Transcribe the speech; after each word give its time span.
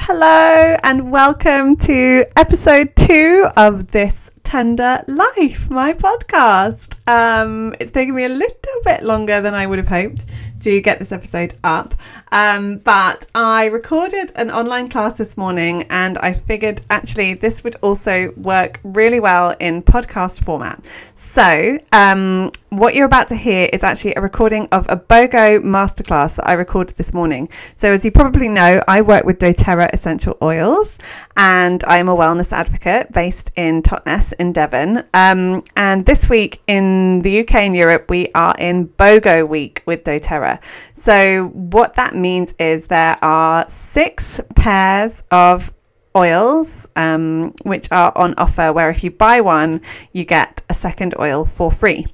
hello, 0.00 0.76
and 0.82 1.12
welcome 1.12 1.76
to 1.76 2.24
episode 2.36 2.94
two 2.96 3.46
of 3.56 3.88
This 3.88 4.30
Tender 4.44 5.02
Life, 5.08 5.70
my 5.70 5.92
podcast. 5.92 6.98
Um, 7.08 7.74
it's 7.80 7.90
taken 7.90 8.14
me 8.14 8.24
a 8.24 8.28
little 8.28 8.80
bit 8.84 9.02
longer 9.02 9.40
than 9.40 9.54
I 9.54 9.66
would 9.66 9.78
have 9.78 9.88
hoped 9.88 10.24
to 10.62 10.80
get 10.80 10.98
this 10.98 11.12
episode 11.12 11.54
up. 11.64 11.94
Um, 12.30 12.78
but 12.78 13.26
I 13.34 13.66
recorded 13.66 14.32
an 14.36 14.50
online 14.50 14.88
class 14.88 15.18
this 15.18 15.36
morning 15.36 15.84
and 15.90 16.18
I 16.18 16.32
figured 16.32 16.80
actually 16.88 17.34
this 17.34 17.62
would 17.64 17.76
also 17.82 18.32
work 18.36 18.80
really 18.84 19.20
well 19.20 19.54
in 19.60 19.82
podcast 19.82 20.42
format. 20.44 20.84
So, 21.14 21.78
um, 21.92 22.50
what 22.70 22.94
you're 22.94 23.06
about 23.06 23.28
to 23.28 23.36
hear 23.36 23.68
is 23.72 23.82
actually 23.82 24.14
a 24.14 24.20
recording 24.20 24.66
of 24.72 24.86
a 24.88 24.96
BOGO 24.96 25.60
masterclass 25.62 26.36
that 26.36 26.48
I 26.48 26.52
recorded 26.52 26.96
this 26.96 27.12
morning. 27.12 27.48
So, 27.76 27.92
as 27.92 28.04
you 28.04 28.10
probably 28.10 28.48
know, 28.48 28.82
I 28.88 29.02
work 29.02 29.24
with 29.24 29.38
doTERRA 29.38 29.90
essential 29.92 30.38
oils 30.40 30.98
and 31.36 31.82
I'm 31.84 32.08
a 32.08 32.16
wellness 32.16 32.52
advocate 32.52 33.12
based 33.12 33.50
in 33.56 33.82
Totnes 33.82 34.31
in 34.32 34.52
Devon. 34.52 35.04
Um, 35.14 35.64
and 35.76 36.06
this 36.06 36.28
week 36.28 36.60
in 36.66 37.22
the 37.22 37.40
UK 37.40 37.54
and 37.56 37.76
Europe, 37.76 38.10
we 38.10 38.28
are 38.34 38.54
in 38.58 38.88
BOGO 38.88 39.48
week 39.48 39.82
with 39.86 40.04
doTERRA. 40.04 40.60
So, 40.94 41.48
what 41.48 41.94
that 41.94 42.14
means 42.14 42.54
is 42.58 42.86
there 42.86 43.16
are 43.22 43.68
six 43.68 44.40
pairs 44.54 45.24
of 45.30 45.72
oils 46.16 46.88
um, 46.96 47.54
which 47.62 47.90
are 47.90 48.12
on 48.16 48.34
offer, 48.36 48.72
where 48.72 48.90
if 48.90 49.02
you 49.02 49.10
buy 49.10 49.40
one, 49.40 49.80
you 50.12 50.24
get 50.24 50.62
a 50.68 50.74
second 50.74 51.14
oil 51.18 51.44
for 51.44 51.70
free. 51.70 52.06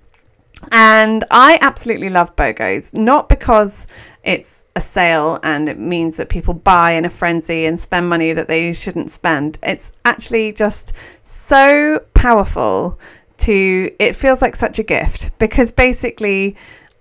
And 0.73 1.25
I 1.31 1.59
absolutely 1.61 2.11
love 2.11 2.35
BOGOs, 2.35 2.95
not 2.95 3.29
because 3.29 3.87
it's 4.29 4.67
a 4.77 4.81
sale 4.81 5.41
and 5.43 5.71
it 5.71 5.79
means 5.79 6.19
that 6.19 6.29
people 6.29 6.53
buy 6.53 6.93
in 6.93 7.07
a 7.07 7.11
frenzy 7.11 7.65
and 7.65 7.81
spend 7.81 8.11
money 8.11 8.35
that 8.35 8.47
they 8.47 8.75
shouldn't 8.75 9.11
spend. 9.11 9.59
It's 9.63 9.91
actually 10.05 10.53
just 10.53 10.93
so 11.25 12.05
powerful 12.13 12.99
to, 13.39 13.91
it 13.99 14.15
feels 14.15 14.43
like 14.43 14.55
such 14.55 14.79
a 14.79 14.83
gift 14.83 15.31
because 15.39 15.73
basically, 15.73 16.57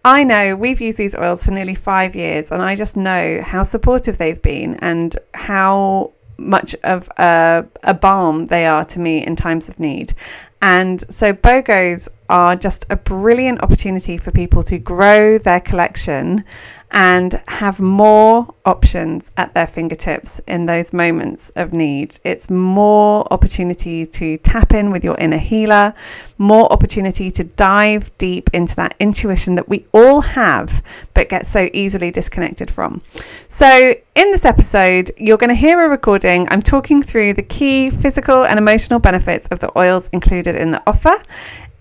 I 0.06 0.24
know 0.24 0.56
we've 0.56 0.80
used 0.80 0.98
these 0.98 1.16
oils 1.16 1.44
for 1.44 1.52
nearly 1.52 1.76
five 1.76 2.16
years, 2.16 2.50
and 2.50 2.62
I 2.62 2.76
just 2.76 2.96
know 2.96 3.42
how 3.42 3.64
supportive 3.64 4.18
they've 4.18 4.42
been 4.42 4.76
and 4.76 5.14
how 5.34 6.14
much 6.38 6.76
of 6.86 7.10
a, 7.18 7.66
a 7.84 7.94
balm 7.94 8.46
they 8.46 8.66
are 8.66 8.86
to 8.86 9.00
me 9.00 9.26
in 9.26 9.36
times 9.36 9.68
of 9.68 9.82
need. 9.82 10.14
And 10.62 11.04
so 11.12 11.34
BOGOs 11.34 12.10
are 12.30 12.56
just 12.56 12.86
a 12.90 12.96
brilliant 12.96 13.62
opportunity 13.62 14.18
for 14.18 14.32
people 14.32 14.64
to 14.64 14.78
grow 14.78 15.38
their 15.38 15.60
collection 15.60 16.44
and 16.92 17.42
have 17.50 17.82
more 17.82 18.48
options 18.66 19.32
at 19.36 19.54
their 19.54 19.68
fingertips 19.68 20.40
in 20.48 20.66
those 20.66 20.94
moments 20.94 21.50
of 21.52 21.74
need. 21.74 22.18
It's 22.24 22.50
more 22.50 23.28
opportunity 23.32 24.06
to 24.06 24.38
tap 24.38 24.74
in 24.74 24.90
with 24.92 25.04
your 25.04 25.18
inner 25.18 25.38
healer, 25.38 25.94
more 26.38 26.72
opportunity 26.72 27.30
to 27.32 27.44
dive 27.44 28.18
deep 28.18 28.50
into 28.54 28.76
that 28.78 28.96
intuition 29.00 29.56
that 29.56 29.68
we 29.68 29.86
all 29.92 30.22
have 30.22 30.84
but 31.14 31.28
get 31.28 31.46
so 31.46 31.70
easily 31.74 32.10
disconnected 32.10 32.72
from. 32.72 33.02
So, 33.50 33.94
in 34.16 34.32
this 34.32 34.46
episode, 34.46 35.12
you're 35.18 35.38
going 35.38 35.50
to 35.50 35.56
hear 35.56 35.80
a 35.80 35.90
recording. 35.90 36.48
I'm 36.50 36.62
talking 36.62 37.04
through 37.04 37.34
the 37.34 37.44
key 37.44 37.90
physical 37.90 38.46
and 38.46 38.58
emotional 38.58 39.00
benefits 39.00 39.48
of 39.50 39.60
the 39.60 39.78
oils 39.78 40.10
included 40.10 40.47
in 40.56 40.72
the 40.72 40.82
offer 40.88 41.16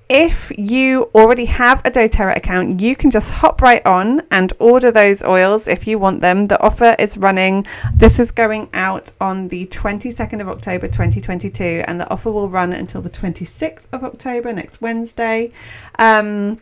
if 0.08 0.52
you 0.56 1.10
already 1.14 1.46
have 1.46 1.80
a 1.84 1.90
doTERRA 1.90 2.36
account, 2.36 2.80
you 2.80 2.94
can 2.94 3.10
just 3.10 3.30
hop 3.32 3.60
right 3.60 3.84
on 3.84 4.22
and 4.30 4.52
order 4.60 4.92
those 4.92 5.24
oils 5.24 5.66
if 5.66 5.86
you 5.86 5.98
want 5.98 6.20
them. 6.20 6.46
The 6.46 6.60
offer 6.62 6.94
is 6.98 7.18
running. 7.18 7.66
This 7.94 8.20
is 8.20 8.30
going 8.30 8.68
out 8.72 9.10
on 9.20 9.48
the 9.48 9.66
22nd 9.66 10.40
of 10.40 10.48
October 10.48 10.86
2022, 10.86 11.82
and 11.86 12.00
the 12.00 12.08
offer 12.08 12.30
will 12.30 12.48
run 12.48 12.72
until 12.72 13.02
the 13.02 13.10
26th 13.10 13.82
of 13.92 14.04
October, 14.04 14.52
next 14.52 14.80
Wednesday. 14.80 15.52
Um, 15.98 16.60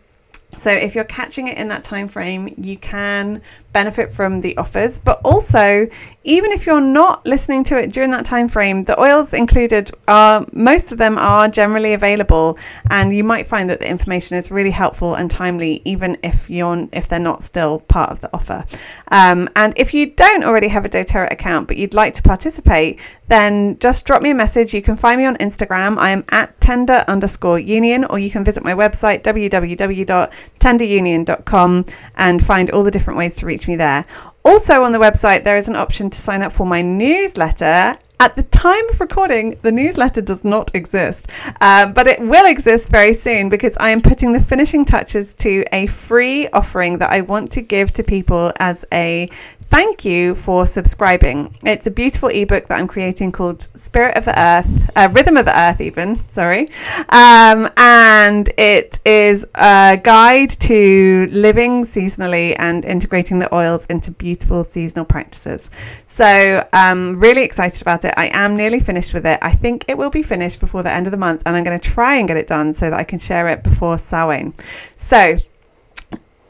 so 0.56 0.71
if 0.71 0.95
you're 0.95 1.05
catching 1.05 1.49
it 1.49 1.59
in 1.59 1.69
that 1.69 1.84
time 1.84 2.09
frame, 2.09 2.55
you 2.56 2.77
can 2.77 3.43
benefit 3.73 4.11
from 4.11 4.41
the 4.41 4.56
offers. 4.56 4.99
But 4.99 5.21
also, 5.25 5.89
even 6.25 6.53
if 6.53 6.67
you're 6.67 6.81
not 6.81 7.25
listening 7.27 7.65
to 7.65 7.79
it 7.79 7.91
during 7.93 8.11
that 8.11 8.27
time 8.27 8.49
frame, 8.49 8.83
the 8.83 9.01
oils 9.01 9.33
included 9.35 9.91
are 10.07 10.47
most 10.53 10.93
of 10.93 10.99
them 10.99 11.19
are 11.19 11.49
generally 11.49 11.95
available, 11.95 12.59
and 12.91 13.17
you 13.17 13.25
might 13.25 13.47
find 13.47 13.71
that 13.71 13.81
the 13.81 13.89
information 13.89 14.37
is 14.37 14.51
really 14.51 14.71
helpful 14.71 15.15
and 15.15 15.31
timely, 15.31 15.81
even 15.85 16.19
if 16.23 16.51
you're 16.51 16.87
if 16.93 17.09
they're 17.09 17.19
not 17.19 17.43
still 17.43 17.81
part 17.81 18.11
of 18.11 18.21
the 18.21 18.31
offer. 18.33 18.65
Um, 19.09 19.49
and 19.57 19.73
if 19.77 19.93
you 19.95 20.07
don't 20.07 20.45
already 20.45 20.69
have 20.69 20.85
a 20.85 20.89
doTERRA 20.89 21.33
account 21.33 21.67
but 21.69 21.79
you'd 21.79 21.95
like 21.95 22.12
to 22.15 22.23
participate, 22.23 23.01
then 23.29 23.79
just 23.79 24.06
drop 24.06 24.23
me 24.23 24.31
a 24.31 24.35
message. 24.35 24.75
You 24.75 24.83
can 24.83 24.97
find 24.97 25.19
me 25.19 25.27
on 25.27 25.37
Instagram. 25.37 25.99
I 25.99 26.11
am 26.11 26.25
at 26.31 26.61
tender 26.61 27.05
underscore 27.09 27.59
union, 27.59 28.05
or 28.05 28.19
you 28.19 28.31
can 28.31 28.45
visit 28.45 28.62
my 28.62 28.75
website 28.75 29.23
www.tenderunion.com 29.23 31.85
and 32.17 32.45
find 32.45 32.71
all 32.71 32.85
the 32.85 32.91
different 32.91 33.19
ways 33.19 33.35
to 33.37 33.47
reach 33.47 33.55
reach 33.55 33.69
me 33.69 33.77
there. 33.77 34.05
Also, 34.47 34.82
on 34.82 34.93
the 34.93 34.99
website, 34.99 35.43
there 35.43 35.56
is 35.56 35.69
an 35.69 35.77
option 35.77 36.10
to 36.10 36.21
sign 36.21 36.43
up 36.43 36.53
for 36.53 36.66
my 36.66 36.82
newsletter. 36.82 37.97
At 38.21 38.37
the 38.37 38.43
time 38.43 38.88
of 38.91 39.00
recording, 39.00 39.59
the 39.62 39.72
newsletter 39.72 40.21
does 40.21 40.44
not 40.44 40.75
exist, 40.75 41.31
um, 41.62 41.94
but 41.94 42.06
it 42.06 42.21
will 42.21 42.44
exist 42.44 42.91
very 42.91 43.15
soon 43.15 43.49
because 43.49 43.75
I 43.78 43.88
am 43.91 44.03
putting 44.03 44.32
the 44.32 44.41
finishing 44.41 44.84
touches 44.84 45.32
to 45.37 45.65
a 45.72 45.87
free 45.87 46.47
offering 46.49 46.99
that 46.99 47.10
I 47.10 47.22
want 47.22 47.53
to 47.53 47.62
give 47.62 47.93
to 47.94 48.03
people 48.03 48.53
as 48.60 48.84
a 48.93 49.31
thank 49.75 50.05
you 50.05 50.37
for 50.37 50.69
subscribing. 50.69 51.53
It's 51.65 51.89
a 51.89 51.91
beautiful 51.91 52.29
ebook 52.29 52.69
that 52.69 52.79
I'm 52.79 52.87
creating 52.87 53.33
called 53.33 53.62
Spirit 53.77 54.17
of 54.17 54.25
the 54.25 54.41
Earth, 54.41 54.91
uh, 54.95 55.09
Rhythm 55.11 55.37
of 55.37 55.47
the 55.47 55.59
Earth, 55.59 55.81
even, 55.81 56.17
sorry. 56.29 56.69
Um, 57.09 57.69
and 57.77 58.49
it 58.57 59.01
is 59.05 59.45
a 59.57 60.01
guide 60.01 60.51
to 60.51 61.27
living 61.33 61.83
seasonally 61.83 62.55
and 62.57 62.85
integrating 62.85 63.41
the 63.41 63.53
oils 63.53 63.85
into 63.87 64.12
beautiful 64.12 64.62
seasonal 64.62 65.07
practices. 65.07 65.73
So 66.06 66.65
I'm 66.73 67.19
really 67.19 67.43
excited 67.43 67.83
about 67.83 68.05
it. 68.05 68.15
I 68.17 68.27
am 68.27 68.56
nearly 68.56 68.79
finished 68.79 69.12
with 69.12 69.27
it. 69.27 69.41
I 69.43 69.51
think 69.51 69.87
it 69.89 69.99
will 69.99 70.11
be 70.11 70.23
finished 70.23 70.61
before 70.61 70.85
the 70.85 70.93
end 70.93 71.09
of 71.09 71.11
the 71.11 71.17
month, 71.17 71.43
and 71.47 71.56
I'm 71.56 71.65
going 71.65 71.77
to 71.77 71.91
try 71.91 72.15
and 72.15 72.29
get 72.29 72.37
it 72.37 72.47
done 72.47 72.75
so 72.75 72.91
that 72.91 73.01
I 73.01 73.03
can 73.03 73.19
share 73.19 73.49
it 73.49 73.65
before 73.65 73.99
Samhain. 73.99 74.55
So 74.95 75.37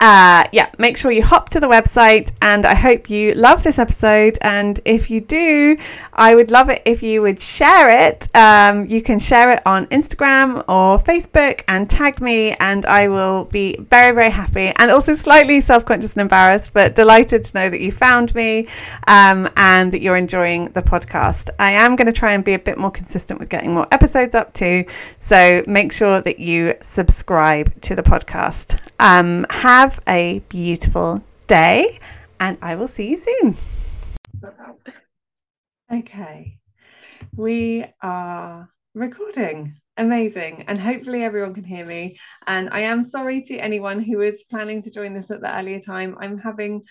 uh, 0.01 0.45
yeah, 0.53 0.71
make 0.79 0.97
sure 0.97 1.11
you 1.11 1.23
hop 1.23 1.49
to 1.51 1.61
the 1.61 1.69
website 1.69 2.33
and 2.43 2.67
I 2.67 2.75
hope 2.75 3.09
you 3.09 3.33
love 3.35 3.63
this 3.63 3.79
episode. 3.79 4.39
And 4.43 4.81
if 4.85 5.11
you 5.11 5.21
do, 5.21 5.77
I 6.13 6.35
would 6.35 6.51
love 6.51 6.69
it 6.69 6.83
if 6.85 7.03
you 7.03 7.23
would 7.23 7.41
share 7.41 8.09
it. 8.09 8.29
Um, 8.35 8.87
you 8.87 9.01
can 9.01 9.19
share 9.19 9.51
it 9.53 9.63
on 9.65 9.87
Instagram 9.87 10.59
or 10.69 10.99
Facebook 10.99 11.63
and 11.69 11.89
tag 11.89 12.21
me, 12.21 12.53
and 12.61 12.85
I 12.87 13.09
will 13.09 13.45
be 13.45 13.77
very, 13.79 14.15
very 14.15 14.31
happy 14.31 14.73
and 14.77 14.91
also 14.91 15.15
slightly 15.15 15.61
self 15.61 15.85
conscious 15.85 16.17
and 16.17 16.23
embarrassed, 16.23 16.73
but 16.73 16.95
delighted 16.95 17.45
to 17.45 17.57
know 17.57 17.71
that 17.71 17.81
you 17.81 17.93
found 17.93 18.35
me 18.35 18.69
um, 19.07 19.49
and 19.57 19.93
that 19.93 20.03
you're 20.03 20.17
enjoying 20.17 20.67
the 20.67 20.83
podcast. 20.83 21.51
I 21.59 21.73
am 21.73 21.97
going 21.97 22.07
to 22.07 22.13
try 22.13 22.33
and 22.33 22.45
be 22.45 22.55
a 22.55 22.59
bit 22.59 22.79
more 22.79 22.91
consistent 22.91 23.41
with 23.41 23.49
getting 23.49 23.73
more 23.73 23.87
episodes 23.93 24.35
up 24.35 24.53
too. 24.53 24.85
So 25.19 25.63
make 25.67 25.93
sure 25.93 26.21
that 26.21 26.39
you 26.39 26.75
subscribe 26.81 27.81
to 27.83 27.95
the 27.95 28.03
podcast. 28.03 28.79
Um, 28.99 29.47
have 29.51 29.84
have 29.85 30.01
a 30.09 30.39
beautiful 30.49 31.23
day, 31.47 31.99
and 32.41 32.57
I 32.63 32.75
will 32.75 32.89
see 32.89 33.11
you 33.11 33.19
soon. 33.19 33.55
Okay, 35.93 36.57
we 37.37 37.85
are 38.01 38.71
recording. 38.95 39.75
Amazing. 39.99 40.65
And 40.69 40.79
hopefully 40.79 41.23
everyone 41.23 41.53
can 41.53 41.65
hear 41.65 41.85
me. 41.85 42.17
And 42.47 42.71
I 42.73 42.81
am 42.81 43.05
sorry 43.05 43.43
to 43.43 43.59
anyone 43.59 44.01
who 44.01 44.23
is 44.23 44.45
planning 44.49 44.83
to 44.85 44.91
join 44.91 45.13
this 45.13 45.31
at 45.31 45.43
the 45.43 45.55
earlier 45.55 45.81
time. 45.81 46.17
I'm 46.19 46.39
having 46.39 46.85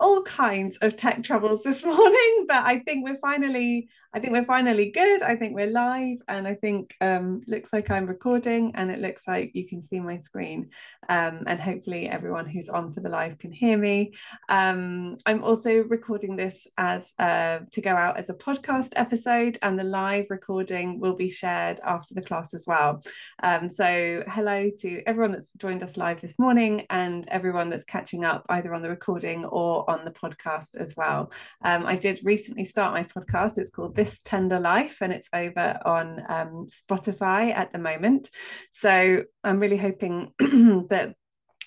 all 0.00 0.24
kinds 0.24 0.76
of 0.78 0.96
tech 0.96 1.22
troubles 1.22 1.62
this 1.62 1.84
morning, 1.94 2.46
but 2.48 2.64
I 2.64 2.80
think 2.80 3.04
we're 3.04 3.18
finally, 3.18 3.88
I 4.14 4.20
think 4.20 4.32
we're 4.32 4.44
finally 4.44 4.92
good. 4.92 5.22
I 5.22 5.34
think 5.34 5.56
we're 5.56 5.66
live, 5.66 6.18
and 6.28 6.46
I 6.46 6.54
think 6.54 6.94
um, 7.00 7.42
looks 7.48 7.72
like 7.72 7.90
I'm 7.90 8.06
recording, 8.06 8.70
and 8.76 8.88
it 8.88 9.00
looks 9.00 9.26
like 9.26 9.50
you 9.54 9.66
can 9.66 9.82
see 9.82 9.98
my 9.98 10.18
screen, 10.18 10.70
um, 11.08 11.42
and 11.48 11.58
hopefully 11.58 12.08
everyone 12.08 12.46
who's 12.46 12.68
on 12.68 12.92
for 12.92 13.00
the 13.00 13.08
live 13.08 13.38
can 13.38 13.50
hear 13.50 13.76
me. 13.76 14.12
Um, 14.48 15.16
I'm 15.26 15.42
also 15.42 15.82
recording 15.82 16.36
this 16.36 16.68
as 16.78 17.12
uh, 17.18 17.60
to 17.72 17.80
go 17.80 17.90
out 17.90 18.16
as 18.16 18.30
a 18.30 18.34
podcast 18.34 18.92
episode, 18.94 19.58
and 19.62 19.76
the 19.76 19.82
live 19.82 20.26
recording 20.30 21.00
will 21.00 21.16
be 21.16 21.28
shared 21.28 21.80
after 21.84 22.14
the 22.14 22.22
class 22.22 22.54
as 22.54 22.68
well. 22.68 23.02
Um, 23.42 23.68
so 23.68 24.22
hello 24.28 24.70
to 24.78 25.02
everyone 25.08 25.32
that's 25.32 25.54
joined 25.54 25.82
us 25.82 25.96
live 25.96 26.20
this 26.20 26.38
morning, 26.38 26.86
and 26.88 27.26
everyone 27.30 27.68
that's 27.68 27.82
catching 27.82 28.24
up 28.24 28.46
either 28.48 28.74
on 28.74 28.82
the 28.82 28.90
recording 28.90 29.44
or 29.46 29.90
on 29.90 30.04
the 30.04 30.12
podcast 30.12 30.76
as 30.76 30.96
well. 30.96 31.32
Um, 31.62 31.84
I 31.84 31.96
did 31.96 32.20
recently 32.22 32.64
start 32.64 32.94
my 32.94 33.02
podcast. 33.02 33.58
It's 33.58 33.70
called 33.70 33.96
This 33.96 34.03
Tender 34.24 34.60
Life, 34.60 34.98
and 35.00 35.12
it's 35.12 35.28
over 35.32 35.78
on 35.84 36.20
um, 36.28 36.66
Spotify 36.68 37.54
at 37.54 37.72
the 37.72 37.78
moment. 37.78 38.30
So 38.72 39.22
I'm 39.42 39.60
really 39.60 39.76
hoping 39.76 40.32
that 40.38 41.14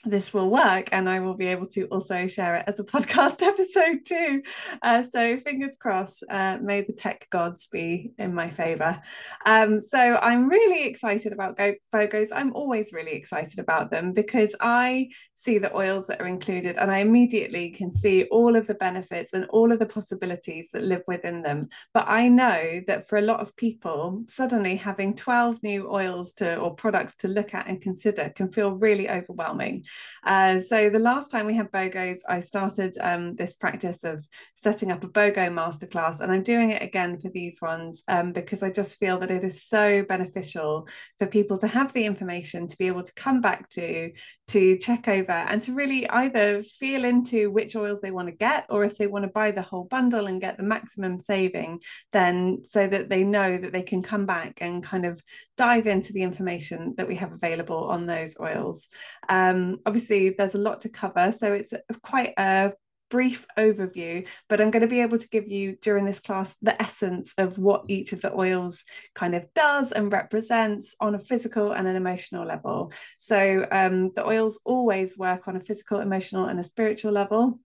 this 0.09 0.33
will 0.33 0.49
work 0.49 0.89
and 0.91 1.09
I 1.09 1.19
will 1.19 1.33
be 1.33 1.47
able 1.47 1.67
to 1.67 1.85
also 1.85 2.27
share 2.27 2.55
it 2.55 2.65
as 2.67 2.79
a 2.79 2.83
podcast 2.97 3.41
episode 3.41 4.05
too. 4.05 4.41
Uh, 4.81 5.03
so 5.03 5.37
fingers 5.37 5.75
crossed, 5.79 6.23
uh, 6.29 6.57
may 6.61 6.81
the 6.81 6.93
tech 6.93 7.27
gods 7.29 7.67
be 7.67 8.11
in 8.17 8.33
my 8.33 8.49
favor. 8.49 9.01
Um, 9.45 9.81
so 9.81 10.17
I'm 10.17 10.49
really 10.49 10.87
excited 10.87 11.33
about 11.33 11.57
Go-. 11.57 11.75
I'm 11.93 12.53
always 12.53 12.93
really 12.93 13.13
excited 13.13 13.59
about 13.59 13.91
them 13.91 14.13
because 14.13 14.55
I 14.59 15.09
see 15.35 15.57
the 15.57 15.75
oils 15.75 16.07
that 16.07 16.19
are 16.19 16.27
included 16.27 16.77
and 16.77 16.91
I 16.91 16.99
immediately 16.99 17.69
can 17.69 17.91
see 17.91 18.23
all 18.25 18.55
of 18.55 18.65
the 18.65 18.73
benefits 18.73 19.33
and 19.33 19.45
all 19.49 19.71
of 19.71 19.79
the 19.79 19.85
possibilities 19.85 20.69
that 20.73 20.83
live 20.83 21.03
within 21.07 21.41
them. 21.41 21.69
But 21.93 22.05
I 22.07 22.27
know 22.27 22.81
that 22.87 23.07
for 23.07 23.17
a 23.17 23.21
lot 23.21 23.39
of 23.39 23.55
people, 23.55 24.23
suddenly 24.27 24.75
having 24.75 25.15
12 25.15 25.61
new 25.61 25.91
oils 25.91 26.33
to 26.33 26.55
or 26.57 26.75
products 26.75 27.15
to 27.17 27.27
look 27.27 27.53
at 27.53 27.67
and 27.67 27.81
consider 27.81 28.29
can 28.29 28.51
feel 28.51 28.71
really 28.71 29.09
overwhelming. 29.09 29.83
Uh, 30.25 30.59
so 30.59 30.89
the 30.89 30.99
last 30.99 31.31
time 31.31 31.45
we 31.45 31.55
had 31.55 31.71
BOGOs, 31.71 32.19
I 32.27 32.39
started 32.39 32.97
um, 33.01 33.35
this 33.35 33.55
practice 33.55 34.03
of 34.03 34.25
setting 34.55 34.91
up 34.91 35.03
a 35.03 35.07
BOGO 35.07 35.49
masterclass, 35.49 36.19
and 36.19 36.31
I'm 36.31 36.43
doing 36.43 36.71
it 36.71 36.81
again 36.81 37.19
for 37.19 37.29
these 37.29 37.61
ones 37.61 38.03
um, 38.07 38.33
because 38.33 38.63
I 38.63 38.71
just 38.71 38.99
feel 38.99 39.19
that 39.19 39.31
it 39.31 39.43
is 39.43 39.63
so 39.63 40.03
beneficial 40.03 40.87
for 41.19 41.27
people 41.27 41.57
to 41.59 41.67
have 41.67 41.93
the 41.93 42.05
information 42.05 42.67
to 42.67 42.77
be 42.77 42.87
able 42.87 43.03
to 43.03 43.13
come 43.13 43.41
back 43.41 43.69
to, 43.69 44.11
to 44.47 44.77
check 44.77 45.07
over, 45.07 45.31
and 45.31 45.61
to 45.63 45.73
really 45.73 46.09
either 46.09 46.63
feel 46.63 47.03
into 47.03 47.51
which 47.51 47.75
oils 47.75 48.01
they 48.01 48.11
want 48.11 48.27
to 48.27 48.35
get, 48.35 48.65
or 48.69 48.83
if 48.83 48.97
they 48.97 49.07
want 49.07 49.23
to 49.23 49.29
buy 49.31 49.51
the 49.51 49.61
whole 49.61 49.83
bundle 49.83 50.27
and 50.27 50.41
get 50.41 50.57
the 50.57 50.63
maximum 50.63 51.19
saving, 51.19 51.79
then 52.13 52.61
so 52.63 52.87
that 52.87 53.09
they 53.09 53.23
know 53.23 53.57
that 53.57 53.73
they 53.73 53.83
can 53.83 54.01
come 54.01 54.25
back 54.25 54.59
and 54.61 54.83
kind 54.83 55.05
of 55.05 55.21
dive 55.57 55.87
into 55.87 56.13
the 56.13 56.23
information 56.23 56.93
that 56.97 57.07
we 57.07 57.15
have 57.15 57.33
available 57.33 57.85
on 57.85 58.05
those 58.05 58.37
oils. 58.39 58.87
Um, 59.27 59.79
obviously, 59.85 60.29
there's 60.29 60.55
a 60.55 60.59
lot 60.59 60.81
to 60.81 60.89
cover, 60.89 61.31
so 61.31 61.53
it's 61.53 61.73
quite 62.01 62.33
a 62.37 62.71
brief 63.09 63.45
overview, 63.57 64.27
but 64.49 64.59
I'm 64.59 64.71
going 64.71 64.81
to 64.81 64.87
be 64.87 65.01
able 65.01 65.19
to 65.19 65.29
give 65.29 65.47
you 65.47 65.77
during 65.81 66.05
this 66.05 66.19
class 66.19 66.55
the 66.61 66.79
essence 66.81 67.33
of 67.37 67.57
what 67.57 67.85
each 67.87 68.13
of 68.13 68.21
the 68.21 68.33
oils 68.33 68.83
kind 69.15 69.35
of 69.35 69.45
does 69.53 69.91
and 69.91 70.11
represents 70.11 70.95
on 70.99 71.15
a 71.15 71.19
physical 71.19 71.71
and 71.71 71.87
an 71.87 71.95
emotional 71.95 72.45
level. 72.45 72.91
So 73.19 73.65
um, 73.71 74.11
the 74.15 74.25
oils 74.25 74.59
always 74.65 75.17
work 75.17 75.47
on 75.47 75.55
a 75.55 75.61
physical, 75.61 75.99
emotional, 75.99 76.45
and 76.45 76.59
a 76.59 76.63
spiritual 76.63 77.11
level 77.11 77.59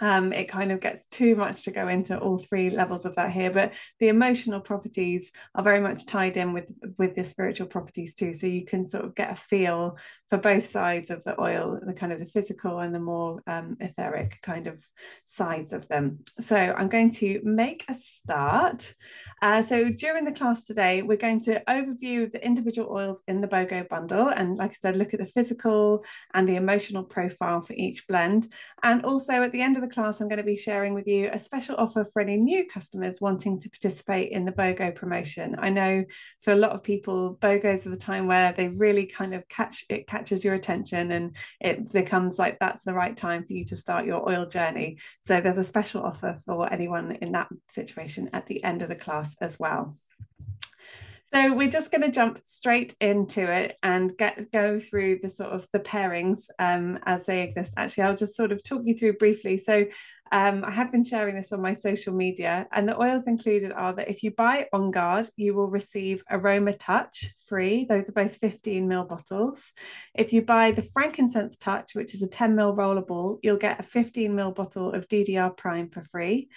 um, 0.00 0.32
it 0.32 0.48
kind 0.48 0.72
of 0.72 0.80
gets 0.80 1.06
too 1.06 1.36
much 1.36 1.64
to 1.64 1.70
go 1.70 1.88
into 1.88 2.18
all 2.18 2.38
three 2.38 2.70
levels 2.70 3.04
of 3.04 3.14
that 3.16 3.30
here 3.30 3.50
but 3.50 3.72
the 4.00 4.08
emotional 4.08 4.60
properties 4.60 5.32
are 5.54 5.64
very 5.64 5.80
much 5.80 6.06
tied 6.06 6.36
in 6.36 6.52
with 6.52 6.66
with 6.98 7.14
the 7.14 7.24
spiritual 7.24 7.66
properties 7.66 8.14
too. 8.14 8.32
So 8.32 8.46
you 8.46 8.64
can 8.64 8.86
sort 8.86 9.04
of 9.04 9.14
get 9.14 9.32
a 9.32 9.36
feel 9.36 9.96
for 10.30 10.38
both 10.38 10.66
sides 10.66 11.10
of 11.10 11.24
the 11.24 11.40
oil 11.40 11.80
the 11.84 11.92
kind 11.92 12.12
of 12.12 12.18
the 12.18 12.26
physical 12.26 12.78
and 12.80 12.94
the 12.94 13.00
more 13.00 13.42
um, 13.46 13.76
etheric 13.80 14.38
kind 14.42 14.66
of 14.66 14.84
sides 15.24 15.72
of 15.72 15.88
them. 15.88 16.18
So 16.40 16.56
i'm 16.56 16.88
going 16.88 17.10
to 17.12 17.40
make 17.42 17.84
a 17.88 17.94
start. 17.94 18.94
Uh, 19.40 19.62
so 19.62 19.88
during 19.90 20.24
the 20.24 20.32
class 20.32 20.64
today 20.64 21.02
we're 21.02 21.16
going 21.16 21.40
to 21.40 21.62
overview 21.68 22.30
the 22.30 22.44
individual 22.44 22.92
oils 22.92 23.22
in 23.26 23.40
the 23.40 23.48
bogo 23.48 23.88
bundle. 23.88 24.28
And 24.28 24.56
like 24.56 24.72
i 24.72 24.74
said 24.74 24.96
look 24.96 25.14
at 25.14 25.20
the 25.20 25.26
physical 25.26 26.04
and 26.34 26.48
the 26.48 26.56
emotional 26.56 27.04
profile 27.04 27.62
for 27.62 27.72
each 27.72 28.06
blend. 28.06 28.52
And 28.82 29.04
also 29.04 29.42
at 29.42 29.52
the 29.52 29.62
end 29.62 29.76
of 29.76 29.82
the 29.82 29.87
the 29.88 29.94
class, 29.94 30.20
I'm 30.20 30.28
going 30.28 30.38
to 30.38 30.44
be 30.44 30.56
sharing 30.56 30.94
with 30.94 31.06
you 31.06 31.30
a 31.32 31.38
special 31.38 31.76
offer 31.76 32.04
for 32.04 32.20
any 32.20 32.36
new 32.36 32.66
customers 32.66 33.20
wanting 33.20 33.58
to 33.60 33.70
participate 33.70 34.32
in 34.32 34.44
the 34.44 34.52
BOGO 34.52 34.94
promotion. 34.94 35.56
I 35.58 35.70
know 35.70 36.04
for 36.40 36.52
a 36.52 36.56
lot 36.56 36.72
of 36.72 36.82
people, 36.82 37.38
BOGOs 37.40 37.86
are 37.86 37.90
the 37.90 37.96
time 37.96 38.26
where 38.26 38.52
they 38.52 38.68
really 38.68 39.06
kind 39.06 39.34
of 39.34 39.48
catch 39.48 39.84
it 39.88 40.06
catches 40.06 40.44
your 40.44 40.54
attention 40.54 41.12
and 41.12 41.36
it 41.60 41.90
becomes 41.92 42.38
like 42.38 42.58
that's 42.58 42.82
the 42.82 42.94
right 42.94 43.16
time 43.16 43.44
for 43.44 43.52
you 43.52 43.64
to 43.66 43.76
start 43.76 44.06
your 44.06 44.28
oil 44.28 44.46
journey. 44.46 44.98
So 45.22 45.40
there's 45.40 45.58
a 45.58 45.64
special 45.64 46.02
offer 46.02 46.40
for 46.44 46.72
anyone 46.72 47.12
in 47.22 47.32
that 47.32 47.48
situation 47.68 48.30
at 48.32 48.46
the 48.46 48.62
end 48.64 48.82
of 48.82 48.88
the 48.88 48.96
class 48.96 49.36
as 49.40 49.58
well. 49.58 49.96
So 51.30 51.52
we're 51.52 51.68
just 51.68 51.90
going 51.90 52.00
to 52.00 52.10
jump 52.10 52.40
straight 52.44 52.94
into 53.02 53.52
it 53.52 53.76
and 53.82 54.16
get 54.16 54.50
go 54.50 54.80
through 54.80 55.18
the 55.22 55.28
sort 55.28 55.50
of 55.50 55.66
the 55.74 55.78
pairings 55.78 56.46
um, 56.58 56.98
as 57.04 57.26
they 57.26 57.42
exist. 57.42 57.74
Actually, 57.76 58.04
I'll 58.04 58.16
just 58.16 58.34
sort 58.34 58.50
of 58.50 58.64
talk 58.64 58.80
you 58.86 58.96
through 58.96 59.18
briefly. 59.18 59.58
So 59.58 59.84
um, 60.32 60.64
I 60.64 60.70
have 60.70 60.90
been 60.90 61.04
sharing 61.04 61.34
this 61.34 61.52
on 61.52 61.60
my 61.60 61.74
social 61.74 62.14
media, 62.14 62.66
and 62.72 62.88
the 62.88 62.98
oils 62.98 63.26
included 63.26 63.72
are 63.72 63.94
that 63.94 64.08
if 64.08 64.22
you 64.22 64.30
buy 64.30 64.68
On 64.72 64.90
Guard, 64.90 65.28
you 65.36 65.52
will 65.52 65.68
receive 65.68 66.22
Aroma 66.30 66.72
Touch 66.72 67.26
free. 67.46 67.84
Those 67.84 68.08
are 68.08 68.12
both 68.12 68.36
15 68.36 68.88
ml 68.88 69.06
bottles. 69.06 69.74
If 70.14 70.32
you 70.32 70.40
buy 70.40 70.70
the 70.70 70.82
Frankincense 70.94 71.58
Touch, 71.58 71.94
which 71.94 72.14
is 72.14 72.22
a 72.22 72.28
10 72.28 72.56
ml 72.56 72.74
rollable, 72.74 73.38
you'll 73.42 73.58
get 73.58 73.80
a 73.80 73.82
15 73.82 74.32
ml 74.32 74.54
bottle 74.54 74.94
of 74.94 75.08
DDR 75.08 75.54
Prime 75.54 75.90
for 75.90 76.02
free. 76.04 76.48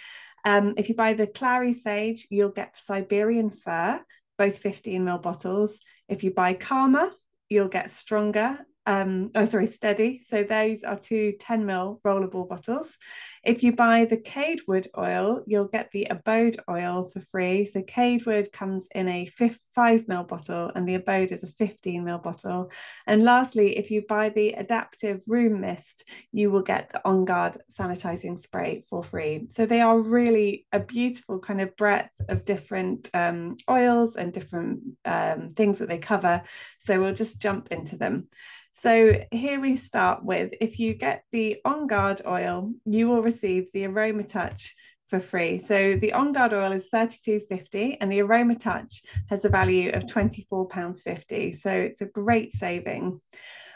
Um, 0.46 0.76
if 0.78 0.90
you 0.90 0.96
buy 0.96 1.14
the 1.14 1.28
Clary 1.28 1.74
Sage, 1.74 2.26
you'll 2.30 2.50
get 2.50 2.80
Siberian 2.80 3.52
Fir, 3.52 4.02
both 4.42 4.58
15 4.58 5.06
ml 5.06 5.22
bottles. 5.22 5.80
If 6.10 6.24
you 6.24 6.32
buy 6.32 6.54
Calmer, 6.54 7.12
you'll 7.48 7.68
get 7.68 7.92
stronger 7.92 8.58
um, 8.86 9.30
oh 9.36 9.46
sorry, 9.46 9.68
steady. 9.68 10.22
So 10.26 10.44
those 10.44 10.84
are 10.84 10.98
two 10.98 11.34
10 11.40 11.66
ml 11.66 12.02
rollable 12.02 12.50
bottles. 12.50 12.98
If 13.44 13.64
you 13.64 13.74
buy 13.74 14.06
the 14.06 14.18
Cadewood 14.18 14.88
oil, 14.98 15.44
you'll 15.46 15.68
get 15.68 15.92
the 15.92 16.08
Abode 16.10 16.60
oil 16.70 17.10
for 17.12 17.20
free. 17.20 17.66
So 17.66 17.82
Cadewood 17.82 18.52
comes 18.52 18.88
in 18.94 19.08
a 19.08 19.26
5 19.26 19.58
ml 19.76 20.28
bottle 20.28 20.72
and 20.74 20.88
the 20.88 20.96
Abode 20.96 21.32
is 21.32 21.44
a 21.44 21.48
15 21.48 22.04
ml 22.04 22.24
bottle. 22.24 22.72
And 23.06 23.24
lastly, 23.24 23.78
if 23.78 23.92
you 23.92 24.04
buy 24.08 24.30
the 24.30 24.56
Adaptiv 24.58 25.22
Room 25.28 25.62
Mist, 25.62 26.08
you 26.32 26.50
will 26.50 26.62
get 26.64 26.92
the 26.92 27.08
On 27.08 27.26
Guard 27.26 27.58
sanitizing 27.72 28.40
spray 28.40 28.84
for 28.90 29.04
free. 29.04 29.48
So 29.50 29.66
they 29.66 29.82
are 29.82 30.00
really 30.00 30.66
a 30.72 30.80
beautiful 30.80 31.40
kind 31.40 31.62
of 31.62 31.76
breadth 31.76 32.14
of 32.30 32.46
different 32.46 33.10
um, 33.14 33.58
oils 33.70 34.16
and 34.16 34.34
different 34.34 34.82
um, 35.06 35.54
things 35.56 35.80
that 35.80 35.90
they 35.90 36.00
cover. 36.00 36.42
So 36.80 37.00
we'll 37.00 37.14
just 37.14 37.42
jump 37.42 37.72
into 37.72 37.98
them. 37.98 38.28
So 38.74 39.20
here 39.32 39.60
we 39.60 39.78
start 39.78 40.24
with 40.24 40.54
if 40.62 40.80
you 40.80 40.94
get 40.94 41.24
the 41.32 41.60
On 41.66 41.88
Guard 41.88 42.22
oil, 42.26 42.72
you 42.86 43.08
will 43.08 43.22
receive 43.22 43.68
the 43.74 43.86
Aroma 43.86 44.24
Touch 44.24 44.76
for 45.08 45.20
free. 45.20 45.60
So 45.60 45.96
the 45.96 46.14
On 46.14 46.32
Guard 46.32 46.54
oil 46.54 46.72
is 46.72 46.88
32.50 46.94 47.98
and 48.00 48.12
the 48.12 48.22
Aroma 48.22 48.56
Touch 48.56 49.04
has 49.30 49.44
a 49.44 49.50
value 49.50 49.92
of 49.92 50.06
£24.50. 50.06 51.56
So 51.56 51.70
it's 51.70 52.02
a 52.02 52.06
great 52.06 52.54
saving. 52.54 53.20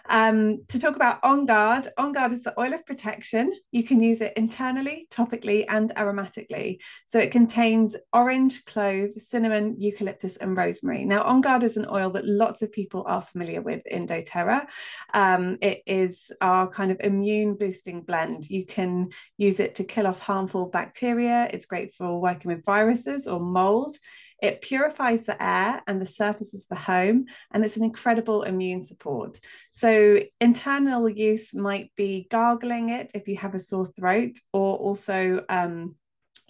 Um, 0.09 0.65
to 0.67 0.79
talk 0.79 0.95
about 0.95 1.19
On 1.23 1.45
Guard, 1.45 1.89
On 1.97 2.11
Guard 2.11 2.33
is 2.33 2.43
the 2.43 2.59
oil 2.59 2.73
of 2.73 2.85
protection. 2.85 3.53
You 3.71 3.83
can 3.83 4.01
use 4.01 4.21
it 4.21 4.33
internally, 4.35 5.07
topically, 5.11 5.65
and 5.67 5.93
aromatically. 5.95 6.81
So 7.07 7.19
it 7.19 7.31
contains 7.31 7.95
orange, 8.13 8.65
clove, 8.65 9.09
cinnamon, 9.17 9.75
eucalyptus, 9.79 10.37
and 10.37 10.55
rosemary. 10.55 11.05
Now, 11.05 11.23
On 11.23 11.41
Guard 11.41 11.63
is 11.63 11.77
an 11.77 11.87
oil 11.89 12.09
that 12.11 12.25
lots 12.25 12.61
of 12.61 12.71
people 12.71 13.03
are 13.07 13.21
familiar 13.21 13.61
with 13.61 13.85
in 13.87 14.07
doTERRA. 14.07 14.67
Um, 15.13 15.57
it 15.61 15.81
is 15.85 16.31
our 16.41 16.67
kind 16.69 16.91
of 16.91 16.99
immune 16.99 17.55
boosting 17.55 18.01
blend. 18.01 18.49
You 18.49 18.65
can 18.65 19.09
use 19.37 19.59
it 19.59 19.75
to 19.75 19.83
kill 19.83 20.07
off 20.07 20.19
harmful 20.19 20.67
bacteria. 20.67 21.49
It's 21.51 21.65
great 21.65 21.93
for 21.93 22.19
working 22.19 22.51
with 22.51 22.65
viruses 22.65 23.27
or 23.27 23.39
mold. 23.39 23.97
It 24.45 24.61
purifies 24.61 25.25
the 25.25 25.41
air 25.41 25.81
and 25.87 26.01
the 26.01 26.05
surfaces 26.05 26.63
of 26.63 26.69
the 26.69 26.83
home, 26.83 27.25
and 27.51 27.63
it's 27.63 27.77
an 27.77 27.83
incredible 27.83 28.43
immune 28.43 28.81
support. 28.81 29.39
So, 29.71 30.19
internal 30.39 31.09
use 31.09 31.53
might 31.53 31.91
be 31.95 32.27
gargling 32.29 32.89
it 32.89 33.11
if 33.13 33.27
you 33.27 33.37
have 33.37 33.55
a 33.55 33.59
sore 33.59 33.87
throat, 33.87 34.37
or 34.53 34.77
also 34.77 35.43
um, 35.49 35.95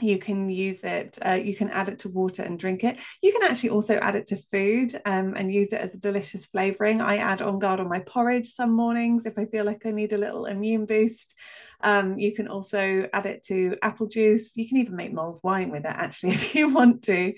you 0.01 0.17
can 0.17 0.49
use 0.49 0.83
it 0.83 1.17
uh, 1.25 1.31
you 1.31 1.55
can 1.55 1.69
add 1.69 1.87
it 1.87 1.99
to 1.99 2.09
water 2.09 2.43
and 2.43 2.59
drink 2.59 2.83
it. 2.83 2.99
You 3.21 3.31
can 3.31 3.43
actually 3.43 3.69
also 3.69 3.95
add 3.95 4.15
it 4.15 4.27
to 4.27 4.37
food 4.51 4.99
um, 5.05 5.35
and 5.37 5.53
use 5.53 5.71
it 5.71 5.79
as 5.79 5.95
a 5.95 5.99
delicious 5.99 6.45
flavoring. 6.47 6.99
I 6.99 7.17
add 7.17 7.41
on 7.41 7.59
guard 7.59 7.79
on 7.79 7.87
my 7.87 7.99
porridge 7.99 8.47
some 8.47 8.71
mornings 8.71 9.25
if 9.25 9.37
i 9.37 9.45
feel 9.45 9.65
like 9.65 9.85
i 9.85 9.91
need 9.91 10.13
a 10.13 10.17
little 10.17 10.45
immune 10.45 10.85
boost 10.85 11.33
um, 11.85 12.19
you 12.19 12.33
can 12.33 12.47
also 12.47 13.07
add 13.13 13.25
it 13.25 13.43
to 13.45 13.77
apple 13.81 14.07
juice 14.07 14.57
you 14.57 14.67
can 14.67 14.77
even 14.77 14.95
make 14.95 15.13
mulled 15.13 15.39
wine 15.43 15.69
with 15.71 15.85
it 15.85 15.95
actually 15.95 16.33
if 16.33 16.53
you 16.53 16.73
want 16.73 17.03
to 17.03 17.33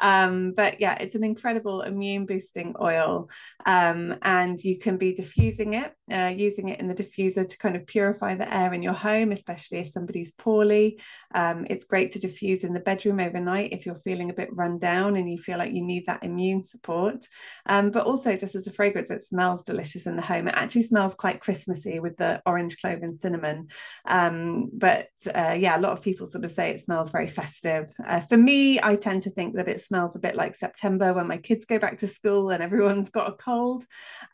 um, 0.00 0.52
but 0.52 0.80
yeah 0.80 0.96
it's 1.00 1.14
an 1.14 1.22
incredible 1.24 1.82
immune 1.82 2.26
boosting 2.26 2.74
oil 2.80 3.30
um, 3.66 4.16
and 4.22 4.62
you 4.64 4.78
can 4.78 4.96
be 4.96 5.12
diffusing 5.12 5.74
it 5.74 5.92
uh, 6.12 6.32
using 6.36 6.70
it 6.70 6.80
in 6.80 6.88
the 6.88 6.94
diffuser 6.94 7.48
to 7.48 7.58
kind 7.58 7.76
of 7.76 7.86
purify 7.86 8.34
the 8.34 8.52
air 8.52 8.74
in 8.74 8.82
your 8.82 8.94
home 8.94 9.30
especially 9.30 9.78
if 9.78 9.88
somebody's 9.88 10.32
poorly 10.32 10.98
um, 11.34 11.66
it's 11.70 11.84
great 11.84 12.12
to 12.12 12.18
diffuse 12.18 12.64
in 12.64 12.74
the 12.74 12.80
bedroom 12.80 13.20
overnight 13.20 13.72
if 13.72 13.86
you're 13.86 13.94
feeling 13.94 14.30
a 14.30 14.34
bit 14.34 14.48
run 14.52 14.78
down 14.78 15.16
and 15.16 15.30
you 15.30 15.38
feel 15.38 15.58
like 15.58 15.72
you 15.72 15.82
need 15.82 16.06
that 16.06 16.24
immune 16.24 16.62
support. 16.62 17.26
Um, 17.66 17.90
but 17.90 18.06
also, 18.06 18.36
just 18.36 18.54
as 18.54 18.66
a 18.66 18.72
fragrance, 18.72 19.10
it 19.10 19.22
smells 19.22 19.62
delicious 19.62 20.06
in 20.06 20.16
the 20.16 20.22
home. 20.22 20.48
It 20.48 20.54
actually 20.56 20.82
smells 20.82 21.14
quite 21.14 21.40
Christmassy 21.40 22.00
with 22.00 22.16
the 22.16 22.42
orange 22.46 22.80
clove 22.80 23.00
and 23.02 23.18
cinnamon. 23.18 23.68
Um, 24.06 24.70
but 24.72 25.08
uh, 25.34 25.56
yeah, 25.58 25.78
a 25.78 25.80
lot 25.80 25.92
of 25.92 26.02
people 26.02 26.26
sort 26.26 26.44
of 26.44 26.52
say 26.52 26.70
it 26.70 26.80
smells 26.80 27.10
very 27.10 27.28
festive. 27.28 27.92
Uh, 28.04 28.20
for 28.20 28.36
me, 28.36 28.80
I 28.82 28.96
tend 28.96 29.22
to 29.22 29.30
think 29.30 29.56
that 29.56 29.68
it 29.68 29.82
smells 29.82 30.16
a 30.16 30.20
bit 30.20 30.36
like 30.36 30.54
September 30.54 31.12
when 31.12 31.26
my 31.26 31.38
kids 31.38 31.64
go 31.64 31.78
back 31.78 31.98
to 31.98 32.08
school 32.08 32.50
and 32.50 32.62
everyone's 32.62 33.10
got 33.10 33.28
a 33.28 33.32
cold. 33.32 33.84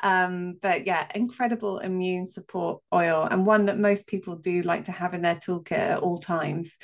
Um, 0.02 0.58
but 0.60 0.86
yeah, 0.86 1.06
incredible 1.14 1.78
immune 1.78 2.26
support 2.26 2.82
oil 2.92 3.26
and 3.30 3.46
one 3.46 3.66
that 3.66 3.78
most 3.78 4.06
people 4.06 4.36
do 4.36 4.62
like 4.62 4.84
to 4.84 4.92
have 4.92 5.14
in 5.14 5.22
their 5.22 5.36
toolkit 5.36 5.72
at 5.72 5.98
all 5.98 6.18
times. 6.18 6.76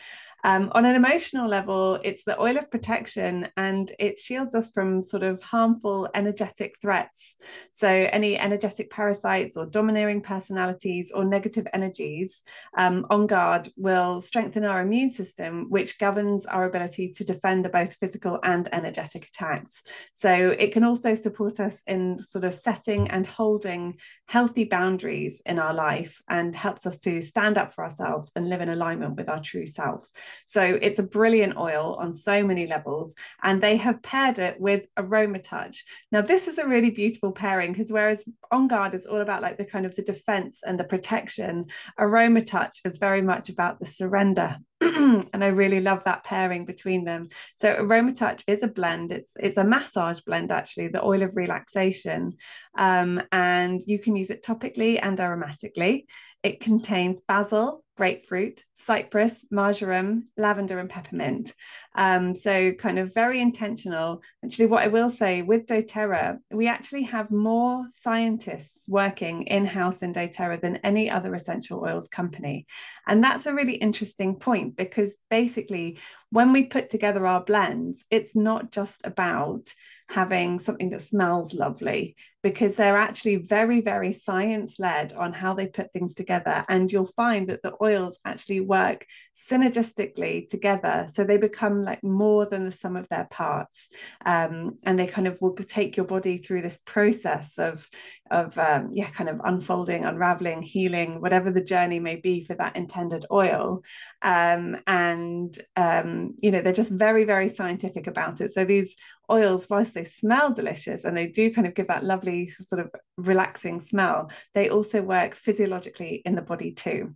Um, 0.44 0.72
on 0.72 0.84
an 0.84 0.96
emotional 0.96 1.48
level, 1.48 2.00
it's 2.02 2.24
the 2.24 2.40
oil 2.40 2.58
of 2.58 2.70
protection 2.70 3.48
and 3.56 3.92
it 3.98 4.18
shields 4.18 4.54
us 4.54 4.72
from 4.72 5.04
sort 5.04 5.22
of 5.22 5.40
harmful 5.40 6.08
energetic 6.14 6.76
threats. 6.80 7.36
So, 7.70 7.86
any 7.88 8.36
energetic 8.36 8.90
parasites 8.90 9.56
or 9.56 9.66
domineering 9.66 10.20
personalities 10.20 11.12
or 11.14 11.24
negative 11.24 11.66
energies 11.72 12.42
um, 12.76 13.06
on 13.08 13.26
guard 13.26 13.68
will 13.76 14.20
strengthen 14.20 14.64
our 14.64 14.80
immune 14.80 15.10
system, 15.10 15.66
which 15.70 15.98
governs 15.98 16.44
our 16.46 16.64
ability 16.64 17.12
to 17.12 17.24
defend 17.24 17.70
both 17.70 17.94
physical 17.94 18.40
and 18.42 18.68
energetic 18.72 19.28
attacks. 19.28 19.82
So, 20.14 20.56
it 20.58 20.72
can 20.72 20.82
also 20.82 21.14
support 21.14 21.60
us 21.60 21.82
in 21.86 22.20
sort 22.20 22.44
of 22.44 22.54
setting 22.54 23.10
and 23.10 23.26
holding 23.26 23.98
healthy 24.26 24.64
boundaries 24.64 25.42
in 25.44 25.58
our 25.58 25.74
life 25.74 26.20
and 26.28 26.56
helps 26.56 26.86
us 26.86 26.98
to 26.98 27.20
stand 27.20 27.58
up 27.58 27.74
for 27.74 27.84
ourselves 27.84 28.32
and 28.34 28.48
live 28.48 28.60
in 28.60 28.70
alignment 28.70 29.14
with 29.14 29.28
our 29.28 29.40
true 29.40 29.66
self. 29.66 30.08
So 30.46 30.78
it's 30.80 30.98
a 30.98 31.04
brilliant 31.04 31.56
oil 31.56 31.96
on 32.00 32.12
so 32.12 32.44
many 32.44 32.66
levels. 32.66 33.14
And 33.42 33.62
they 33.62 33.76
have 33.76 34.02
paired 34.02 34.38
it 34.38 34.60
with 34.60 34.86
Aroma 34.96 35.38
Touch. 35.38 35.84
Now, 36.10 36.22
this 36.22 36.48
is 36.48 36.58
a 36.58 36.66
really 36.66 36.90
beautiful 36.90 37.32
pairing 37.32 37.72
because 37.72 37.92
whereas 37.92 38.24
On 38.50 38.68
Guard 38.68 38.94
is 38.94 39.06
all 39.06 39.20
about 39.20 39.42
like 39.42 39.58
the 39.58 39.64
kind 39.64 39.86
of 39.86 39.94
the 39.94 40.02
defense 40.02 40.62
and 40.64 40.78
the 40.78 40.84
protection, 40.84 41.66
Aroma 41.98 42.44
Touch 42.44 42.80
is 42.84 42.96
very 42.98 43.22
much 43.22 43.48
about 43.48 43.80
the 43.80 43.86
surrender 43.86 44.58
and 45.32 45.44
I 45.44 45.48
really 45.48 45.80
love 45.80 46.02
that 46.04 46.24
pairing 46.24 46.64
between 46.64 47.04
them. 47.04 47.28
So 47.56 47.72
Aroma 47.72 48.14
Touch 48.14 48.42
is 48.48 48.62
a 48.62 48.68
blend. 48.68 49.12
It's 49.12 49.36
it's 49.38 49.56
a 49.56 49.64
massage 49.64 50.20
blend 50.20 50.50
actually, 50.50 50.88
the 50.88 51.04
oil 51.04 51.22
of 51.22 51.36
relaxation, 51.36 52.36
um, 52.76 53.22
and 53.30 53.80
you 53.86 53.98
can 54.00 54.16
use 54.16 54.30
it 54.30 54.42
topically 54.42 54.98
and 55.00 55.18
aromatically. 55.18 56.06
It 56.42 56.60
contains 56.60 57.20
basil, 57.20 57.84
grapefruit, 57.96 58.64
cypress, 58.74 59.44
marjoram, 59.50 60.28
lavender, 60.36 60.78
and 60.78 60.88
peppermint. 60.88 61.54
Um, 61.94 62.34
so, 62.34 62.72
kind 62.72 62.98
of 62.98 63.14
very 63.14 63.40
intentional. 63.40 64.22
Actually, 64.44 64.66
what 64.66 64.82
I 64.82 64.88
will 64.88 65.10
say 65.10 65.42
with 65.42 65.66
doTERRA, 65.66 66.38
we 66.50 66.66
actually 66.66 67.04
have 67.04 67.30
more 67.30 67.86
scientists 67.90 68.88
working 68.88 69.42
in 69.42 69.66
house 69.66 70.02
in 70.02 70.12
doTERRA 70.12 70.60
than 70.60 70.76
any 70.78 71.10
other 71.10 71.34
essential 71.34 71.80
oils 71.84 72.08
company. 72.08 72.66
And 73.06 73.22
that's 73.22 73.46
a 73.46 73.54
really 73.54 73.74
interesting 73.74 74.36
point 74.36 74.74
because 74.74 75.18
basically, 75.30 75.98
when 76.30 76.52
we 76.52 76.64
put 76.64 76.90
together 76.90 77.26
our 77.26 77.44
blends, 77.44 78.04
it's 78.10 78.34
not 78.34 78.72
just 78.72 79.02
about 79.04 79.72
having 80.08 80.58
something 80.58 80.90
that 80.90 81.02
smells 81.02 81.54
lovely 81.54 82.16
because 82.42 82.74
they're 82.74 82.96
actually 82.96 83.36
very, 83.36 83.80
very 83.80 84.12
science 84.12 84.78
led 84.80 85.12
on 85.12 85.32
how 85.32 85.54
they 85.54 85.68
put 85.68 85.92
things 85.92 86.12
together. 86.12 86.64
And 86.68 86.90
you'll 86.90 87.06
find 87.06 87.48
that 87.48 87.62
the 87.62 87.74
oils 87.80 88.18
actually 88.24 88.60
work 88.60 89.06
synergistically 89.32 90.48
together. 90.48 91.08
So 91.12 91.22
they 91.22 91.36
become 91.36 91.82
like 91.82 92.02
more 92.02 92.46
than 92.46 92.64
the 92.64 92.72
sum 92.72 92.96
of 92.96 93.08
their 93.08 93.28
parts. 93.30 93.88
Um, 94.26 94.78
and 94.82 94.98
they 94.98 95.06
kind 95.06 95.28
of 95.28 95.40
will 95.40 95.54
take 95.54 95.96
your 95.96 96.06
body 96.06 96.38
through 96.38 96.62
this 96.62 96.80
process 96.84 97.58
of, 97.58 97.88
of 98.30 98.58
um, 98.58 98.90
yeah, 98.92 99.10
kind 99.10 99.28
of 99.28 99.40
unfolding, 99.44 100.04
unraveling, 100.04 100.62
healing, 100.62 101.20
whatever 101.20 101.50
the 101.52 101.62
journey 101.62 102.00
may 102.00 102.16
be 102.16 102.42
for 102.44 102.54
that 102.54 102.74
intended 102.74 103.24
oil. 103.30 103.84
Um, 104.22 104.78
and, 104.88 105.56
um, 105.76 106.34
you 106.38 106.50
know, 106.50 106.60
they're 106.60 106.72
just 106.72 106.90
very, 106.90 107.24
very 107.24 107.48
scientific 107.48 108.08
about 108.08 108.40
it. 108.40 108.52
So 108.52 108.64
these 108.64 108.96
oils, 109.30 109.68
whilst 109.70 109.94
they 109.94 110.04
smell 110.04 110.52
delicious 110.52 111.04
and 111.04 111.16
they 111.16 111.26
do 111.28 111.52
kind 111.52 111.66
of 111.66 111.74
give 111.74 111.88
that 111.88 112.04
lovely 112.04 112.31
sort 112.58 112.80
of 112.80 112.90
relaxing 113.16 113.80
smell, 113.80 114.30
they 114.54 114.68
also 114.68 115.02
work 115.02 115.34
physiologically 115.34 116.22
in 116.24 116.34
the 116.34 116.42
body 116.42 116.72
too. 116.72 117.14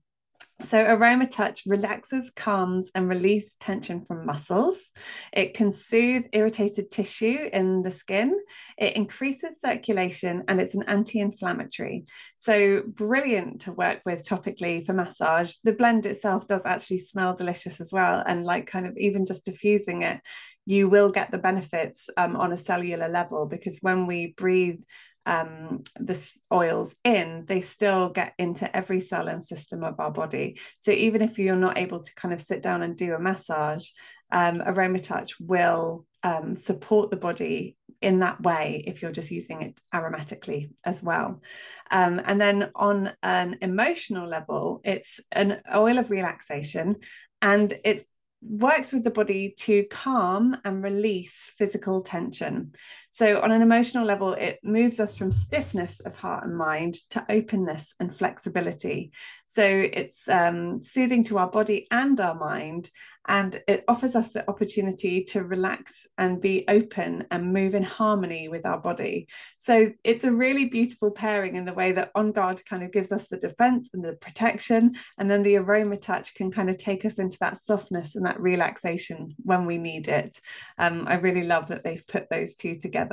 So, 0.63 0.81
Aroma 0.83 1.27
Touch 1.27 1.65
relaxes, 1.67 2.31
calms, 2.31 2.91
and 2.95 3.09
relieves 3.09 3.57
tension 3.61 4.07
from 4.07 4.25
muscles. 4.25 4.91
It 5.31 5.53
can 5.53 5.71
soothe 5.71 6.25
irritated 6.33 6.91
tissue 6.91 7.51
in 7.53 7.83
the 7.83 7.91
skin. 7.91 8.35
It 8.79 8.97
increases 8.97 9.61
circulation 9.61 10.45
and 10.49 10.59
it's 10.59 10.75
an 10.75 10.85
anti 10.85 11.21
inflammatory. 11.21 12.07
So, 12.39 12.83
brilliant 12.87 13.63
to 13.63 13.73
work 13.73 14.01
with 14.07 14.27
topically 14.27 14.85
for 14.85 14.95
massage. 14.95 15.57
The 15.63 15.75
blend 15.75 16.07
itself 16.07 16.47
does 16.47 16.65
actually 16.65 17.01
smell 17.01 17.35
delicious 17.35 17.79
as 17.79 17.93
well. 17.93 18.25
And, 18.27 18.43
like, 18.43 18.67
kind 18.67 18.87
of 18.87 18.97
even 18.97 19.27
just 19.27 19.45
diffusing 19.45 20.03
it, 20.03 20.23
you 20.65 20.89
will 20.89 21.11
get 21.11 21.31
the 21.31 21.39
benefits 21.39 22.09
um, 22.17 22.35
on 22.35 22.53
a 22.53 22.57
cellular 22.57 23.09
level 23.09 23.47
because 23.47 23.79
when 23.83 24.07
we 24.07 24.35
breathe 24.39 24.81
um, 25.27 25.83
the 25.99 26.19
oils 26.53 26.95
in, 27.05 27.45
they 27.47 27.61
still 27.61 28.09
get 28.09 28.33
into 28.39 28.75
every 28.75 29.01
cell 29.01 29.29
and 29.29 29.45
system 29.45 29.85
of 29.85 29.99
our 30.01 30.11
body. 30.11 30.59
So 30.79 30.93
even 30.93 31.21
if 31.21 31.39
you're 31.39 31.57
not 31.57 31.79
able 31.79 32.01
to 32.01 32.15
kind 32.15 32.33
of 32.33 32.41
sit 32.41 32.63
down 32.63 32.83
and 32.83 32.97
do 32.97 33.15
a 33.15 33.19
massage, 33.19 33.89
um, 34.33 34.63
Aroma 34.65 35.01
Touch 35.01 35.39
will 35.41 36.07
um, 36.23 36.57
support 36.57 37.11
the 37.11 37.17
body 37.17 37.77
in 38.01 38.21
that 38.21 38.41
way 38.41 38.85
if 38.87 39.03
you're 39.03 39.13
just 39.13 39.31
using 39.31 39.63
it 39.63 39.79
aromatically 39.95 40.71
as 40.85 41.03
well. 41.03 41.43
Um, 41.91 42.21
and 42.25 42.41
then 42.41 42.71
on 42.75 43.13
an 43.23 43.59
emotional 43.63 44.29
level, 44.29 44.81
it's 44.85 45.21
an 45.33 45.61
oil 45.75 45.99
of 45.99 46.11
relaxation 46.11 46.97
and 47.43 47.79
it 47.85 48.05
works 48.43 48.93
with 48.93 49.05
the 49.05 49.11
body 49.11 49.55
to 49.59 49.85
calm 49.91 50.57
and 50.65 50.83
release 50.83 51.51
physical 51.57 52.03
tension. 52.03 52.73
So, 53.17 53.41
on 53.41 53.51
an 53.51 53.63
emotional 53.63 54.05
level, 54.05 54.35
it 54.35 54.61
moves 54.63 55.01
us 55.01 55.17
from 55.17 55.31
stiffness 55.31 56.01
of 56.01 56.15
heart 56.15 56.45
and 56.45 56.55
mind 56.55 56.97
to 57.09 57.25
openness 57.31 57.95
and 57.99 58.15
flexibility. 58.15 59.11
So, 59.47 59.65
it's 59.65 60.29
um, 60.29 60.83
soothing 60.83 61.25
to 61.25 61.39
our 61.39 61.51
body 61.51 61.87
and 61.91 62.21
our 62.21 62.35
mind 62.35 62.91
and 63.29 63.61
it 63.67 63.85
offers 63.89 64.15
us 64.15 64.31
the 64.31 64.49
opportunity 64.49 65.25
to 65.25 65.43
relax 65.43 66.07
and 66.17 66.41
be 66.41 66.65
open 66.69 67.27
and 67.31 67.53
move 67.53 67.75
in 67.75 67.83
harmony 67.83 68.49
with 68.49 68.65
our 68.65 68.79
body. 68.79 69.27
So 69.59 69.93
it's 70.05 70.25
a 70.25 70.33
really 70.33 70.67
beautiful 70.67 71.11
pairing 71.11 71.57
in 71.57 71.65
the 71.65 71.73
way 71.73 71.93
that 71.93 72.13
On 72.15 72.33
Guard 72.33 72.65
kind 72.65 72.83
of 72.83 72.93
gives 72.93 73.13
us 73.13 73.27
the 73.27 73.37
defense 73.37 73.91
and 73.93 74.05
the 74.05 74.15
protection, 74.15 74.95
and 75.19 75.31
then 75.31 75.43
the 75.43 75.57
aroma 75.57 75.97
touch 75.97 76.35
can 76.35 76.53
kind 76.53 76.71
of 76.71 76.79
take 76.79 77.05
us 77.05 77.19
into 77.19 77.39
that 77.41 77.61
softness 77.63 78.15
and 78.15 78.25
that 78.27 78.41
relaxation 78.41 79.35
when 79.43 79.67
we 79.67 79.79
need 79.79 80.09
it. 80.09 80.41
Um, 80.79 81.07
I 81.09 81.15
really 81.15 81.45
love 81.45 81.69
that 81.69 81.83
they've 81.83 82.07
put 82.07 82.31
those 82.31 82.55
two 82.55 82.77
together, 82.77 83.06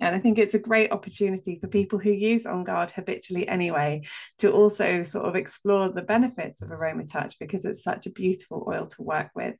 and 0.00 0.14
I 0.14 0.18
think 0.18 0.38
it's 0.38 0.54
a 0.54 0.58
great 0.58 0.92
opportunity 0.92 1.58
for 1.58 1.68
people 1.68 1.98
who 1.98 2.10
use 2.10 2.46
On 2.46 2.64
Guard 2.64 2.90
habitually 2.90 3.46
anyway 3.48 4.02
to 4.38 4.50
also 4.50 5.02
sort 5.02 5.26
of 5.26 5.36
explore 5.36 5.88
the 5.88 6.02
benefits 6.02 6.62
of 6.62 6.70
aroma 6.70 7.06
touch 7.06 7.38
because 7.38 7.64
it's 7.64 7.82
such 7.82 8.06
a 8.06 8.10
beautiful 8.10 8.64
oil 8.68 8.86
to 8.86 9.02
work 9.02 9.30
with. 9.34 9.56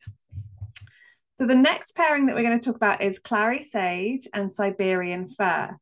So 1.38 1.46
the 1.46 1.54
next 1.54 1.96
pairing 1.96 2.26
that 2.26 2.36
we're 2.36 2.42
going 2.42 2.60
to 2.60 2.64
talk 2.64 2.76
about 2.76 3.00
is 3.00 3.18
clary 3.18 3.62
sage 3.62 4.28
and 4.34 4.52
Siberian 4.52 5.26
fir 5.26 5.78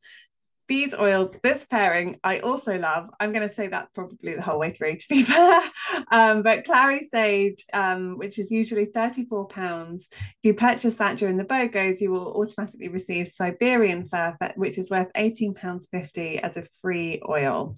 these 0.69 0.93
oils, 0.93 1.35
this 1.43 1.65
pairing, 1.65 2.19
I 2.23 2.39
also 2.39 2.77
love. 2.77 3.09
I'm 3.19 3.33
going 3.33 3.47
to 3.47 3.53
say 3.53 3.67
that 3.67 3.91
probably 3.93 4.35
the 4.35 4.41
whole 4.41 4.59
way 4.59 4.71
through, 4.71 4.97
to 4.97 5.05
be 5.09 5.23
fair. 5.23 5.59
Um, 6.11 6.43
but 6.43 6.63
Clary 6.63 7.03
Sage, 7.03 7.65
um, 7.73 8.17
which 8.17 8.37
is 8.37 8.51
usually 8.51 8.85
£34, 8.85 9.95
if 9.95 10.27
you 10.43 10.53
purchase 10.53 10.95
that 10.97 11.17
during 11.17 11.37
the 11.37 11.43
BOGOs, 11.43 11.99
you 11.99 12.11
will 12.11 12.33
automatically 12.39 12.87
receive 12.87 13.27
Siberian 13.27 14.07
fir, 14.07 14.37
which 14.55 14.77
is 14.77 14.91
worth 14.91 15.11
£18.50 15.17 16.39
as 16.39 16.55
a 16.55 16.67
free 16.81 17.19
oil. 17.27 17.75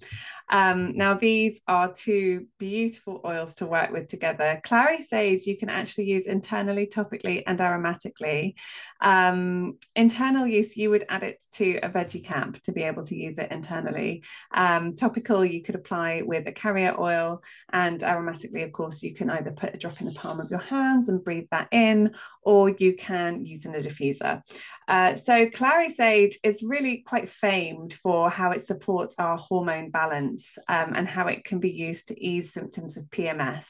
Um, 0.50 0.94
now, 0.94 1.14
these 1.14 1.62
are 1.66 1.90
two 1.90 2.46
beautiful 2.58 3.22
oils 3.24 3.54
to 3.56 3.66
work 3.66 3.90
with 3.90 4.08
together. 4.08 4.60
Clary 4.64 5.02
Sage, 5.02 5.46
you 5.46 5.56
can 5.56 5.70
actually 5.70 6.04
use 6.04 6.26
internally, 6.26 6.86
topically, 6.86 7.42
and 7.46 7.58
aromatically. 7.58 8.54
Um, 9.00 9.78
internal 9.96 10.46
use, 10.46 10.76
you 10.76 10.90
would 10.90 11.06
add 11.08 11.22
it 11.22 11.42
to 11.52 11.78
a 11.78 11.88
veggie 11.88 12.22
cap 12.22 12.60
to 12.64 12.72
be 12.72 12.81
able 12.84 13.04
to 13.04 13.16
use 13.16 13.38
it 13.38 13.50
internally. 13.50 14.22
Um, 14.52 14.94
topical, 14.94 15.44
you 15.44 15.62
could 15.62 15.74
apply 15.74 16.22
with 16.22 16.46
a 16.46 16.52
carrier 16.52 16.94
oil, 16.98 17.42
and 17.72 18.00
aromatically, 18.00 18.64
of 18.64 18.72
course, 18.72 19.02
you 19.02 19.14
can 19.14 19.30
either 19.30 19.52
put 19.52 19.74
a 19.74 19.78
drop 19.78 20.00
in 20.00 20.06
the 20.06 20.12
palm 20.12 20.40
of 20.40 20.50
your 20.50 20.60
hands 20.60 21.08
and 21.08 21.24
breathe 21.24 21.48
that 21.50 21.68
in, 21.70 22.14
or 22.42 22.70
you 22.70 22.94
can 22.94 23.44
use 23.44 23.64
in 23.64 23.74
a 23.74 23.80
diffuser. 23.80 24.42
Uh, 24.88 25.14
so, 25.14 25.48
clary 25.48 25.90
sage 25.90 26.38
is 26.42 26.62
really 26.62 26.98
quite 27.06 27.28
famed 27.28 27.94
for 27.94 28.28
how 28.28 28.50
it 28.50 28.64
supports 28.64 29.14
our 29.18 29.38
hormone 29.38 29.90
balance 29.90 30.58
um, 30.68 30.92
and 30.94 31.08
how 31.08 31.28
it 31.28 31.44
can 31.44 31.60
be 31.60 31.70
used 31.70 32.08
to 32.08 32.20
ease 32.22 32.52
symptoms 32.52 32.96
of 32.96 33.04
PMS. 33.04 33.66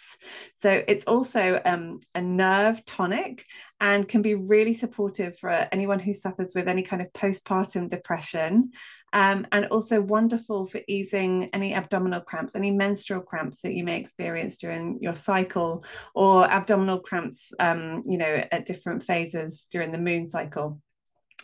So, 0.57 0.83
it's 0.89 1.05
also 1.05 1.61
um, 1.65 2.01
a 2.15 2.21
nerve 2.21 2.85
tonic 2.87 3.47
and 3.81 4.09
can 4.09 4.23
be 4.23 4.35
really 4.35 4.75
supportive 4.75 5.37
for 5.39 5.51
anyone 5.51 5.99
who 5.99 6.15
suffers 6.15 6.53
with 6.55 6.69
any 6.69 6.83
kind 6.83 7.03
of 7.03 7.13
postpartum 7.13 7.91
depression. 7.91 8.71
Um, 9.13 9.47
and 9.53 9.67
also 9.67 10.01
wonderful 10.01 10.67
for 10.67 10.81
easing 10.89 11.51
any 11.53 11.75
abdominal 11.75 12.21
cramps, 12.21 12.55
any 12.55 12.71
menstrual 12.71 13.21
cramps 13.21 13.61
that 13.61 13.75
you 13.75 13.85
may 13.85 13.99
experience 13.99 14.57
during 14.57 14.99
your 15.03 15.15
cycle, 15.15 15.85
or 16.15 16.51
abdominal 16.51 16.99
cramps, 16.99 17.53
um, 17.61 18.03
you 18.07 18.17
know, 18.17 18.45
at 18.51 18.67
different 18.67 19.03
phases 19.03 19.67
during 19.71 19.93
the 19.93 19.99
moon 19.99 20.27
cycle. 20.27 20.81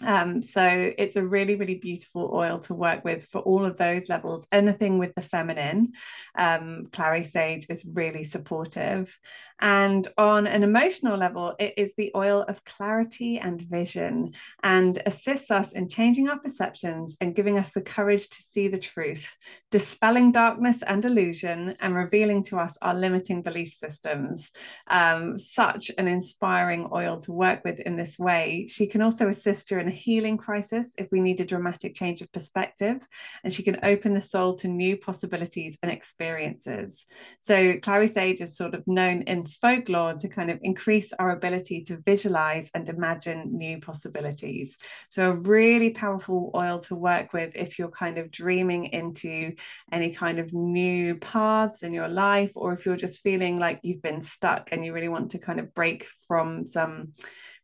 Um, 0.05 0.43
so 0.43 0.63
it's 0.97 1.17
a 1.17 1.27
really, 1.27 1.57
really 1.57 1.75
beautiful 1.75 2.31
oil 2.33 2.61
to 2.61 2.75
work 2.75 3.05
with 3.05 3.25
for 3.27 3.41
all 3.41 3.65
of 3.65 3.77
those 3.77 4.09
levels. 4.09 4.47
Anything 4.53 4.99
with 4.99 5.15
the 5.15 5.23
feminine, 5.23 5.93
um, 6.37 6.87
clary 6.93 7.25
sage 7.25 7.67
is 7.69 7.85
really 7.85 8.25
supportive. 8.25 9.17
And 9.61 10.07
on 10.17 10.47
an 10.47 10.63
emotional 10.63 11.17
level, 11.17 11.55
it 11.59 11.75
is 11.77 11.93
the 11.97 12.13
oil 12.15 12.45
of 12.47 12.65
clarity 12.65 13.39
and 13.39 13.61
vision 13.61 14.35
and 14.63 15.03
assists 15.05 15.51
us 15.51 15.73
in 15.73 15.89
changing 15.89 16.29
our 16.29 16.39
perceptions 16.39 17.17
and 17.21 17.35
giving 17.35 17.59
us 17.59 17.73
the 17.73 17.83
courage 17.83 18.29
to 18.29 18.41
see 18.41 18.69
the 18.69 18.79
truth, 18.79 19.37
dispelling 19.71 20.31
darkness 20.31 20.83
and 20.83 21.05
illusion, 21.05 21.77
and 21.81 21.95
revealing 21.95 22.45
to 22.45 22.59
us 22.59 22.79
our 22.83 22.95
limiting 22.95 23.43
belief 23.43 23.73
systems. 23.73 24.51
Um, 24.89 25.39
such 25.39 25.91
an 25.99 26.07
inspiring 26.07 26.89
oil 26.93 27.19
to 27.21 27.33
work 27.33 27.65
with 27.65 27.81
in 27.81 27.97
this 27.97 28.19
way. 28.19 28.67
She 28.69 28.87
can 28.87 29.03
also 29.03 29.29
assist 29.29 29.69
during 29.69 29.89
a 29.89 29.93
healing 29.93 30.37
crisis 30.37 30.95
if 30.99 31.09
we 31.11 31.21
need 31.21 31.41
a 31.41 31.45
dramatic 31.45 31.95
change 31.95 32.21
of 32.21 32.31
perspective, 32.33 32.99
and 33.43 33.53
she 33.53 33.63
can 33.63 33.79
open 33.83 34.15
the 34.15 34.21
soul 34.21 34.55
to 34.59 34.69
new 34.69 34.97
possibilities 34.97 35.79
and 35.83 35.91
experiences. 35.91 37.07
So, 37.41 37.79
Clary 37.81 38.07
Sage 38.07 38.41
is 38.41 38.57
sort 38.57 38.75
of 38.75 38.87
known 38.87 39.23
in 39.23 39.48
folklore 39.49 40.15
to 40.15 40.29
kind 40.29 40.51
of 40.51 40.59
increase 40.63 41.13
our 41.13 41.31
ability 41.31 41.83
to 41.85 41.99
visualize 41.99 42.71
and 42.75 42.89
imagine 42.89 43.57
new 43.57 43.81
possibilities. 43.81 44.79
So, 45.11 45.31
a 45.31 45.35
really 45.35 45.91
powerful 45.91 46.51
oil 46.55 46.81
to 46.81 46.95
work 46.95 47.33
with 47.33 47.57
if 47.57 47.79
you're 47.79 47.91
kind 47.91 48.19
of 48.19 48.31
dreaming 48.31 48.87
into 48.87 49.55
any 49.91 50.13
kind 50.13 50.39
of 50.39 50.53
new 50.53 51.17
paths 51.17 51.83
in 51.83 51.93
your 51.93 52.09
life, 52.09 52.53
or 52.55 52.73
if 52.73 52.87
you're 52.87 52.97
just 52.97 53.23
feeling 53.23 53.59
like 53.59 53.81
you've 53.83 54.03
been 54.03 54.23
stuck 54.23 54.69
and 54.73 54.85
you 54.85 54.93
really 54.93 55.09
want 55.09 55.31
to 55.33 55.39
kind 55.39 55.61
of 55.61 55.75
break 55.75 56.07
from 56.27 56.67
some 56.67 57.13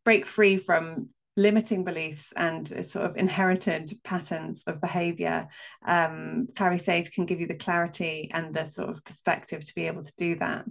break 0.03 0.25
free 0.25 0.57
from 0.57 1.09
limiting 1.37 1.83
beliefs 1.83 2.31
and 2.37 2.67
sort 2.85 3.05
of 3.05 3.17
inherited 3.17 3.91
patterns 4.03 4.63
of 4.67 4.79
behavior 4.79 5.47
um, 5.85 6.47
clary 6.55 6.77
sage 6.77 7.11
can 7.11 7.25
give 7.25 7.41
you 7.41 7.47
the 7.47 7.55
clarity 7.55 8.29
and 8.33 8.53
the 8.53 8.63
sort 8.63 8.89
of 8.89 9.03
perspective 9.03 9.63
to 9.63 9.75
be 9.75 9.87
able 9.87 10.01
to 10.01 10.13
do 10.17 10.35
that 10.35 10.67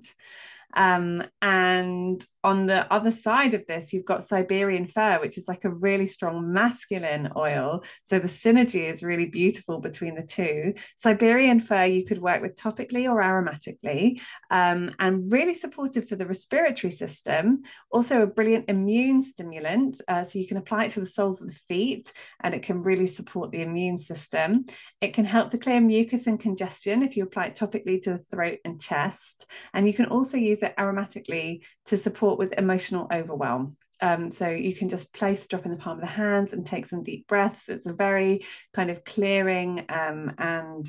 um, 0.75 1.23
and 1.43 2.27
on 2.45 2.67
the 2.67 2.93
other 2.93 3.11
side 3.11 3.55
of 3.55 3.67
this, 3.67 3.93
you've 3.93 4.05
got 4.05 4.23
Siberian 4.23 4.87
fir, 4.87 5.19
which 5.21 5.39
is 5.39 5.49
like 5.49 5.65
a 5.65 5.71
really 5.71 6.07
strong 6.07 6.53
masculine 6.53 7.31
oil. 7.37 7.83
So 8.05 8.19
the 8.19 8.29
synergy 8.29 8.89
is 8.93 9.03
really 9.03 9.25
beautiful 9.25 9.81
between 9.81 10.15
the 10.15 10.23
two. 10.23 10.75
Siberian 10.95 11.61
fir 11.61 11.87
you 11.87 12.05
could 12.05 12.21
work 12.21 12.43
with 12.43 12.55
topically 12.55 13.09
or 13.11 13.23
aromatically, 13.23 14.21
um, 14.51 14.95
and 14.99 15.33
really 15.33 15.55
supportive 15.55 16.07
for 16.07 16.17
the 16.17 16.27
respiratory 16.27 16.91
system. 16.91 17.63
Also, 17.91 18.23
a 18.23 18.27
brilliant 18.27 18.69
immune 18.69 19.23
stimulant. 19.23 20.03
Uh, 20.07 20.23
so 20.23 20.39
you 20.39 20.47
can 20.47 20.59
apply 20.59 20.85
it 20.85 20.91
to 20.93 21.01
the 21.01 21.07
soles 21.07 21.41
of 21.41 21.49
the 21.49 21.59
feet, 21.69 22.13
and 22.43 22.55
it 22.55 22.63
can 22.63 22.83
really 22.83 23.07
support 23.07 23.53
the 23.53 23.63
immune 23.63 23.99
system. 23.99 24.67
It 25.01 25.15
can 25.15 25.25
help 25.25 25.49
to 25.51 25.59
clear 25.59 25.81
mucus 25.81 26.27
and 26.27 26.39
congestion 26.39 27.03
if 27.03 27.17
you 27.17 27.25
apply 27.25 27.47
it 27.47 27.57
topically 27.57 28.03
to 28.03 28.11
the 28.11 28.19
throat 28.19 28.59
and 28.67 28.79
chest. 28.79 29.47
And 29.73 29.87
you 29.87 29.95
can 29.95 30.07
also 30.07 30.37
use 30.37 30.63
it 30.63 30.75
aromatically 30.77 31.63
to 31.87 31.97
support 31.97 32.34
with 32.39 32.55
emotional 32.59 33.09
overwhelm. 33.13 33.77
Um, 34.01 34.31
so 34.31 34.49
you 34.49 34.75
can 34.75 34.89
just 34.89 35.13
place 35.13 35.47
drop 35.47 35.65
in 35.65 35.71
the 35.71 35.77
palm 35.77 35.99
of 35.99 36.01
the 36.01 36.07
hands 36.07 36.53
and 36.53 36.67
take 36.67 36.87
some 36.87 37.03
deep 37.03 37.27
breaths. 37.27 37.69
It's 37.69 37.87
a 37.87 37.93
very 37.93 38.45
kind 38.75 38.91
of 38.91 39.05
clearing 39.05 39.85
um, 39.89 40.33
and 40.39 40.89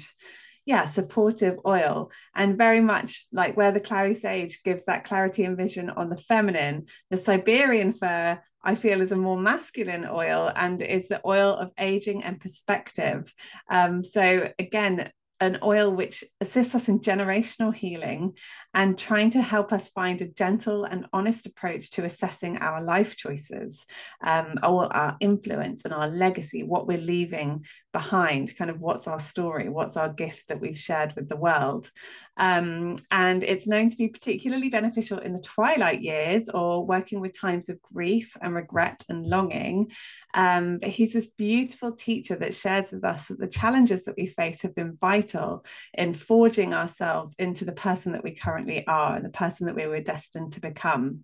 yeah, 0.66 0.86
supportive 0.86 1.60
oil, 1.66 2.12
and 2.36 2.58
very 2.58 2.82
much 2.82 3.28
like 3.32 3.56
where 3.56 3.72
the 3.72 3.80
clary 3.80 4.16
sage 4.16 4.64
gives 4.64 4.86
that 4.86 5.04
clarity 5.04 5.44
and 5.44 5.56
vision 5.56 5.92
on 5.92 6.10
the 6.10 6.18
feminine, 6.18 6.88
the 7.12 7.18
Siberian 7.18 7.94
fir 7.94 8.42
I 8.66 8.74
feel 8.74 9.00
is 9.00 9.12
a 9.12 9.16
more 9.16 9.40
masculine 9.40 10.08
oil 10.12 10.52
and 10.54 10.82
is 10.82 11.08
the 11.08 11.22
oil 11.24 11.54
of 11.54 11.72
aging 11.78 12.24
and 12.24 12.42
perspective. 12.42 13.32
Um, 13.70 14.02
so 14.02 14.50
again, 14.58 15.12
an 15.40 15.60
oil 15.62 15.92
which 15.92 16.24
assists 16.42 16.74
us 16.74 16.90
in 16.90 17.00
generational 17.00 17.74
healing 17.74 18.34
and 18.76 18.98
trying 18.98 19.32
to 19.32 19.42
help 19.42 19.72
us 19.72 19.88
find 19.90 20.22
a 20.22 20.28
gentle 20.28 20.84
and 20.84 21.08
honest 21.14 21.46
approach 21.46 21.92
to 21.92 22.04
assessing 22.04 22.58
our 22.58 22.84
life 22.84 23.16
choices, 23.16 23.86
um, 24.24 24.56
or 24.62 24.94
our 24.94 25.16
influence 25.22 25.86
and 25.86 25.94
our 25.94 26.10
legacy, 26.10 26.62
what 26.62 26.86
we're 26.86 26.98
leaving 26.98 27.66
behind, 27.94 28.54
kind 28.58 28.70
of 28.70 28.82
what's 28.82 29.08
our 29.08 29.22
story, 29.22 29.70
what's 29.70 29.96
our 29.96 30.12
gift 30.12 30.44
that 30.50 30.60
we've 30.60 30.78
shared 30.78 31.14
with 31.16 31.30
the 31.30 31.38
world. 31.38 31.90
Um, 32.36 32.98
and 33.10 33.42
it's 33.42 33.68
known 33.68 33.90
to 33.90 33.96
be 33.96 34.10
particularly 34.10 34.68
beneficial 34.68 35.20
in 35.20 35.32
the 35.32 35.40
twilight 35.40 36.02
years 36.02 36.50
or 36.50 36.86
working 36.86 37.22
with 37.22 37.40
times 37.40 37.70
of 37.70 37.82
grief 37.82 38.36
and 38.42 38.54
regret 38.54 39.02
and 39.08 39.26
longing. 39.26 39.92
Um, 40.34 40.80
but 40.80 40.90
he's 40.90 41.14
this 41.14 41.30
beautiful 41.30 41.94
teacher 41.94 42.36
that 42.36 42.54
shares 42.54 42.92
with 42.92 43.06
us 43.06 43.28
that 43.28 43.40
the 43.40 43.48
challenges 43.48 44.04
that 44.04 44.18
we 44.18 44.28
face 44.28 44.62
have 44.64 44.76
been 44.76 44.98
vital 45.00 45.64
in 45.94 46.14
forging 46.14 46.74
ourselves 46.74 47.34
into 47.40 47.64
the 47.64 47.72
person 47.72 48.12
that 48.12 48.24
we 48.26 48.36
currently 48.36 48.65
currently 48.66 48.88
are 48.88 49.16
and 49.16 49.26
the 49.26 49.30
person 49.30 49.68
that 49.68 49.76
we 49.76 49.88
were 49.88 50.02
destined 50.02 50.54
to 50.54 50.62
become. 50.62 51.22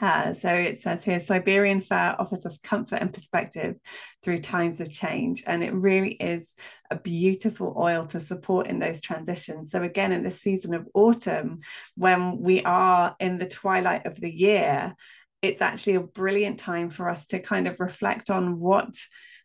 Uh, 0.00 0.32
so 0.32 0.48
it 0.48 0.80
says 0.80 1.04
here 1.04 1.20
Siberian 1.20 1.80
fir 1.80 2.16
offers 2.18 2.46
us 2.46 2.58
comfort 2.58 2.96
and 2.96 3.12
perspective 3.12 3.76
through 4.22 4.38
times 4.38 4.80
of 4.80 4.90
change. 4.90 5.44
And 5.46 5.62
it 5.62 5.72
really 5.74 6.12
is 6.12 6.54
a 6.90 6.96
beautiful 6.96 7.74
oil 7.76 8.06
to 8.06 8.18
support 8.18 8.68
in 8.68 8.78
those 8.78 9.02
transitions. 9.02 9.70
So, 9.70 9.82
again, 9.82 10.12
in 10.12 10.22
this 10.22 10.40
season 10.40 10.74
of 10.74 10.88
autumn, 10.94 11.60
when 11.94 12.38
we 12.38 12.62
are 12.62 13.14
in 13.20 13.38
the 13.38 13.48
twilight 13.48 14.06
of 14.06 14.18
the 14.18 14.32
year, 14.32 14.94
it's 15.42 15.60
actually 15.60 15.96
a 15.96 16.00
brilliant 16.00 16.58
time 16.58 16.88
for 16.88 17.10
us 17.10 17.26
to 17.26 17.40
kind 17.40 17.68
of 17.68 17.78
reflect 17.78 18.30
on 18.30 18.58
what 18.58 18.94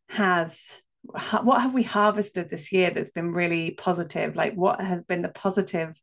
has 0.09 0.81
what 1.41 1.61
have 1.61 1.73
we 1.73 1.83
harvested 1.83 2.49
this 2.49 2.71
year 2.71 2.91
that's 2.91 3.11
been 3.11 3.31
really 3.31 3.71
positive? 3.71 4.35
Like 4.35 4.53
what 4.55 4.81
has 4.81 5.01
been 5.03 5.21
the 5.21 5.29
positive 5.29 5.99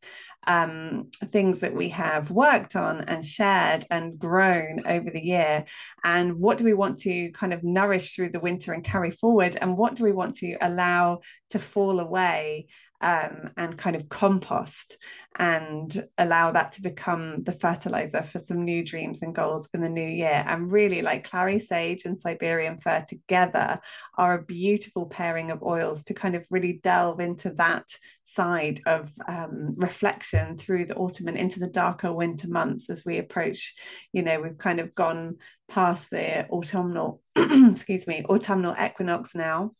um, 0.46 1.10
things 1.30 1.60
that 1.60 1.74
we 1.74 1.90
have 1.90 2.30
worked 2.30 2.76
on 2.76 3.02
and 3.02 3.24
shared 3.24 3.86
and 3.90 4.18
grown 4.18 4.86
over 4.86 5.10
the 5.10 5.24
year? 5.24 5.64
And 6.02 6.38
what 6.38 6.58
do 6.58 6.64
we 6.64 6.74
want 6.74 6.98
to 7.00 7.30
kind 7.32 7.52
of 7.52 7.62
nourish 7.62 8.14
through 8.14 8.30
the 8.30 8.40
winter 8.40 8.72
and 8.72 8.84
carry 8.84 9.10
forward? 9.10 9.56
And 9.60 9.76
what 9.76 9.94
do 9.94 10.04
we 10.04 10.12
want 10.12 10.36
to 10.36 10.56
allow 10.60 11.20
to 11.50 11.58
fall 11.58 12.00
away 12.00 12.66
um, 13.04 13.50
and 13.58 13.76
kind 13.76 13.94
of 13.94 14.08
compost 14.08 14.96
and 15.38 16.06
allow 16.16 16.50
that 16.52 16.72
to 16.72 16.80
become 16.80 17.42
the 17.42 17.52
fertilizer 17.52 18.22
for 18.22 18.38
some 18.38 18.64
new 18.64 18.82
dreams 18.82 19.20
and 19.20 19.34
goals 19.34 19.68
in 19.74 19.82
the 19.82 19.90
new 19.90 20.08
year. 20.08 20.42
And 20.48 20.72
really, 20.72 21.02
like 21.02 21.28
clary 21.28 21.60
sage 21.60 22.06
and 22.06 22.18
Siberian 22.18 22.78
fir 22.78 23.04
together 23.06 23.78
are 24.16 24.38
a 24.38 24.42
beautiful 24.42 25.04
pairing 25.04 25.50
of 25.50 25.62
oils 25.62 26.04
to 26.04 26.14
kind 26.14 26.34
of 26.34 26.46
really 26.50 26.80
delve 26.82 27.20
into 27.20 27.50
that 27.58 27.84
side 28.22 28.80
of 28.86 29.12
um, 29.28 29.74
reflection 29.76 30.56
through 30.56 30.86
the 30.86 30.96
autumn 30.96 31.28
and 31.28 31.36
into 31.36 31.60
the 31.60 31.68
darker 31.68 32.10
winter 32.10 32.48
months 32.48 32.88
as 32.88 33.04
we 33.04 33.18
approach. 33.18 33.74
You 34.14 34.22
know, 34.22 34.40
we've 34.40 34.56
kind 34.56 34.80
of 34.80 34.94
gone 34.94 35.36
past 35.68 36.08
the 36.08 36.48
autumnal, 36.48 37.20
excuse 37.36 38.06
me, 38.06 38.24
autumnal 38.30 38.74
equinox 38.82 39.34
now 39.34 39.72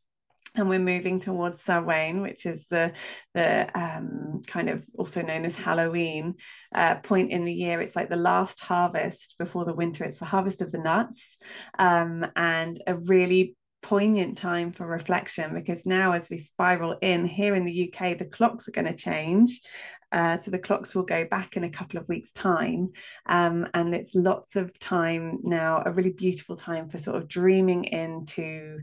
and 0.55 0.69
we're 0.69 0.79
moving 0.79 1.19
towards 1.19 1.63
Samhain, 1.63 2.21
which 2.21 2.47
is 2.47 2.67
the 2.69 2.93
the 3.35 3.69
um, 3.79 4.43
kind 4.47 4.71
of 4.71 4.85
also 4.97 5.23
known 5.23 5.45
as 5.45 5.57
Halloween 5.57 6.35
uh, 6.75 6.97
point 6.97 7.31
in 7.31 7.45
the 7.45 7.53
year. 7.53 7.81
It's 7.81 7.97
like 7.97 8.09
the 8.09 8.17
last 8.17 8.61
harvest 8.61 9.37
before 9.39 9.65
the 9.65 9.75
winter. 9.75 10.05
It's 10.05 10.19
the 10.19 10.25
harvest 10.25 10.63
of 10.63 10.71
the 10.71 10.79
nuts, 10.79 11.39
um, 11.79 12.27
and 12.37 12.81
a 12.87 12.95
really 12.95 13.57
poignant 13.83 14.39
time 14.39 14.73
for 14.73 14.87
reflection 14.87 15.53
because 15.53 15.85
now 15.85 16.13
as 16.13 16.31
we 16.31 16.39
spiral 16.39 16.97
in 17.03 17.27
here 17.27 17.55
in 17.55 17.67
the 17.67 17.93
UK 17.93 18.17
the 18.17 18.25
clocks 18.25 18.67
are 18.67 18.73
going 18.73 18.87
to 18.87 18.97
change 18.97 19.61
uh, 20.11 20.39
so 20.39 20.51
the 20.51 20.59
clocks 20.59 20.95
will 20.95 21.03
go 21.03 21.27
back 21.27 21.55
in 21.59 21.65
a 21.65 21.71
couple 21.71 22.01
of 22.01 22.09
weeks 22.09 22.33
time 22.33 22.91
um, 23.27 23.69
and 23.75 23.95
it's 23.95 24.15
lots 24.15 24.57
of 24.57 24.79
time 24.79 25.39
now 25.43 25.83
a 25.85 25.93
really 25.93 26.13
beautiful 26.13 26.57
time 26.57 26.89
for 26.89 26.97
sort 26.97 27.17
of 27.17 27.29
dreaming 27.29 27.85
into 27.85 28.79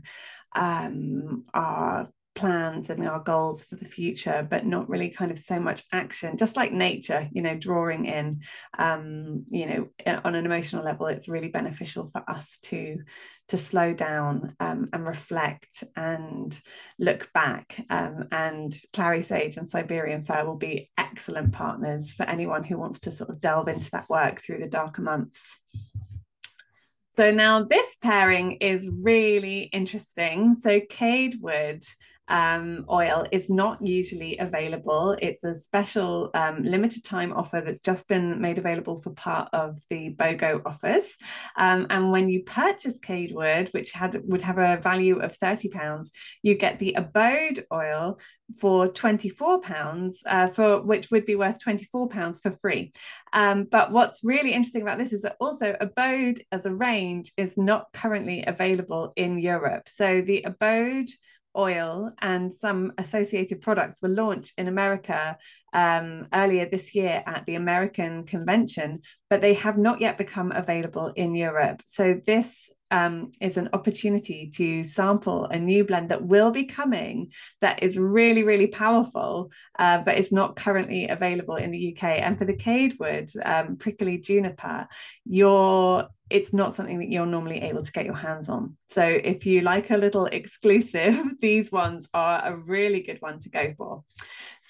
um, 0.54 1.44
our 1.54 2.08
plans 2.34 2.88
and 2.88 3.06
our 3.06 3.20
goals 3.20 3.62
for 3.62 3.76
the 3.76 3.84
future, 3.84 4.46
but 4.48 4.64
not 4.64 4.88
really 4.88 5.10
kind 5.10 5.30
of 5.30 5.38
so 5.38 5.60
much 5.60 5.84
action, 5.92 6.36
just 6.36 6.56
like 6.56 6.72
nature, 6.72 7.28
you 7.32 7.42
know, 7.42 7.56
drawing 7.56 8.06
in, 8.06 8.40
um, 8.78 9.44
you 9.48 9.66
know, 9.66 10.20
on 10.24 10.34
an 10.34 10.46
emotional 10.46 10.84
level, 10.84 11.06
it's 11.06 11.28
really 11.28 11.48
beneficial 11.48 12.08
for 12.10 12.28
us 12.28 12.58
to 12.62 12.98
to 13.48 13.58
slow 13.58 13.92
down 13.92 14.56
um, 14.60 14.88
and 14.94 15.04
reflect 15.04 15.84
and 15.94 16.58
look 16.98 17.30
back. 17.34 17.84
Um, 17.90 18.28
and 18.32 18.74
Clary 18.94 19.22
Sage 19.22 19.58
and 19.58 19.68
Siberian 19.68 20.24
Fir 20.24 20.46
will 20.46 20.56
be 20.56 20.90
excellent 20.96 21.52
partners 21.52 22.12
for 22.12 22.22
anyone 22.22 22.64
who 22.64 22.78
wants 22.78 23.00
to 23.00 23.10
sort 23.10 23.28
of 23.28 23.42
delve 23.42 23.68
into 23.68 23.90
that 23.90 24.08
work 24.08 24.40
through 24.40 24.60
the 24.60 24.68
darker 24.68 25.02
months. 25.02 25.58
So 27.12 27.30
now 27.30 27.62
this 27.62 27.96
pairing 27.96 28.52
is 28.52 28.88
really 28.88 29.64
interesting. 29.64 30.54
So 30.54 30.80
Cadewood 30.80 31.86
um, 32.28 32.84
oil 32.90 33.26
is 33.32 33.50
not 33.50 33.84
usually 33.84 34.38
available. 34.38 35.16
It's 35.20 35.44
a 35.44 35.54
special 35.54 36.30
um, 36.34 36.62
limited 36.62 37.04
time 37.04 37.32
offer 37.32 37.62
that's 37.64 37.80
just 37.80 38.08
been 38.08 38.40
made 38.40 38.58
available 38.58 38.98
for 39.00 39.10
part 39.10 39.48
of 39.52 39.80
the 39.90 40.14
BOGO 40.14 40.62
offers. 40.64 41.16
Um, 41.56 41.86
and 41.90 42.10
when 42.12 42.28
you 42.28 42.42
purchase 42.42 42.98
Cade 42.98 43.32
Cadewood, 43.32 43.72
which 43.72 43.92
had 43.92 44.20
would 44.24 44.42
have 44.42 44.58
a 44.58 44.78
value 44.78 45.18
of 45.20 45.38
£30, 45.38 46.10
you 46.42 46.54
get 46.54 46.78
the 46.78 46.94
Abode 46.94 47.66
oil 47.72 48.18
for 48.58 48.88
24 48.88 49.60
pounds 49.60 50.22
uh, 50.26 50.46
for 50.46 50.82
which 50.82 51.10
would 51.10 51.24
be 51.24 51.36
worth 51.36 51.58
24 51.58 52.08
pounds 52.08 52.40
for 52.40 52.50
free 52.50 52.92
um, 53.32 53.66
but 53.70 53.92
what's 53.92 54.22
really 54.22 54.52
interesting 54.52 54.82
about 54.82 54.98
this 54.98 55.12
is 55.12 55.22
that 55.22 55.36
also 55.40 55.74
abode 55.80 56.42
as 56.52 56.66
a 56.66 56.74
range 56.74 57.32
is 57.36 57.56
not 57.56 57.86
currently 57.92 58.44
available 58.46 59.12
in 59.16 59.38
europe 59.38 59.88
so 59.88 60.20
the 60.20 60.42
abode 60.42 61.08
oil 61.56 62.12
and 62.20 62.52
some 62.52 62.92
associated 62.98 63.60
products 63.60 64.00
were 64.02 64.08
launched 64.08 64.54
in 64.58 64.68
America 64.68 65.36
um, 65.72 66.26
earlier 66.32 66.68
this 66.68 66.94
year 66.94 67.22
at 67.26 67.44
the 67.46 67.54
American 67.54 68.24
Convention, 68.24 69.00
but 69.30 69.40
they 69.40 69.54
have 69.54 69.78
not 69.78 70.00
yet 70.00 70.18
become 70.18 70.52
available 70.52 71.12
in 71.16 71.34
Europe. 71.34 71.82
So 71.86 72.20
this 72.26 72.70
um, 72.92 73.32
is 73.40 73.56
an 73.56 73.70
opportunity 73.72 74.50
to 74.54 74.84
sample 74.84 75.46
a 75.46 75.58
new 75.58 75.82
blend 75.82 76.10
that 76.10 76.22
will 76.22 76.50
be 76.50 76.64
coming 76.64 77.32
that 77.62 77.82
is 77.82 77.98
really, 77.98 78.44
really 78.44 78.66
powerful, 78.66 79.50
uh, 79.78 79.98
but 79.98 80.18
is 80.18 80.30
not 80.30 80.56
currently 80.56 81.08
available 81.08 81.56
in 81.56 81.70
the 81.70 81.96
UK. 81.96 82.04
And 82.04 82.38
for 82.38 82.44
the 82.44 82.54
Cadewood 82.54 83.34
um, 83.44 83.76
prickly 83.76 84.18
juniper, 84.18 84.86
you're 85.24 86.06
it's 86.30 86.54
not 86.54 86.74
something 86.74 86.98
that 86.98 87.10
you're 87.10 87.26
normally 87.26 87.60
able 87.60 87.82
to 87.82 87.92
get 87.92 88.06
your 88.06 88.16
hands 88.16 88.48
on. 88.48 88.74
So 88.88 89.02
if 89.02 89.44
you 89.44 89.60
like 89.60 89.90
a 89.90 89.98
little 89.98 90.26
exclusive, 90.40 91.14
these 91.40 91.70
ones 91.70 92.08
are 92.14 92.42
a 92.44 92.56
really 92.56 93.00
good 93.02 93.20
one 93.20 93.38
to 93.40 93.50
go 93.50 93.74
for. 93.76 94.04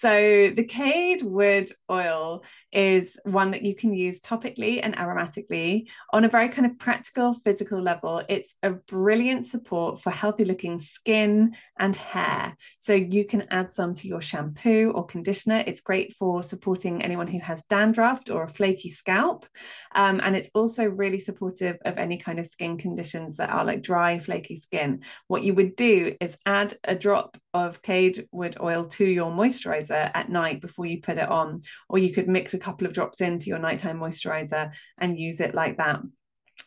So 0.03 0.51
the 0.57 0.65
Cade 0.65 1.23
wood 1.23 1.71
oil 1.89 2.43
is 2.73 3.17
one 3.23 3.53
that 3.53 3.63
you 3.63 3.77
can 3.77 3.95
use 3.95 4.21
topically 4.21 4.81
and 4.83 4.97
aromatically 4.97 5.87
on 6.13 6.25
a 6.25 6.29
very 6.29 6.49
kind 6.49 6.67
of 6.67 6.77
practical 6.77 7.35
physical 7.35 7.81
level. 7.81 8.21
It's 8.29 8.57
a 8.65 8.71
brilliant 8.71 9.47
support 9.47 10.03
for 10.03 10.11
healthy 10.11 10.45
looking 10.45 10.81
skin 10.81 11.55
and 11.79 11.95
hair. 11.95 12.57
So 12.79 12.95
you 12.95 13.25
can 13.25 13.47
add 13.53 13.71
some 13.71 13.95
to 13.95 14.09
your 14.09 14.21
shampoo 14.21 14.91
or 14.93 15.07
conditioner. 15.07 15.63
It's 15.69 15.83
great 15.83 16.17
for 16.17 16.43
supporting 16.43 17.05
anyone 17.05 17.29
who 17.29 17.39
has 17.39 17.63
dandruff 17.71 18.23
or 18.29 18.43
a 18.43 18.49
flaky 18.49 18.91
scalp. 18.91 19.47
Um, 19.95 20.21
and 20.21 20.35
it's 20.35 20.51
also 20.53 20.85
really 20.85 21.21
supportive 21.21 21.77
of 21.85 21.97
any 21.97 22.17
kind 22.17 22.41
of 22.41 22.49
skin 22.49 22.77
conditions 22.77 23.37
that 23.37 23.51
are 23.51 23.65
like 23.65 23.83
dry, 23.83 24.19
flaky 24.19 24.57
skin. 24.57 25.03
What 25.29 25.45
you 25.45 25.55
would 25.55 25.77
do 25.77 26.17
is 26.21 26.37
add 26.45 26.77
a 26.83 26.97
drop 26.97 27.37
of 27.55 27.83
Cadewood 27.83 28.61
oil 28.61 28.87
to 28.87 29.05
your 29.05 29.31
moisturizer 29.31 29.53
moisturizer 29.63 30.11
at 30.15 30.31
night 30.31 30.61
before 30.61 30.87
you 30.87 31.01
put 31.01 31.19
it 31.19 31.29
on, 31.29 31.63
or 31.89 31.99
you 31.99 32.13
could 32.13 32.29
mix 32.29 32.55
a 32.55 32.59
couple 32.59 32.87
of 32.87 32.93
drops 32.93 33.21
into 33.21 33.47
your 33.47 33.59
nighttime 33.59 33.99
moisturizer 33.99 34.73
and 34.99 35.19
use 35.19 35.41
it 35.41 35.55
like 35.55 35.79
that. 35.79 36.01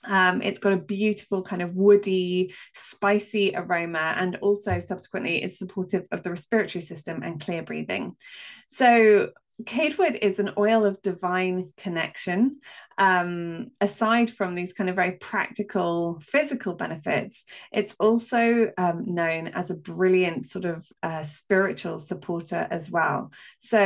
Um, 0.03 0.41
it's 0.41 0.59
got 0.59 0.73
a 0.73 0.77
beautiful 0.77 1.41
kind 1.41 1.61
of 1.61 1.73
woody, 1.73 2.53
spicy 2.73 3.53
aroma, 3.55 4.15
and 4.17 4.35
also 4.37 4.79
subsequently 4.79 5.43
is 5.43 5.57
supportive 5.57 6.05
of 6.11 6.21
the 6.21 6.29
respiratory 6.29 6.81
system 6.81 7.23
and 7.23 7.41
clear 7.41 7.63
breathing. 7.63 8.15
So, 8.69 9.29
Cadewood 9.63 10.19
is 10.21 10.39
an 10.39 10.51
oil 10.57 10.85
of 10.85 11.01
divine 11.01 11.71
connection 11.77 12.57
um, 12.97 13.71
aside 13.81 14.29
from 14.29 14.55
these 14.55 14.73
kind 14.73 14.89
of 14.89 14.95
very 14.95 15.13
practical 15.13 16.19
physical 16.21 16.73
benefits, 16.73 17.43
it's 17.71 17.95
also 17.99 18.71
um, 18.77 19.03
known 19.05 19.47
as 19.49 19.69
a 19.69 19.75
brilliant 19.75 20.45
sort 20.45 20.65
of 20.65 20.85
uh, 21.03 21.23
spiritual 21.23 21.99
supporter 21.99 22.67
as 22.69 22.89
well. 22.89 23.31
So 23.59 23.79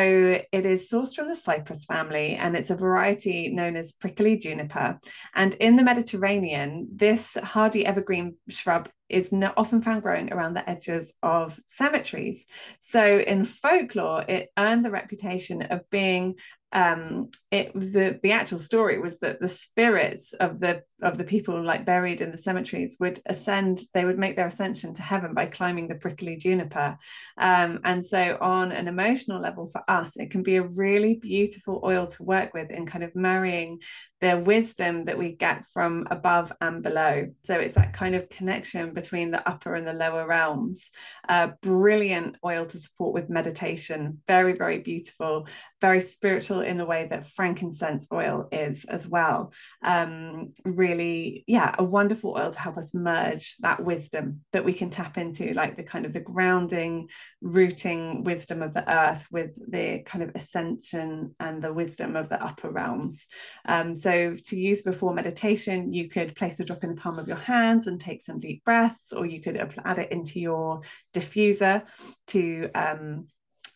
it 0.52 0.66
is 0.66 0.90
sourced 0.90 1.16
from 1.16 1.28
the 1.28 1.36
cypress 1.36 1.86
family 1.86 2.36
and 2.36 2.56
it's 2.56 2.70
a 2.70 2.76
variety 2.76 3.50
known 3.50 3.76
as 3.76 3.92
prickly 3.92 4.38
juniper. 4.38 5.00
And 5.34 5.56
in 5.56 5.76
the 5.76 5.84
Mediterranean, 5.84 6.88
this 6.94 7.36
hardy 7.44 7.86
evergreen 7.86 8.36
shrub 8.48 8.90
is 9.10 9.34
often 9.58 9.82
found 9.82 10.04
growing 10.04 10.32
around 10.32 10.54
the 10.54 10.70
edges 10.70 11.14
of 11.24 11.60
cemeteries. 11.68 12.46
So 12.82 13.20
in 13.20 13.46
folklore, 13.46 14.24
it 14.28 14.50
earned 14.58 14.86
the 14.86 14.92
reputation 14.92 15.62
of 15.64 15.90
being 15.90 16.36
um 16.72 17.30
it 17.50 17.74
the 17.74 18.20
the 18.22 18.32
actual 18.32 18.60
story 18.60 19.00
was 19.00 19.18
that 19.20 19.40
the 19.40 19.50
spirits 19.50 20.34
of 20.34 20.60
the 20.60 20.84
of 21.02 21.18
the 21.18 21.24
people 21.24 21.64
like 21.64 21.84
buried 21.84 22.22
in 22.22 22.30
the 22.30 22.38
cemeteries 22.38 22.96
would 23.00 23.20
ascend 23.26 23.82
they 23.96 24.06
would 24.06 24.20
make 24.20 24.36
their 24.36 24.46
ascension 24.46 24.94
to 24.94 25.02
heaven 25.02 25.34
by 25.34 25.48
climbing 25.48 25.88
the 25.88 25.96
prickly 25.96 26.36
juniper 26.36 26.96
um, 27.40 27.80
and 27.86 28.06
so 28.06 28.38
on 28.40 28.72
an 28.72 28.88
emotional 28.88 29.42
level 29.42 29.66
for 29.66 29.82
us 29.88 30.16
it 30.18 30.30
can 30.30 30.44
be 30.44 30.58
a 30.58 30.62
really 30.64 31.16
beautiful 31.16 31.82
oil 31.84 32.06
to 32.06 32.22
work 32.22 32.54
with 32.54 32.70
in 32.70 32.86
kind 32.86 33.04
of 33.04 33.16
marrying 33.16 33.80
the 34.22 34.38
wisdom 34.38 35.06
that 35.06 35.18
we 35.18 35.32
get 35.32 35.66
from 35.66 36.08
above 36.12 36.52
and 36.62 36.84
below 36.84 37.28
so 37.46 37.56
it's 37.56 37.76
that 37.76 37.94
kind 37.94 38.16
of 38.16 38.30
connection 38.30 38.94
between 38.94 39.32
the 39.32 39.48
upper 39.48 39.76
and 39.76 39.88
the 39.88 39.94
lower 39.94 40.28
realms 40.28 40.90
uh, 41.28 41.48
brilliant 41.62 42.36
oil 42.46 42.66
to 42.66 42.78
support 42.78 43.14
with 43.14 43.30
meditation 43.30 44.22
very 44.28 44.54
very 44.54 44.80
beautiful 44.80 45.48
very 45.82 46.02
spiritual 46.02 46.62
in 46.62 46.78
the 46.78 46.86
way 46.86 47.08
that 47.10 47.28
frankincense 47.28 48.08
oil 48.12 48.48
is 48.52 48.86
as 48.86 49.08
well. 49.08 49.54
Um, 49.84 50.54
really, 50.66 51.44
yeah, 51.48 51.74
a 51.78 51.84
wonderful 51.84 52.36
oil 52.38 52.52
to 52.52 52.60
help 52.60 52.78
us 52.78 52.94
merge 52.94 53.56
that 53.58 53.84
wisdom 53.84 54.42
that 54.52 54.66
we 54.66 54.74
can 54.74 54.90
tap 54.90 55.18
into, 55.18 55.54
like 55.54 55.78
the 55.78 55.84
kind 55.84 56.06
of 56.06 56.14
the 56.14 56.20
grounding, 56.20 57.10
rooting 57.42 58.24
wisdom 58.24 58.62
of 58.62 58.74
the 58.74 58.90
earth 58.92 59.26
with 59.32 59.58
the 59.72 60.04
kind 60.06 60.24
of 60.24 60.32
ascension 60.36 61.36
and 61.40 61.62
the 61.62 61.74
wisdom 61.74 62.16
of 62.16 62.30
the 62.30 62.44
upper 62.44 62.70
realms. 62.70 63.26
Um, 63.66 63.96
so 63.96 64.09
to 64.12 64.60
use 64.60 64.82
before 64.82 65.14
meditation, 65.14 65.94
you 65.94 66.10
could 66.10 66.36
place 66.36 66.60
a 66.60 66.66
drop 66.66 66.84
in 66.84 66.90
the 66.90 67.02
palm 67.02 67.20
of 67.20 67.28
your 67.28 67.38
hands 67.38 67.88
and 67.88 68.00
take 68.00 68.22
some 68.22 68.40
deep 68.40 68.64
breaths, 68.64 69.14
or 69.14 69.26
you 69.26 69.42
could 69.42 69.58
add 69.86 70.00
it 70.00 70.12
into 70.12 70.40
your 70.40 70.82
diffuser 71.14 71.84
to 72.28 72.70
um, 72.76 73.28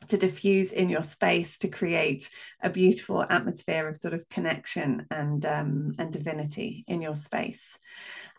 to 0.08 0.18
diffuse 0.18 0.74
in 0.74 0.90
your 0.90 1.04
space 1.04 1.58
to 1.60 1.68
create 1.68 2.30
a 2.62 2.70
beautiful 2.70 3.24
atmosphere 3.24 3.88
of 3.88 3.96
sort 3.96 4.14
of 4.14 4.28
connection 4.30 5.06
and 5.12 5.46
um, 5.46 5.94
and 5.98 6.12
divinity 6.12 6.84
in 6.88 7.02
your 7.02 7.16
space. 7.16 7.78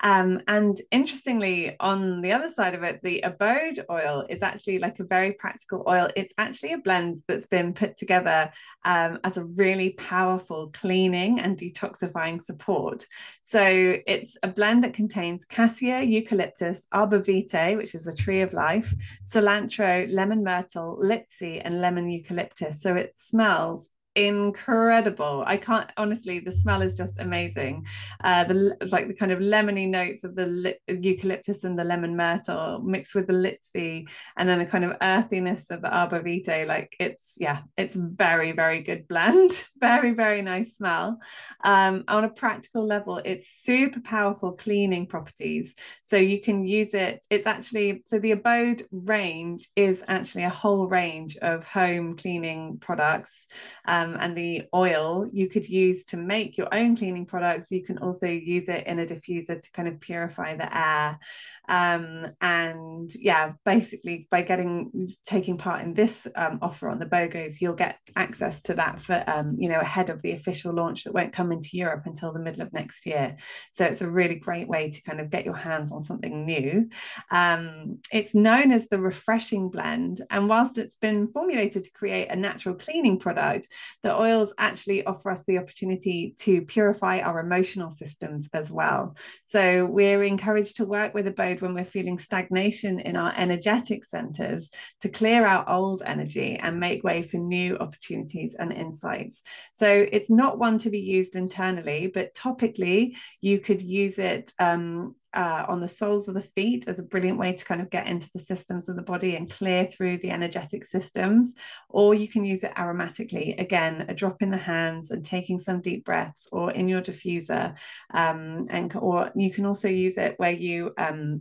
Um, 0.05 0.43
and 0.49 0.79
interestingly, 0.91 1.77
on 1.81 2.21
the 2.21 2.33
other 2.33 2.51
side 2.51 2.75
of 2.75 2.83
it, 2.83 3.01
the 3.03 3.23
abode 3.23 3.83
oil 3.91 4.27
is 4.29 4.43
actually 4.43 4.79
like 4.79 5.01
a 5.01 5.05
very 5.05 5.33
practical 5.33 5.83
oil. 5.89 6.09
It's 6.15 6.35
actually 6.37 6.75
a 6.75 6.79
blend 6.79 7.23
that's 7.27 7.47
been 7.47 7.73
put 7.73 7.97
together 7.97 8.53
um, 8.85 9.19
as 9.25 9.39
a 9.39 9.45
really 9.45 9.91
powerful 9.93 10.69
cleaning 10.75 11.41
and 11.41 11.57
detoxifying 11.57 12.43
support. 12.43 13.07
So 13.41 13.63
it's 13.63 14.37
a 14.43 14.49
blend 14.49 14.85
that 14.85 14.93
contains 14.93 15.47
cassia, 15.47 16.03
eucalyptus, 16.03 16.87
arbor 16.93 17.21
vitae, 17.21 17.77
which 17.77 17.95
is 17.95 18.05
the 18.05 18.15
tree 18.15 18.43
of 18.43 18.53
life, 18.53 18.93
cilantro, 19.25 20.07
lemon 20.13 20.45
myrtle, 20.45 21.01
litsea, 21.03 21.63
and 21.65 21.81
lemon 21.81 22.11
eucalyptus. 22.11 22.83
So 22.83 22.95
it 22.95 23.17
smells 23.17 23.89
incredible. 24.15 25.43
I 25.47 25.57
can't 25.57 25.91
honestly, 25.97 26.39
the 26.39 26.53
smell 26.53 26.83
is 26.83 26.97
just 26.97 27.19
amazing. 27.19 27.87
Uh, 28.23 28.45
the 28.45 28.77
like 28.91 29.09
the 29.09 29.15
kind 29.15 29.33
of 29.33 29.41
lemony 29.41 29.89
notes 29.89 30.25
of 30.25 30.35
the 30.37 30.47
li- 30.47 30.79
eucalyptus 30.89 31.65
and 31.65 31.79
the 31.79 31.85
lemon 31.85 32.17
myrtle 32.17 32.81
mixed 32.83 33.15
with 33.15 33.27
the 33.27 33.33
litsea, 33.33 34.09
and 34.37 34.49
then 34.49 34.59
the 34.59 34.67
kind 34.67 34.85
of 34.85 34.97
earthiness 35.03 35.71
of 35.71 35.83
the 35.83 35.91
arbor 35.91 36.23
vitae. 36.23 36.65
Like 36.65 36.95
it's 37.01 37.37
yeah, 37.41 37.63
it's 37.77 37.97
very 37.97 38.53
very 38.53 38.83
good 38.83 39.09
blend. 39.09 39.65
very 39.81 40.13
very 40.13 40.43
nice 40.43 40.77
smell. 40.77 41.19
Um, 41.65 42.05
on 42.09 42.25
a 42.25 42.29
practical 42.29 42.87
level, 42.87 43.21
it's 43.25 43.49
super 43.49 44.01
powerful 44.01 44.53
cleaning 44.53 45.07
properties. 45.07 45.75
So 46.03 46.17
you 46.17 46.41
can 46.41 46.67
use 46.67 46.95
it. 46.95 47.27
It's 47.31 47.47
actually 47.47 48.03
so 48.05 48.19
the 48.19 48.33
abode 48.33 48.85
range 48.93 49.69
is 49.75 50.05
actually 50.07 50.45
a 50.45 50.51
whole 50.51 50.87
range 50.87 51.37
of 51.39 51.65
home 51.65 52.17
cleaning 52.17 52.79
products. 52.79 53.47
Um, 53.87 54.04
um, 54.05 54.17
and 54.21 54.37
the 54.37 54.63
oil 54.75 55.27
you 55.33 55.49
could 55.49 55.69
use 55.69 56.05
to 56.07 56.17
make 56.17 56.57
your 56.57 56.73
own 56.75 56.97
cleaning 56.97 57.27
products. 57.27 57.71
You 57.71 57.83
can 57.83 57.99
also 57.99 58.27
use 58.27 58.69
it 58.69 58.87
in 58.87 58.99
a 58.99 59.07
diffuser 59.07 59.61
to 59.61 59.73
kind 59.73 59.89
of 59.89 60.01
purify 60.01 60.55
the 60.55 60.77
air. 60.77 61.19
Um, 61.67 62.27
and 62.43 63.15
yeah, 63.15 63.53
basically 63.65 64.29
by 64.31 64.43
getting 64.43 65.15
taking 65.25 65.57
part 65.57 65.83
in 65.83 65.95
this 65.95 66.27
um, 66.37 66.59
offer 66.61 66.89
on 66.89 66.99
the 66.99 67.07
BOGOs, 67.07 67.61
you'll 67.61 67.75
get 67.75 67.99
access 68.17 68.61
to 68.63 68.75
that 68.75 69.01
for 69.01 69.25
um, 69.27 69.57
you 69.59 69.69
know 69.69 69.81
ahead 69.81 70.11
of 70.11 70.21
the 70.23 70.33
official 70.33 70.75
launch 70.75 71.05
that 71.05 71.15
won't 71.15 71.33
come 71.33 71.53
into 71.53 71.77
Europe 71.77 72.03
until 72.05 72.33
the 72.33 72.39
middle 72.39 72.63
of 72.63 72.73
next 72.73 73.07
year. 73.07 73.37
So 73.73 73.85
it's 73.85 74.03
a 74.03 74.11
really 74.11 74.35
great 74.35 74.69
way 74.69 74.91
to 74.91 75.03
kind 75.03 75.21
of 75.21 75.31
get 75.31 75.45
your 75.45 75.57
hands 75.57 75.91
on 75.91 76.03
something 76.03 76.45
new. 76.45 76.91
Um, 77.31 78.01
it's 78.13 78.35
known 78.35 78.71
as 78.71 78.89
the 78.89 78.99
refreshing 78.99 79.71
blend, 79.71 80.21
and 80.31 80.49
whilst 80.49 80.77
it's 80.77 80.97
been 80.97 81.29
formulated 81.29 81.85
to 81.85 81.93
create 81.93 82.29
a 82.29 82.37
natural 82.37 82.75
cleaning 82.75 83.19
product, 83.19 83.69
the 84.03 84.19
oils 84.19 84.55
actually 84.59 85.05
offer 85.07 85.31
us 85.31 85.45
the 85.45 85.59
opportunity 85.59 86.35
to 86.39 86.63
purify 86.63 87.21
our 87.21 87.41
emotional 87.41 87.91
systems 87.91 88.49
as 88.53 88.71
well. 88.71 89.17
So 89.45 89.87
we're 89.87 90.23
encouraged 90.25 90.77
to 90.77 90.85
work 90.85 91.15
with 91.15 91.27
abode 91.27 91.61
when 91.61 91.75
we're 91.75 91.85
feeling 91.85 92.19
stagnation 92.19 93.01
in 93.01 93.17
our 93.17 93.33
energetic 93.37 94.05
centers 94.05 94.71
to 95.01 95.09
clear 95.09 95.47
out 95.47 95.69
old 95.69 96.03
energy 96.05 96.59
and 96.61 96.81
make 96.81 97.05
way 97.05 97.23
for 97.23 97.39
new 97.39 97.77
opportunities 97.79 98.55
and 98.55 98.73
insights. 98.73 99.43
So 99.75 100.07
it's 100.11 100.31
not 100.31 100.59
one 100.59 100.79
to 100.79 100.91
be 100.91 101.01
used 101.01 101.37
internally, 101.37 102.11
but 102.13 102.35
topically, 102.35 103.15
you 103.41 103.59
could 103.59 103.83
use 103.83 104.19
it 104.19 104.53
um, 104.59 105.15
uh, 105.35 105.65
on 105.69 105.81
the 105.81 105.89
soles 105.89 106.29
of 106.29 106.35
the 106.35 106.43
feet 106.43 106.87
as 106.89 106.99
a 106.99 107.05
brilliant 107.05 107.39
way 107.39 107.53
to 107.53 107.65
kind 107.65 107.81
of 107.81 107.91
get 107.91 108.07
into 108.07 108.29
the 108.33 108.39
systems 108.39 108.89
of 108.89 108.97
the 108.97 109.03
body 109.03 109.37
and 109.37 109.51
clear 109.51 109.87
through 109.87 110.19
the 110.19 110.31
energetic 110.31 110.85
systems. 110.85 111.55
Or 111.89 112.15
you 112.15 112.29
can 112.29 112.45
use 112.45 112.65
it 112.65 112.75
aromatically, 112.77 113.59
again, 113.59 114.07
a 114.09 114.15
drop 114.15 114.43
in 114.43 114.51
the 114.51 114.57
hands 114.57 115.11
and 115.11 115.25
taking 115.25 115.59
some 115.59 115.81
deep 115.81 116.05
breaths, 116.05 116.49
or 116.53 116.71
in 116.71 116.89
your 116.89 117.03
diffuser. 117.03 117.75
Um, 118.13 118.67
and 118.71 118.95
or 118.97 119.33
you 119.35 119.51
can 119.51 119.67
also 119.67 119.89
use 119.89 120.17
it 120.17 120.35
where 120.39 120.53
you 120.53 120.93
um, 120.97 121.41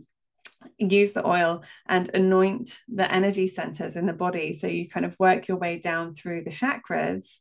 use 0.78 1.12
the 1.12 1.26
oil 1.26 1.62
and 1.86 2.10
anoint 2.14 2.78
the 2.88 3.12
energy 3.12 3.48
centers 3.48 3.96
in 3.96 4.06
the 4.06 4.12
body. 4.12 4.52
So 4.52 4.66
you 4.66 4.88
kind 4.88 5.06
of 5.06 5.16
work 5.18 5.48
your 5.48 5.58
way 5.58 5.78
down 5.78 6.14
through 6.14 6.44
the 6.44 6.50
chakras 6.50 7.38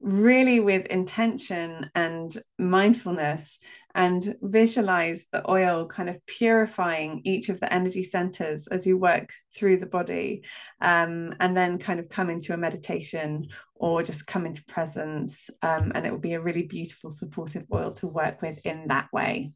really 0.00 0.60
with 0.60 0.86
intention 0.86 1.90
and 1.94 2.36
mindfulness 2.58 3.58
and 3.94 4.36
visualize 4.42 5.24
the 5.32 5.48
oil 5.50 5.86
kind 5.86 6.08
of 6.08 6.24
purifying 6.26 7.20
each 7.24 7.48
of 7.48 7.58
the 7.60 7.72
energy 7.72 8.02
centers 8.02 8.66
as 8.68 8.86
you 8.86 8.96
work 8.96 9.32
through 9.56 9.76
the 9.76 9.86
body 9.86 10.42
um, 10.80 11.34
and 11.40 11.56
then 11.56 11.78
kind 11.78 12.00
of 12.00 12.08
come 12.08 12.30
into 12.30 12.54
a 12.54 12.56
meditation 12.56 13.46
or 13.74 14.02
just 14.02 14.26
come 14.26 14.46
into 14.46 14.64
presence 14.64 15.50
um, 15.62 15.92
and 15.94 16.06
it 16.06 16.10
will 16.12 16.18
be 16.18 16.34
a 16.34 16.40
really 16.40 16.62
beautiful 16.62 17.10
supportive 17.10 17.64
oil 17.72 17.92
to 17.92 18.06
work 18.06 18.42
with 18.42 18.58
in 18.64 18.86
that 18.88 19.08
way 19.12 19.50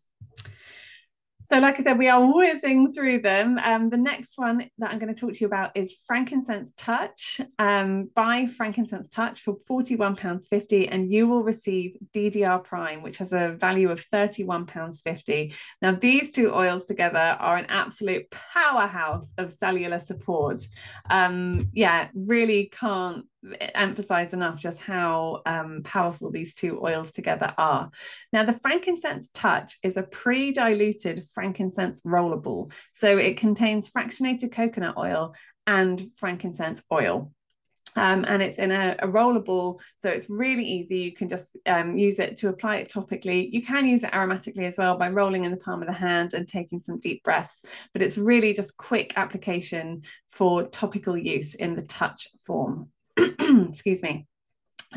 so, 1.44 1.58
like 1.58 1.78
I 1.78 1.82
said, 1.82 1.98
we 1.98 2.08
are 2.08 2.34
whizzing 2.34 2.94
through 2.94 3.20
them. 3.20 3.58
Um, 3.58 3.90
the 3.90 3.98
next 3.98 4.38
one 4.38 4.70
that 4.78 4.90
I'm 4.90 4.98
going 4.98 5.14
to 5.14 5.20
talk 5.20 5.34
to 5.34 5.40
you 5.40 5.46
about 5.46 5.72
is 5.74 5.94
Frankincense 6.06 6.72
Touch. 6.74 7.38
Um, 7.58 8.08
buy 8.14 8.46
Frankincense 8.46 9.08
Touch 9.08 9.42
for 9.42 9.56
£41.50 9.70 10.88
and 10.90 11.12
you 11.12 11.28
will 11.28 11.42
receive 11.42 11.98
DDR 12.14 12.64
Prime, 12.64 13.02
which 13.02 13.18
has 13.18 13.34
a 13.34 13.50
value 13.50 13.90
of 13.90 14.02
£31.50. 14.10 15.52
Now, 15.82 15.92
these 15.92 16.30
two 16.30 16.54
oils 16.54 16.86
together 16.86 17.18
are 17.18 17.58
an 17.58 17.66
absolute 17.68 18.30
powerhouse 18.30 19.34
of 19.36 19.52
cellular 19.52 20.00
support. 20.00 20.66
Um, 21.10 21.68
yeah, 21.74 22.08
really 22.14 22.70
can't 22.72 23.26
emphasize 23.74 24.32
enough 24.32 24.58
just 24.58 24.80
how 24.80 25.42
um, 25.46 25.82
powerful 25.84 26.30
these 26.30 26.54
two 26.54 26.80
oils 26.82 27.12
together 27.12 27.52
are. 27.58 27.90
Now, 28.32 28.44
the 28.44 28.52
frankincense 28.52 29.28
touch 29.34 29.78
is 29.82 29.96
a 29.96 30.02
pre 30.02 30.52
diluted 30.52 31.26
frankincense 31.32 32.00
rollable. 32.02 32.72
So 32.92 33.18
it 33.18 33.36
contains 33.36 33.90
fractionated 33.90 34.52
coconut 34.52 34.96
oil 34.96 35.34
and 35.66 36.10
frankincense 36.16 36.82
oil. 36.92 37.32
Um, 37.96 38.24
and 38.26 38.42
it's 38.42 38.58
in 38.58 38.72
a, 38.72 38.96
a, 38.98 39.06
rollable, 39.06 39.80
so 39.98 40.08
it's 40.08 40.28
really 40.28 40.64
easy. 40.64 40.98
You 40.98 41.12
can 41.12 41.28
just 41.28 41.56
um, 41.66 41.96
use 41.96 42.18
it 42.18 42.36
to 42.38 42.48
apply 42.48 42.76
it 42.78 42.90
topically. 42.90 43.48
You 43.52 43.62
can 43.62 43.86
use 43.86 44.02
it 44.02 44.10
aromatically 44.10 44.64
as 44.64 44.76
well 44.76 44.96
by 44.96 45.10
rolling 45.10 45.44
in 45.44 45.52
the 45.52 45.56
palm 45.56 45.80
of 45.80 45.86
the 45.86 45.94
hand 45.94 46.34
and 46.34 46.48
taking 46.48 46.80
some 46.80 46.98
deep 46.98 47.22
breaths, 47.22 47.64
but 47.92 48.02
it's 48.02 48.18
really 48.18 48.52
just 48.52 48.76
quick 48.76 49.12
application 49.16 50.02
for 50.28 50.64
topical 50.64 51.16
use 51.16 51.54
in 51.54 51.76
the 51.76 51.82
touch 51.82 52.26
form. 52.42 52.90
excuse 53.18 54.02
me. 54.02 54.26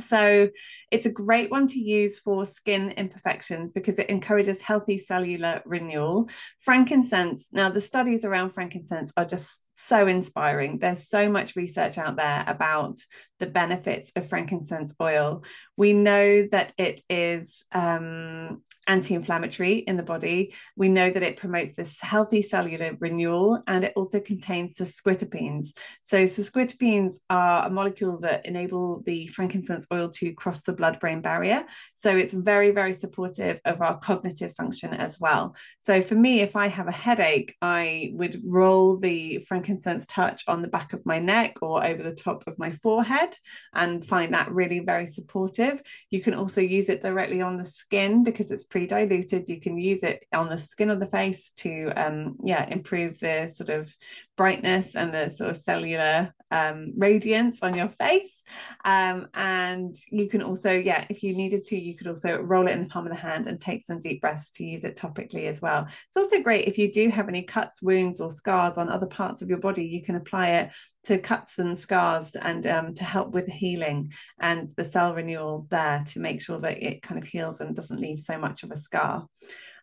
So 0.01 0.49
it's 0.91 1.05
a 1.05 1.11
great 1.11 1.49
one 1.49 1.67
to 1.67 1.79
use 1.79 2.19
for 2.19 2.45
skin 2.45 2.91
imperfections 2.91 3.71
because 3.71 3.99
it 3.99 4.09
encourages 4.09 4.61
healthy 4.61 4.97
cellular 4.97 5.61
renewal. 5.65 6.29
Frankincense, 6.59 7.49
now 7.51 7.69
the 7.69 7.81
studies 7.81 8.25
around 8.25 8.51
frankincense 8.51 9.11
are 9.17 9.25
just 9.25 9.65
so 9.75 10.07
inspiring. 10.07 10.79
There's 10.79 11.07
so 11.09 11.29
much 11.29 11.55
research 11.55 11.97
out 11.97 12.15
there 12.15 12.43
about 12.47 12.97
the 13.39 13.47
benefits 13.47 14.11
of 14.15 14.29
frankincense 14.29 14.93
oil. 15.01 15.43
We 15.77 15.93
know 15.93 16.47
that 16.51 16.73
it 16.77 17.01
is 17.09 17.63
um, 17.71 18.63
anti 18.87 19.13
inflammatory 19.13 19.77
in 19.79 19.97
the 19.97 20.03
body. 20.03 20.53
We 20.75 20.89
know 20.89 21.09
that 21.09 21.23
it 21.23 21.37
promotes 21.37 21.75
this 21.75 21.99
healthy 22.01 22.41
cellular 22.41 22.95
renewal 22.99 23.61
and 23.67 23.83
it 23.83 23.93
also 23.95 24.19
contains 24.19 24.75
sesquiterpenes. 24.75 25.67
So, 26.03 26.23
sesquiterpenes 26.23 27.15
are 27.29 27.67
a 27.67 27.69
molecule 27.69 28.19
that 28.21 28.45
enable 28.45 29.01
the 29.01 29.27
frankincense 29.27 29.87
oil 29.91 30.09
to 30.09 30.33
cross 30.33 30.61
the 30.61 30.73
blood 30.73 30.99
brain 30.99 31.21
barrier. 31.21 31.65
So, 31.93 32.15
it's 32.15 32.33
very, 32.33 32.71
very 32.71 32.93
supportive 32.93 33.59
of 33.65 33.81
our 33.81 33.99
cognitive 33.99 34.55
function 34.55 34.93
as 34.93 35.19
well. 35.19 35.55
So, 35.81 36.01
for 36.01 36.15
me, 36.15 36.41
if 36.41 36.55
I 36.55 36.67
have 36.67 36.87
a 36.87 36.91
headache, 36.91 37.55
I 37.61 38.11
would 38.13 38.41
roll 38.43 38.97
the 38.97 39.39
frankincense 39.39 40.05
touch 40.07 40.43
on 40.47 40.61
the 40.61 40.67
back 40.67 40.93
of 40.93 41.05
my 41.05 41.19
neck 41.19 41.57
or 41.61 41.85
over 41.85 42.01
the 42.01 42.15
top 42.15 42.43
of 42.47 42.57
my 42.57 42.71
forehead 42.71 43.35
and 43.73 44.05
find 44.05 44.33
that 44.33 44.51
really 44.51 44.79
very 44.79 45.07
supportive. 45.07 45.66
You 46.09 46.21
can 46.21 46.33
also 46.33 46.61
use 46.61 46.89
it 46.89 47.01
directly 47.01 47.41
on 47.41 47.57
the 47.57 47.65
skin 47.65 48.23
because 48.23 48.51
it's 48.51 48.63
pre-diluted. 48.63 49.49
You 49.49 49.59
can 49.59 49.77
use 49.77 50.03
it 50.03 50.25
on 50.33 50.49
the 50.49 50.59
skin 50.59 50.89
of 50.89 50.99
the 50.99 51.07
face 51.07 51.51
to 51.57 51.91
um, 51.95 52.35
yeah 52.43 52.67
improve 52.67 53.19
the 53.19 53.47
sort 53.47 53.69
of 53.69 53.93
brightness 54.35 54.95
and 54.95 55.13
the 55.13 55.29
sort 55.29 55.49
of 55.49 55.57
cellular 55.57 56.33
um, 56.51 56.93
radiance 56.95 57.61
on 57.61 57.75
your 57.75 57.89
face 57.99 58.43
um, 58.85 59.27
and 59.33 59.95
you 60.09 60.27
can 60.27 60.41
also 60.41 60.71
yeah 60.71 61.05
if 61.09 61.23
you 61.23 61.35
needed 61.35 61.63
to 61.65 61.77
you 61.77 61.95
could 61.95 62.07
also 62.07 62.37
roll 62.37 62.67
it 62.67 62.71
in 62.71 62.81
the 62.81 62.89
palm 62.89 63.05
of 63.05 63.11
the 63.11 63.19
hand 63.19 63.47
and 63.47 63.59
take 63.59 63.85
some 63.85 63.99
deep 63.99 64.21
breaths 64.21 64.49
to 64.51 64.63
use 64.63 64.83
it 64.83 64.95
topically 64.95 65.45
as 65.45 65.61
well 65.61 65.85
it's 65.85 66.17
also 66.17 66.41
great 66.41 66.67
if 66.67 66.77
you 66.77 66.91
do 66.91 67.09
have 67.09 67.27
any 67.27 67.41
cuts 67.41 67.81
wounds 67.81 68.21
or 68.21 68.29
scars 68.29 68.77
on 68.77 68.89
other 68.89 69.07
parts 69.07 69.41
of 69.41 69.49
your 69.49 69.59
body 69.59 69.85
you 69.85 70.01
can 70.01 70.15
apply 70.15 70.49
it 70.49 70.71
to 71.07 71.17
cuts 71.17 71.57
and 71.57 71.79
scars 71.79 72.35
and 72.35 72.67
um, 72.67 72.93
to 72.93 73.03
help 73.05 73.31
with 73.31 73.47
healing 73.47 74.11
and 74.39 74.69
the 74.75 74.83
cell 74.83 75.13
renewal 75.13 75.65
there 75.69 76.03
to 76.05 76.19
make 76.19 76.41
sure 76.41 76.59
that 76.59 76.83
it 76.83 77.01
kind 77.01 77.21
of 77.21 77.27
heals 77.27 77.61
and 77.61 77.75
doesn't 77.75 78.01
leave 78.01 78.19
so 78.19 78.37
much 78.37 78.63
of 78.63 78.71
a 78.71 78.75
scar. 78.75 79.25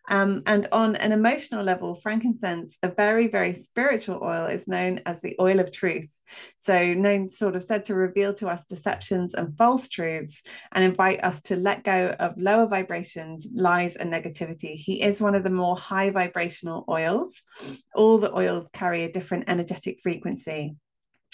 Um, 0.09 0.43
and 0.45 0.67
on 0.71 0.95
an 0.95 1.11
emotional 1.11 1.63
level, 1.63 1.95
frankincense, 1.95 2.77
a 2.83 2.87
very, 2.87 3.27
very 3.27 3.53
spiritual 3.53 4.19
oil, 4.21 4.45
is 4.45 4.67
known 4.67 5.01
as 5.05 5.21
the 5.21 5.35
oil 5.39 5.59
of 5.59 5.71
truth. 5.71 6.13
So, 6.57 6.93
known 6.93 7.29
sort 7.29 7.55
of 7.55 7.63
said 7.63 7.85
to 7.85 7.95
reveal 7.95 8.33
to 8.35 8.47
us 8.47 8.65
deceptions 8.65 9.33
and 9.33 9.57
false 9.57 9.89
truths 9.89 10.43
and 10.71 10.83
invite 10.83 11.23
us 11.23 11.41
to 11.43 11.55
let 11.55 11.83
go 11.83 12.15
of 12.19 12.37
lower 12.37 12.67
vibrations, 12.67 13.47
lies, 13.53 13.95
and 13.95 14.11
negativity. 14.11 14.73
He 14.75 15.01
is 15.01 15.21
one 15.21 15.35
of 15.35 15.43
the 15.43 15.49
more 15.49 15.77
high 15.77 16.09
vibrational 16.09 16.85
oils. 16.89 17.41
All 17.95 18.17
the 18.17 18.35
oils 18.35 18.69
carry 18.73 19.03
a 19.03 19.11
different 19.11 19.45
energetic 19.47 19.99
frequency 20.01 20.75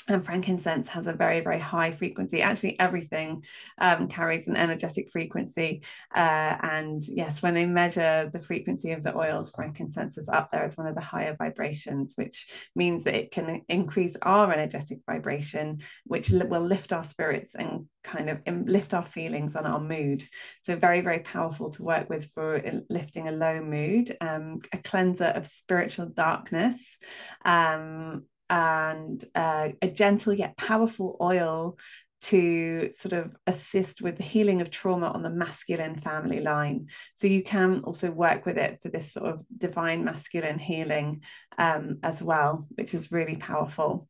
and 0.07 0.25
frankincense 0.25 0.87
has 0.89 1.07
a 1.07 1.13
very 1.13 1.41
very 1.41 1.59
high 1.59 1.91
frequency. 1.91 2.41
Actually 2.41 2.79
everything 2.79 3.43
um, 3.79 4.07
carries 4.07 4.47
an 4.47 4.57
energetic 4.57 5.09
frequency 5.09 5.83
uh, 6.15 6.55
and 6.61 7.03
yes 7.07 7.41
when 7.41 7.53
they 7.53 7.65
measure 7.65 8.29
the 8.33 8.39
frequency 8.39 8.91
of 8.91 9.03
the 9.03 9.15
oils 9.15 9.51
frankincense 9.51 10.17
is 10.17 10.29
up 10.29 10.51
there 10.51 10.63
as 10.63 10.77
one 10.77 10.87
of 10.87 10.95
the 10.95 11.01
higher 11.01 11.35
vibrations 11.37 12.13
which 12.15 12.47
means 12.75 13.03
that 13.03 13.15
it 13.15 13.31
can 13.31 13.61
increase 13.69 14.15
our 14.21 14.51
energetic 14.51 14.99
vibration 15.05 15.79
which 16.05 16.29
will 16.29 16.61
lift 16.61 16.93
our 16.93 17.03
spirits 17.03 17.55
and 17.55 17.85
kind 18.03 18.29
of 18.29 18.39
lift 18.67 18.93
our 18.93 19.05
feelings 19.05 19.55
and 19.55 19.67
our 19.67 19.79
mood. 19.79 20.27
So 20.63 20.75
very 20.75 21.01
very 21.01 21.19
powerful 21.19 21.69
to 21.71 21.83
work 21.83 22.09
with 22.09 22.25
for 22.33 22.61
lifting 22.89 23.27
a 23.27 23.31
low 23.31 23.61
mood 23.61 24.17
um, 24.21 24.57
a 24.73 24.77
cleanser 24.77 25.25
of 25.25 25.45
spiritual 25.45 26.07
darkness 26.07 26.97
um, 27.45 28.25
and 28.51 29.23
uh, 29.33 29.69
a 29.81 29.87
gentle 29.87 30.33
yet 30.33 30.57
powerful 30.57 31.15
oil 31.21 31.77
to 32.23 32.91
sort 32.93 33.13
of 33.13 33.35
assist 33.47 34.01
with 34.01 34.17
the 34.17 34.23
healing 34.23 34.61
of 34.61 34.69
trauma 34.69 35.07
on 35.07 35.23
the 35.23 35.29
masculine 35.29 35.95
family 35.99 36.41
line. 36.41 36.87
So 37.15 37.27
you 37.27 37.41
can 37.41 37.79
also 37.83 38.11
work 38.11 38.45
with 38.45 38.57
it 38.57 38.79
for 38.83 38.89
this 38.89 39.11
sort 39.11 39.27
of 39.27 39.43
divine 39.57 40.03
masculine 40.03 40.59
healing 40.59 41.23
um, 41.57 41.97
as 42.03 42.21
well, 42.21 42.67
which 42.75 42.93
is 42.93 43.11
really 43.11 43.37
powerful. 43.37 44.07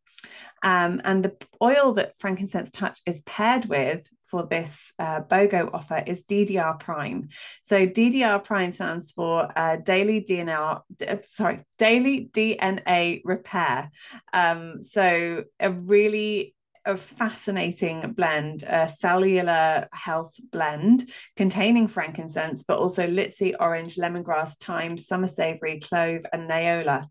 Um, 0.63 1.01
and 1.05 1.23
the 1.23 1.35
oil 1.61 1.93
that 1.93 2.15
frankincense 2.19 2.69
touch 2.71 2.99
is 3.05 3.21
paired 3.21 3.65
with 3.65 4.09
for 4.31 4.47
this 4.47 4.93
uh, 4.97 5.19
BOGO 5.21 5.69
offer 5.73 6.01
is 6.07 6.23
DDR 6.23 6.79
Prime. 6.79 7.27
So 7.63 7.85
DDR 7.85 8.41
Prime 8.43 8.71
stands 8.71 9.11
for 9.11 9.51
uh, 9.55 9.75
daily 9.75 10.23
DNA, 10.23 10.81
sorry, 11.25 11.65
daily 11.77 12.29
DNA 12.33 13.21
repair. 13.25 13.91
Um, 14.31 14.81
so 14.81 15.43
a 15.59 15.71
really 15.71 16.55
a 16.83 16.97
fascinating 16.97 18.13
blend, 18.13 18.63
a 18.63 18.87
cellular 18.87 19.87
health 19.91 20.33
blend 20.51 21.11
containing 21.35 21.87
frankincense, 21.87 22.63
but 22.63 22.79
also 22.79 23.05
litsea, 23.05 23.53
orange, 23.59 23.97
lemongrass, 23.97 24.57
thyme, 24.57 24.97
summer 24.97 25.27
savory, 25.27 25.79
clove, 25.79 26.25
and 26.33 26.49
niaouli. 26.49 27.05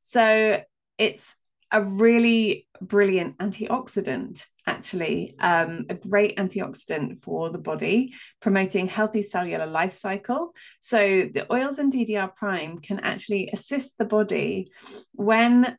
So 0.00 0.62
it's 0.96 1.34
a 1.72 1.82
really 1.82 2.68
brilliant 2.80 3.38
antioxidant 3.38 4.44
actually, 4.66 5.36
um, 5.38 5.86
a 5.88 5.94
great 5.94 6.36
antioxidant 6.36 7.20
for 7.22 7.50
the 7.50 7.58
body, 7.58 8.14
promoting 8.40 8.88
healthy 8.88 9.22
cellular 9.22 9.66
life 9.66 9.92
cycle. 9.92 10.52
So 10.80 10.98
the 10.98 11.46
oils 11.52 11.78
in 11.78 11.90
DDR 11.90 12.34
prime 12.34 12.78
can 12.78 13.00
actually 13.00 13.50
assist 13.52 13.98
the 13.98 14.04
body 14.04 14.72
when 15.12 15.76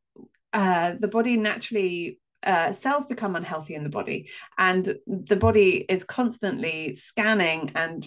uh, 0.54 0.94
the 1.00 1.08
body 1.08 1.38
naturally 1.38 2.20
uh, 2.44 2.72
cells 2.72 3.08
become 3.08 3.36
unhealthy 3.36 3.74
in 3.74 3.84
the 3.84 3.90
body 3.90 4.30
and 4.58 4.96
the 5.08 5.36
body 5.36 5.86
is 5.90 6.04
constantly 6.04 6.94
scanning 6.96 7.72
and 7.76 8.06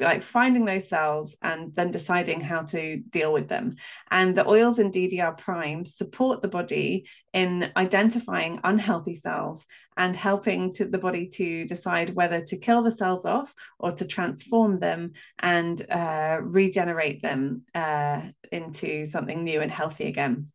like 0.00 0.22
finding 0.22 0.64
those 0.64 0.88
cells 0.88 1.36
and 1.40 1.74
then 1.76 1.90
deciding 1.90 2.40
how 2.40 2.62
to 2.62 2.98
deal 2.98 3.32
with 3.32 3.48
them. 3.48 3.76
And 4.10 4.36
the 4.36 4.46
oils 4.46 4.78
in 4.78 4.90
ddr 4.90 5.38
prime 5.38 5.84
support 5.84 6.42
the 6.42 6.48
body 6.48 7.06
in 7.32 7.70
identifying 7.76 8.60
unhealthy 8.64 9.14
cells 9.14 9.64
and 9.96 10.16
helping 10.16 10.72
to 10.72 10.84
the 10.84 10.98
body 10.98 11.28
to 11.28 11.64
decide 11.66 12.14
whether 12.14 12.40
to 12.40 12.56
kill 12.56 12.82
the 12.82 12.92
cells 12.92 13.24
off 13.24 13.54
or 13.78 13.92
to 13.92 14.04
transform 14.04 14.80
them 14.80 15.12
and 15.38 15.88
uh, 15.90 16.38
regenerate 16.42 17.22
them 17.22 17.64
uh, 17.74 18.20
into 18.50 19.06
something 19.06 19.44
new 19.44 19.60
and 19.60 19.70
healthy 19.70 20.06
again 20.06 20.46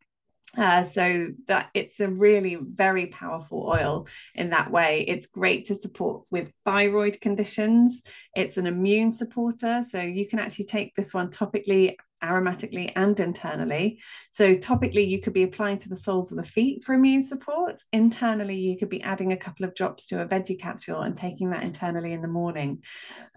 uh, 0.57 0.83
so 0.83 1.27
that 1.47 1.69
it's 1.73 1.99
a 1.99 2.07
really 2.07 2.55
very 2.55 3.07
powerful 3.07 3.67
oil 3.67 4.07
in 4.33 4.51
that 4.51 4.71
way. 4.71 5.05
It's 5.07 5.27
great 5.27 5.65
to 5.65 5.75
support 5.75 6.23
with 6.31 6.51
thyroid 6.63 7.19
conditions. 7.21 8.01
It's 8.35 8.57
an 8.57 8.67
immune 8.67 9.11
supporter. 9.11 9.83
So 9.87 9.99
you 9.99 10.27
can 10.27 10.39
actually 10.39 10.65
take 10.65 10.95
this 10.95 11.13
one 11.13 11.29
topically, 11.29 11.95
aromatically, 12.23 12.91
and 12.95 13.19
internally. 13.19 13.99
So 14.31 14.55
topically, 14.55 15.07
you 15.07 15.21
could 15.21 15.33
be 15.33 15.43
applying 15.43 15.77
to 15.79 15.89
the 15.89 15.95
soles 15.95 16.31
of 16.31 16.37
the 16.37 16.43
feet 16.43 16.83
for 16.83 16.93
immune 16.93 17.23
support. 17.23 17.81
Internally, 17.91 18.57
you 18.57 18.77
could 18.77 18.89
be 18.89 19.03
adding 19.03 19.33
a 19.33 19.37
couple 19.37 19.65
of 19.65 19.75
drops 19.75 20.07
to 20.07 20.21
a 20.21 20.27
veggie 20.27 20.59
capsule 20.59 21.01
and 21.01 21.15
taking 21.15 21.49
that 21.49 21.63
internally 21.63 22.13
in 22.13 22.21
the 22.21 22.27
morning. 22.27 22.81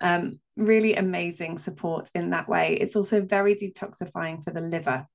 Um, 0.01 0.39
really 0.57 0.95
amazing 0.95 1.59
support 1.59 2.11
in 2.15 2.31
that 2.31 2.49
way. 2.49 2.79
It's 2.81 2.97
also 2.97 3.21
very 3.21 3.55
detoxifying 3.55 4.45
for 4.45 4.53
the 4.53 4.61
liver. 4.61 5.07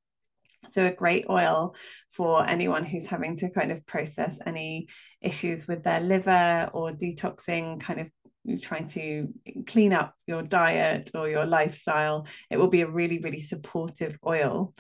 So, 0.72 0.86
a 0.86 0.92
great 0.92 1.26
oil 1.30 1.76
for 2.10 2.46
anyone 2.46 2.86
who's 2.86 3.08
having 3.08 3.36
to 3.38 3.50
kind 3.50 3.72
of 3.72 3.86
process 3.86 4.40
any 4.46 4.88
issues 5.22 5.68
with 5.68 5.84
their 5.84 6.00
liver 6.00 6.70
or 6.74 6.92
detoxing, 6.92 7.80
kind 7.80 8.02
of 8.02 8.62
trying 8.62 8.88
to 8.88 9.30
clean 9.68 9.94
up 9.94 10.16
your 10.28 10.42
diet 10.42 11.12
or 11.16 11.30
your 11.30 11.46
lifestyle. 11.46 12.28
It 12.50 12.58
will 12.58 12.68
be 12.68 12.82
a 12.82 12.90
really, 12.90 13.20
really 13.20 13.42
supportive 13.42 14.18
oil. 14.26 14.74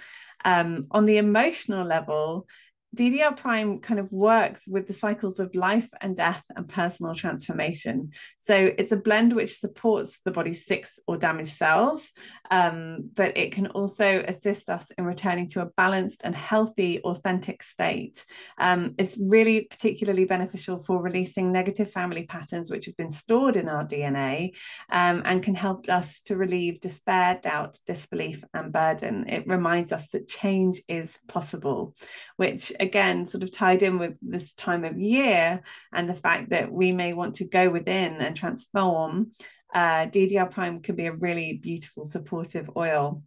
Um, 0.45 0.87
on 0.91 1.05
the 1.05 1.17
emotional 1.17 1.85
level, 1.85 2.47
DDR 2.95 3.35
Prime 3.35 3.79
kind 3.79 3.99
of 3.99 4.11
works 4.11 4.67
with 4.67 4.85
the 4.87 4.93
cycles 4.93 5.39
of 5.39 5.55
life 5.55 5.89
and 6.01 6.15
death 6.15 6.43
and 6.55 6.67
personal 6.69 7.15
transformation. 7.15 8.11
So 8.39 8.55
it's 8.77 8.91
a 8.91 8.97
blend 8.97 9.33
which 9.33 9.57
supports 9.57 10.19
the 10.23 10.31
body's 10.31 10.65
sick 10.65 10.83
or 11.07 11.17
damaged 11.17 11.51
cells, 11.51 12.11
um, 12.51 13.09
but 13.13 13.37
it 13.37 13.51
can 13.51 13.67
also 13.67 14.23
assist 14.27 14.69
us 14.69 14.91
in 14.91 15.05
returning 15.05 15.47
to 15.49 15.61
a 15.61 15.69
balanced 15.77 16.21
and 16.23 16.35
healthy, 16.35 16.99
authentic 17.01 17.63
state. 17.63 18.25
Um, 18.57 18.95
it's 18.97 19.17
really 19.17 19.61
particularly 19.61 20.25
beneficial 20.25 20.83
for 20.83 21.01
releasing 21.01 21.51
negative 21.51 21.91
family 21.91 22.23
patterns 22.23 22.69
which 22.69 22.85
have 22.85 22.97
been 22.97 23.11
stored 23.11 23.55
in 23.55 23.69
our 23.69 23.85
DNA 23.85 24.55
um, 24.91 25.21
and 25.25 25.41
can 25.41 25.55
help 25.55 25.89
us 25.89 26.21
to 26.21 26.35
relieve 26.35 26.79
despair, 26.79 27.39
doubt, 27.41 27.77
disbelief, 27.85 28.43
and 28.53 28.73
burden. 28.73 29.27
It 29.29 29.47
reminds 29.47 29.91
us 29.91 30.09
that 30.09 30.27
change 30.27 30.81
is 30.87 31.19
possible, 31.27 31.95
which 32.37 32.71
again 32.83 33.25
sort 33.25 33.43
of 33.43 33.51
tied 33.51 33.83
in 33.83 33.97
with 33.97 34.13
this 34.21 34.53
time 34.53 34.83
of 34.83 34.99
year 34.99 35.61
and 35.91 36.07
the 36.07 36.13
fact 36.13 36.51
that 36.51 36.71
we 36.71 36.91
may 36.91 37.13
want 37.13 37.35
to 37.35 37.45
go 37.45 37.69
within 37.69 38.21
and 38.21 38.35
transform 38.35 39.31
uh, 39.73 40.05
ddr 40.07 40.49
prime 40.51 40.81
could 40.81 40.95
be 40.95 41.07
a 41.07 41.13
really 41.13 41.53
beautiful 41.53 42.05
supportive 42.05 42.69
oil 42.77 43.21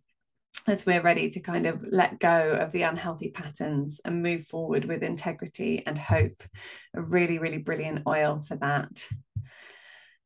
as 0.69 0.87
we're 0.87 1.03
ready 1.03 1.31
to 1.31 1.41
kind 1.41 1.67
of 1.67 1.85
let 1.91 2.19
go 2.19 2.53
of 2.53 2.73
the 2.73 2.83
unhealthy 2.83 3.31
patterns 3.31 4.01
and 4.05 4.23
move 4.23 4.47
forward 4.47 4.85
with 4.85 5.03
integrity 5.03 5.83
and 5.87 5.99
hope 5.99 6.43
a 6.95 7.03
really 7.03 7.39
really 7.39 7.59
brilliant 7.59 8.03
oil 8.07 8.41
for 8.47 8.57
that 8.57 9.05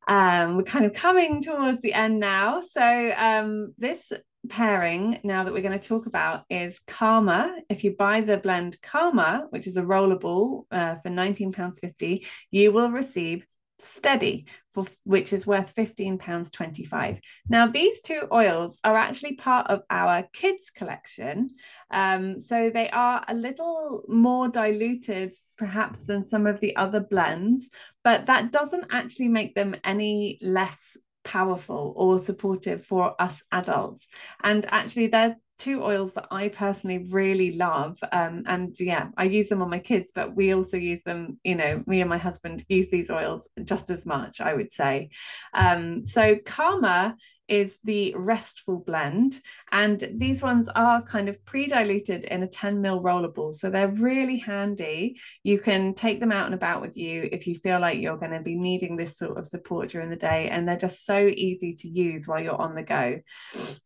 um, 0.08 0.56
we're 0.56 0.64
kind 0.64 0.84
of 0.84 0.92
coming 0.92 1.40
towards 1.40 1.80
the 1.82 1.92
end 1.92 2.18
now. 2.18 2.62
So 2.62 3.12
um, 3.16 3.74
this 3.78 4.12
pairing 4.48 5.20
now 5.22 5.44
that 5.44 5.52
we're 5.52 5.62
going 5.62 5.78
to 5.78 5.88
talk 5.88 6.06
about 6.06 6.44
is 6.48 6.80
Calmer. 6.86 7.50
If 7.68 7.84
you 7.84 7.94
buy 7.96 8.20
the 8.20 8.38
blend 8.38 8.80
Calmer, 8.80 9.46
which 9.50 9.66
is 9.66 9.76
a 9.76 9.82
rollable 9.82 10.64
uh, 10.70 10.96
for 10.96 11.10
£19.50, 11.10 12.26
you 12.50 12.72
will 12.72 12.90
receive 12.90 13.44
Steady, 13.82 14.46
for 14.72 14.86
which 15.04 15.32
is 15.32 15.46
worth 15.46 15.74
£15.25. 15.74 17.20
Now, 17.48 17.66
these 17.66 18.00
two 18.00 18.22
oils 18.32 18.78
are 18.84 18.96
actually 18.96 19.36
part 19.36 19.68
of 19.68 19.82
our 19.90 20.24
kids 20.32 20.70
collection. 20.70 21.50
Um, 21.90 22.38
so 22.40 22.70
they 22.70 22.90
are 22.90 23.24
a 23.26 23.34
little 23.34 24.04
more 24.08 24.48
diluted, 24.48 25.34
perhaps, 25.56 26.00
than 26.00 26.24
some 26.24 26.46
of 26.46 26.60
the 26.60 26.76
other 26.76 27.00
blends, 27.00 27.70
but 28.04 28.26
that 28.26 28.52
doesn't 28.52 28.86
actually 28.90 29.28
make 29.28 29.54
them 29.54 29.76
any 29.82 30.38
less 30.42 30.96
powerful 31.24 31.92
or 31.96 32.18
supportive 32.18 32.84
for 32.84 33.20
us 33.20 33.42
adults. 33.52 34.08
And 34.42 34.66
actually, 34.70 35.08
they're 35.08 35.36
two 35.58 35.84
oils 35.84 36.14
that 36.14 36.26
I 36.30 36.48
personally 36.48 37.06
really 37.10 37.52
love. 37.52 37.98
Um, 38.12 38.44
and 38.46 38.74
yeah, 38.80 39.08
I 39.18 39.24
use 39.24 39.48
them 39.48 39.60
on 39.60 39.68
my 39.68 39.78
kids, 39.78 40.10
but 40.14 40.34
we 40.34 40.54
also 40.54 40.78
use 40.78 41.02
them, 41.02 41.38
you 41.44 41.54
know, 41.54 41.82
me 41.86 42.00
and 42.00 42.08
my 42.08 42.16
husband 42.16 42.64
use 42.68 42.88
these 42.88 43.10
oils 43.10 43.46
just 43.62 43.90
as 43.90 44.06
much, 44.06 44.40
I 44.40 44.54
would 44.54 44.72
say. 44.72 45.10
Um, 45.52 46.06
so, 46.06 46.36
Calmer 46.46 47.14
is 47.50 47.76
the 47.84 48.14
restful 48.16 48.78
blend. 48.78 49.40
And 49.70 50.08
these 50.16 50.42
ones 50.42 50.68
are 50.68 51.02
kind 51.02 51.28
of 51.28 51.44
pre-diluted 51.44 52.24
in 52.24 52.42
a 52.42 52.46
10 52.46 52.80
mil 52.80 53.02
rollable. 53.02 53.52
So 53.52 53.68
they're 53.68 53.88
really 53.88 54.38
handy. 54.38 55.20
You 55.42 55.58
can 55.58 55.94
take 55.94 56.20
them 56.20 56.32
out 56.32 56.46
and 56.46 56.54
about 56.54 56.80
with 56.80 56.96
you 56.96 57.28
if 57.30 57.46
you 57.46 57.54
feel 57.56 57.80
like 57.80 57.98
you're 57.98 58.16
going 58.16 58.32
to 58.32 58.40
be 58.40 58.56
needing 58.56 58.96
this 58.96 59.18
sort 59.18 59.36
of 59.36 59.46
support 59.46 59.90
during 59.90 60.08
the 60.08 60.16
day. 60.16 60.48
And 60.48 60.66
they're 60.66 60.76
just 60.76 61.04
so 61.04 61.18
easy 61.18 61.74
to 61.74 61.88
use 61.88 62.26
while 62.26 62.40
you're 62.40 62.60
on 62.60 62.74
the 62.74 62.82
go. 62.82 63.20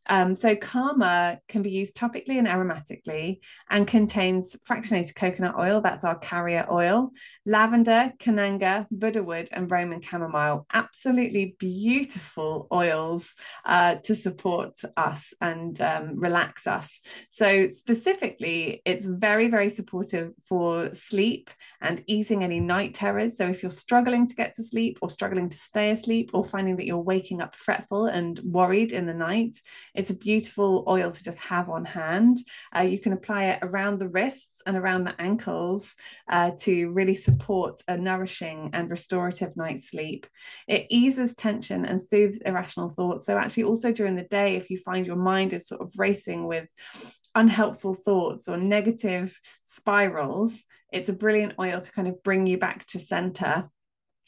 Um, 0.06 0.34
so 0.34 0.54
Calmer 0.54 1.38
can 1.48 1.62
be 1.62 1.70
used 1.70 1.96
topically 1.96 2.38
and 2.38 2.46
aromatically 2.46 3.40
and 3.68 3.86
contains 3.86 4.56
fractionated 4.68 5.16
coconut 5.16 5.56
oil. 5.58 5.80
That's 5.80 6.04
our 6.04 6.18
carrier 6.18 6.66
oil, 6.70 7.10
lavender, 7.46 8.12
kananga, 8.18 8.44
cananga, 8.44 8.86
Buddhawood, 8.92 9.48
and 9.52 9.70
Roman 9.70 10.00
chamomile. 10.00 10.66
Absolutely 10.72 11.56
beautiful 11.58 12.66
oils 12.72 13.34
uh, 13.64 13.96
to 14.04 14.14
support 14.14 14.80
us 14.96 15.32
and 15.40 15.80
um, 15.80 16.18
relax 16.18 16.66
us. 16.66 17.00
So, 17.30 17.68
specifically, 17.68 18.82
it's 18.84 19.06
very, 19.06 19.48
very 19.48 19.70
supportive 19.70 20.32
for 20.44 20.92
sleep 20.92 21.50
and 21.80 22.02
easing 22.06 22.44
any 22.44 22.60
night 22.60 22.94
terrors. 22.94 23.36
So, 23.36 23.48
if 23.48 23.62
you're 23.62 23.70
struggling 23.70 24.26
to 24.26 24.34
get 24.34 24.54
to 24.56 24.62
sleep 24.62 24.98
or 25.02 25.10
struggling 25.10 25.48
to 25.48 25.56
stay 25.56 25.90
asleep 25.90 26.30
or 26.34 26.44
finding 26.44 26.76
that 26.76 26.86
you're 26.86 26.98
waking 26.98 27.40
up 27.40 27.56
fretful 27.56 28.06
and 28.06 28.38
worried 28.40 28.92
in 28.92 29.06
the 29.06 29.14
night, 29.14 29.58
it's 29.94 30.10
a 30.10 30.16
beautiful 30.16 30.84
oil 30.88 31.10
to 31.10 31.24
just 31.24 31.38
have 31.38 31.68
on 31.68 31.84
hand. 31.84 32.38
Uh, 32.76 32.82
you 32.82 32.98
can 32.98 33.12
apply 33.12 33.44
it 33.46 33.58
around 33.62 33.98
the 33.98 34.08
wrists 34.08 34.62
and 34.66 34.76
around 34.76 35.04
the 35.04 35.20
ankles 35.20 35.94
uh, 36.28 36.50
to 36.58 36.90
really 36.90 37.14
support 37.14 37.82
a 37.88 37.96
nourishing 37.96 38.70
and 38.72 38.90
restorative 38.90 39.56
night's 39.56 39.90
sleep. 39.90 40.26
It 40.68 40.86
eases 40.90 41.34
tension 41.34 41.84
and 41.84 42.00
soothes 42.00 42.40
irrational 42.44 42.90
thoughts. 42.90 43.26
So, 43.26 43.36
actually 43.44 43.64
also 43.64 43.92
during 43.92 44.16
the 44.16 44.22
day 44.22 44.56
if 44.56 44.70
you 44.70 44.78
find 44.78 45.06
your 45.06 45.16
mind 45.16 45.52
is 45.52 45.68
sort 45.68 45.80
of 45.80 45.92
racing 45.98 46.46
with 46.46 46.68
unhelpful 47.34 47.94
thoughts 47.94 48.48
or 48.48 48.56
negative 48.56 49.38
spirals 49.64 50.64
it's 50.92 51.08
a 51.08 51.12
brilliant 51.12 51.54
oil 51.58 51.80
to 51.80 51.92
kind 51.92 52.08
of 52.08 52.22
bring 52.22 52.46
you 52.46 52.56
back 52.56 52.86
to 52.86 52.98
center 52.98 53.68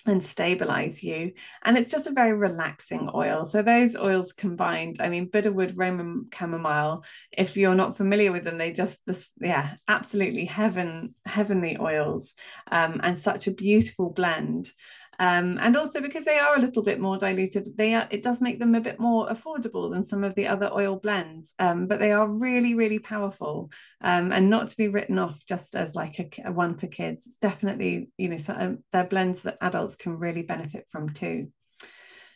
and 0.07 0.25
stabilize 0.25 1.03
you. 1.03 1.33
And 1.65 1.77
it's 1.77 1.91
just 1.91 2.07
a 2.07 2.13
very 2.13 2.33
relaxing 2.33 3.11
oil. 3.15 3.45
So 3.45 3.63
those 3.63 3.97
oils 3.97 4.33
combined, 4.33 4.99
I 5.01 5.09
mean, 5.09 5.29
Buddhawood, 5.29 5.73
Roman 5.77 6.29
chamomile, 6.33 7.05
if 7.33 7.57
you're 7.57 7.75
not 7.75 7.97
familiar 7.97 8.33
with 8.33 8.45
them, 8.45 8.59
they 8.59 8.73
just 8.73 9.01
this, 9.07 9.33
yeah, 9.41 9.75
absolutely 9.89 10.45
heaven, 10.45 11.15
heavenly 11.25 11.77
oils, 11.81 12.35
um, 12.71 13.01
and 13.03 13.19
such 13.19 13.47
a 13.47 13.53
beautiful 13.53 14.11
blend. 14.11 14.71
Um, 15.19 15.59
and 15.61 15.77
also 15.77 16.01
because 16.01 16.25
they 16.25 16.39
are 16.39 16.57
a 16.57 16.61
little 16.61 16.83
bit 16.83 17.01
more 17.01 17.17
diluted, 17.17 17.77
they 17.77 17.95
are, 17.95 18.07
it 18.11 18.23
does 18.23 18.41
make 18.41 18.59
them 18.59 18.75
a 18.75 18.81
bit 18.81 19.01
more 19.01 19.29
affordable 19.29 19.91
than 19.91 20.05
some 20.05 20.25
of 20.25 20.35
the 20.35 20.47
other 20.49 20.71
oil 20.73 20.97
blends. 20.97 21.55
Um, 21.59 21.87
but 21.87 21.99
they 21.99 22.13
are 22.13 22.29
really, 22.29 22.75
really 22.75 22.99
powerful 22.99 23.71
um, 24.01 24.33
and 24.33 24.51
not 24.51 24.69
to 24.69 24.77
be 24.77 24.89
written 24.89 25.19
off 25.19 25.41
just 25.47 25.75
as 25.75 25.95
like 25.95 26.19
a, 26.19 26.49
a 26.49 26.53
one 26.53 26.77
for 26.77 26.87
kids. 26.87 27.27
It's 27.27 27.37
definitely, 27.37 28.11
you 28.19 28.29
know, 28.29 28.37
so, 28.37 28.55
um, 28.59 28.79
they're 28.93 29.05
blends 29.05 29.43
that 29.43 29.59
adults 29.61 29.97
can 29.97 30.19
really 30.19 30.43
benefit 30.43 30.87
from 30.91 31.11
too. 31.11 31.49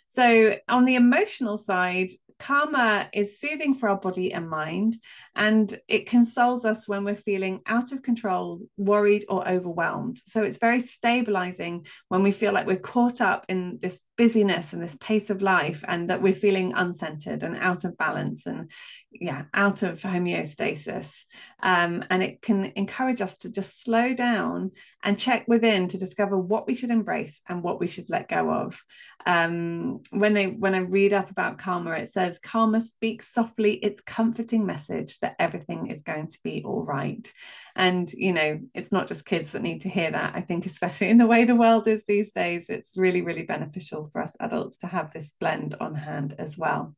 So 0.08 0.56
on 0.68 0.86
the 0.86 0.96
emotional 0.96 1.56
side, 1.56 2.10
Calmer 2.40 3.06
is 3.12 3.38
soothing 3.38 3.74
for 3.74 3.88
our 3.88 3.98
body 3.98 4.32
and 4.32 4.48
mind, 4.48 4.96
and 5.36 5.78
it 5.86 6.06
consoles 6.06 6.64
us 6.64 6.88
when 6.88 7.04
we're 7.04 7.14
feeling 7.14 7.60
out 7.66 7.92
of 7.92 8.02
control, 8.02 8.62
worried, 8.76 9.26
or 9.28 9.46
overwhelmed. 9.46 10.20
So 10.24 10.42
it's 10.42 10.58
very 10.58 10.80
stabilizing 10.80 11.86
when 12.08 12.22
we 12.22 12.32
feel 12.32 12.52
like 12.52 12.66
we're 12.66 12.76
caught 12.76 13.20
up 13.20 13.44
in 13.48 13.78
this 13.82 14.00
busyness 14.16 14.72
and 14.72 14.82
this 14.82 14.96
pace 15.00 15.30
of 15.30 15.42
life, 15.42 15.84
and 15.86 16.08
that 16.08 16.22
we're 16.22 16.32
feeling 16.32 16.72
uncentered 16.72 17.42
and 17.42 17.56
out 17.56 17.84
of 17.84 17.96
balance 17.98 18.46
and 18.46 18.70
yeah, 19.12 19.44
out 19.52 19.82
of 19.82 20.00
homeostasis. 20.00 21.24
Um, 21.62 22.04
and 22.10 22.22
it 22.22 22.40
can 22.40 22.72
encourage 22.76 23.20
us 23.20 23.36
to 23.38 23.50
just 23.50 23.82
slow 23.82 24.14
down 24.14 24.70
and 25.02 25.18
check 25.18 25.46
within 25.48 25.88
to 25.88 25.98
discover 25.98 26.38
what 26.38 26.66
we 26.66 26.74
should 26.74 26.90
embrace 26.90 27.42
and 27.48 27.62
what 27.62 27.80
we 27.80 27.86
should 27.86 28.08
let 28.08 28.28
go 28.28 28.50
of. 28.50 28.80
Um, 29.26 30.02
when 30.10 30.34
they 30.34 30.46
when 30.46 30.74
I 30.74 30.78
read 30.78 31.12
up 31.12 31.30
about 31.30 31.58
Calmer, 31.58 31.94
it 31.94 32.08
says 32.08 32.38
Calmer 32.38 32.80
speaks 32.80 33.32
softly 33.32 33.74
its 33.74 34.00
comforting 34.00 34.64
message 34.64 35.18
that 35.20 35.36
everything 35.38 35.88
is 35.88 36.02
going 36.02 36.28
to 36.28 36.38
be 36.42 36.62
all 36.64 36.82
right. 36.82 37.30
And 37.76 38.10
you 38.12 38.32
know, 38.32 38.60
it's 38.74 38.92
not 38.92 39.08
just 39.08 39.26
kids 39.26 39.52
that 39.52 39.62
need 39.62 39.82
to 39.82 39.88
hear 39.88 40.10
that. 40.10 40.34
I 40.34 40.40
think, 40.40 40.66
especially 40.66 41.10
in 41.10 41.18
the 41.18 41.26
way 41.26 41.44
the 41.44 41.54
world 41.54 41.86
is 41.86 42.04
these 42.04 42.32
days, 42.32 42.68
it's 42.68 42.96
really, 42.96 43.22
really 43.22 43.42
beneficial 43.42 44.08
for 44.12 44.22
us 44.22 44.36
adults 44.40 44.78
to 44.78 44.86
have 44.86 45.12
this 45.12 45.34
blend 45.38 45.76
on 45.80 45.94
hand 45.94 46.34
as 46.38 46.56
well. 46.56 46.94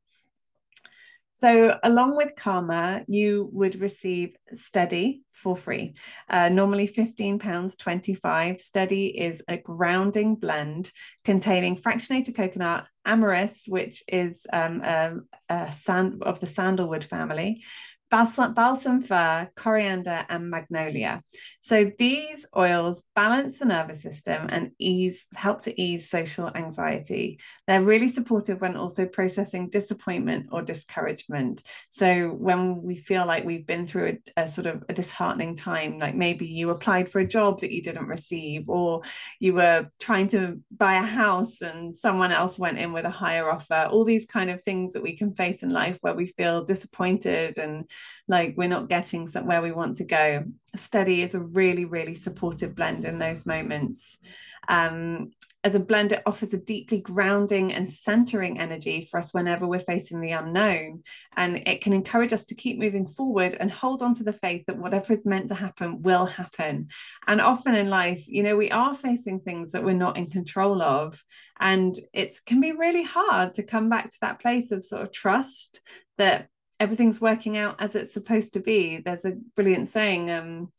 So, 1.35 1.78
along 1.83 2.16
with 2.16 2.37
Calmer, 2.37 3.05
you 3.09 3.49
would 3.53 3.80
receive 3.80 4.37
Steady 4.53 5.22
for 5.33 5.57
free. 5.57 5.95
Uh, 6.28 6.49
normally 6.49 6.87
£15.25. 6.87 8.61
Steady 8.61 9.07
is 9.07 9.43
a 9.49 9.57
grounding 9.57 10.37
blend 10.37 10.93
containing 11.24 11.76
fractionated 11.76 12.37
coconut, 12.37 12.87
amyris, 13.07 13.64
which 13.66 14.05
is 14.07 14.47
um, 14.53 14.83
a, 14.85 15.14
a 15.49 15.72
sand 15.72 16.22
of 16.22 16.39
the 16.39 16.47
sandalwood 16.47 17.05
family, 17.05 17.64
balsam, 18.12 18.52
balsam 18.52 19.00
fir, 19.00 19.50
coriander, 19.56 20.26
and 20.28 20.50
magnolia. 20.50 21.22
So 21.62 21.90
these 21.98 22.44
oils 22.54 23.04
balance 23.16 23.58
the 23.58 23.64
nervous 23.64 24.02
system 24.02 24.48
and 24.50 24.72
ease 24.78 25.26
help 25.34 25.62
to 25.62 25.80
ease 25.80 26.10
social 26.10 26.50
anxiety. 26.54 27.40
They're 27.66 27.82
really 27.82 28.10
supportive 28.10 28.60
when 28.60 28.76
also 28.76 29.06
processing 29.06 29.70
disappointment 29.70 30.48
or 30.52 30.60
discouragement. 30.60 31.62
So 31.88 32.28
when 32.28 32.82
we 32.82 32.96
feel 32.96 33.24
like 33.24 33.46
we've 33.46 33.66
been 33.66 33.86
through 33.86 34.18
a, 34.36 34.42
a 34.42 34.48
sort 34.48 34.66
of 34.66 34.84
a 34.90 34.92
disheartening 34.92 35.56
time, 35.56 35.98
like 35.98 36.14
maybe 36.14 36.46
you 36.46 36.68
applied 36.68 37.08
for 37.08 37.20
a 37.20 37.26
job 37.26 37.60
that 37.60 37.72
you 37.72 37.82
didn't 37.82 38.08
receive, 38.08 38.68
or 38.68 39.00
you 39.40 39.54
were 39.54 39.88
trying 40.00 40.28
to 40.28 40.60
buy 40.76 40.96
a 40.96 41.02
house 41.02 41.62
and 41.62 41.96
someone 41.96 42.32
else 42.32 42.58
went 42.58 42.76
in 42.76 42.92
with 42.92 43.06
a 43.06 43.10
higher 43.10 43.50
offer, 43.50 43.88
all 43.90 44.04
these 44.04 44.26
kind 44.26 44.50
of 44.50 44.62
things 44.62 44.92
that 44.92 45.02
we 45.02 45.16
can 45.16 45.34
face 45.34 45.62
in 45.62 45.70
life 45.70 45.96
where 46.02 46.14
we 46.14 46.26
feel 46.26 46.62
disappointed 46.62 47.56
and 47.56 47.88
like 48.28 48.55
we're 48.57 48.68
not 48.68 48.88
getting 48.88 49.26
somewhere 49.26 49.62
we 49.62 49.72
want 49.72 49.96
to 49.96 50.05
go. 50.05 50.44
Steady 50.76 51.22
is 51.22 51.34
a 51.34 51.40
really, 51.40 51.84
really 51.84 52.14
supportive 52.14 52.74
blend 52.74 53.05
in 53.05 53.18
those 53.18 53.46
moments. 53.46 54.18
Um, 54.68 55.32
as 55.64 55.76
a 55.76 55.80
blend, 55.80 56.11
it 56.11 56.22
offers 56.26 56.53
a 56.53 56.59
deeply 56.59 56.98
grounding 56.98 57.72
and 57.72 57.90
centering 57.90 58.59
energy 58.59 59.07
for 59.09 59.18
us 59.18 59.32
whenever 59.32 59.64
we're 59.64 59.78
facing 59.78 60.20
the 60.20 60.32
unknown. 60.32 61.05
And 61.36 61.62
it 61.68 61.82
can 61.82 61.92
encourage 61.92 62.32
us 62.32 62.44
to 62.46 62.57
keep 62.57 62.80
moving 62.80 63.07
forward 63.07 63.57
and 63.59 63.70
hold 63.70 64.03
on 64.03 64.12
to 64.14 64.24
the 64.24 64.32
faith 64.32 64.64
that 64.66 64.78
whatever 64.78 65.12
is 65.12 65.24
meant 65.24 65.48
to 65.50 65.55
happen 65.55 66.03
will 66.03 66.26
happen. 66.26 66.88
And 67.28 67.40
often 67.40 67.76
in 67.76 67.90
life, 67.90 68.24
you 68.26 68.42
know, 68.42 68.57
we 68.57 68.72
are 68.72 68.94
facing 68.94 69.40
things 69.40 69.70
that 69.72 69.84
we're 69.84 69.94
not 69.94 70.16
in 70.16 70.26
control 70.26 70.82
of. 70.82 71.22
And 71.61 71.96
it 72.12 72.32
can 72.44 72.61
be 72.61 72.72
really 72.72 73.05
hard 73.05 73.55
to 73.55 73.62
come 73.62 73.88
back 73.88 74.11
to 74.11 74.18
that 74.22 74.40
place 74.40 74.72
of 74.72 74.84
sort 74.84 75.03
of 75.03 75.12
trust 75.12 75.80
that 76.18 76.48
everything's 76.83 77.20
working 77.20 77.57
out 77.57 77.76
as 77.80 77.95
it's 77.95 78.12
supposed 78.12 78.55
to 78.55 78.61
be. 78.61 78.99
There's 78.99 79.24
a 79.24 79.37
brilliant 79.55 79.89
saying, 79.89 80.30
um, 80.33 80.72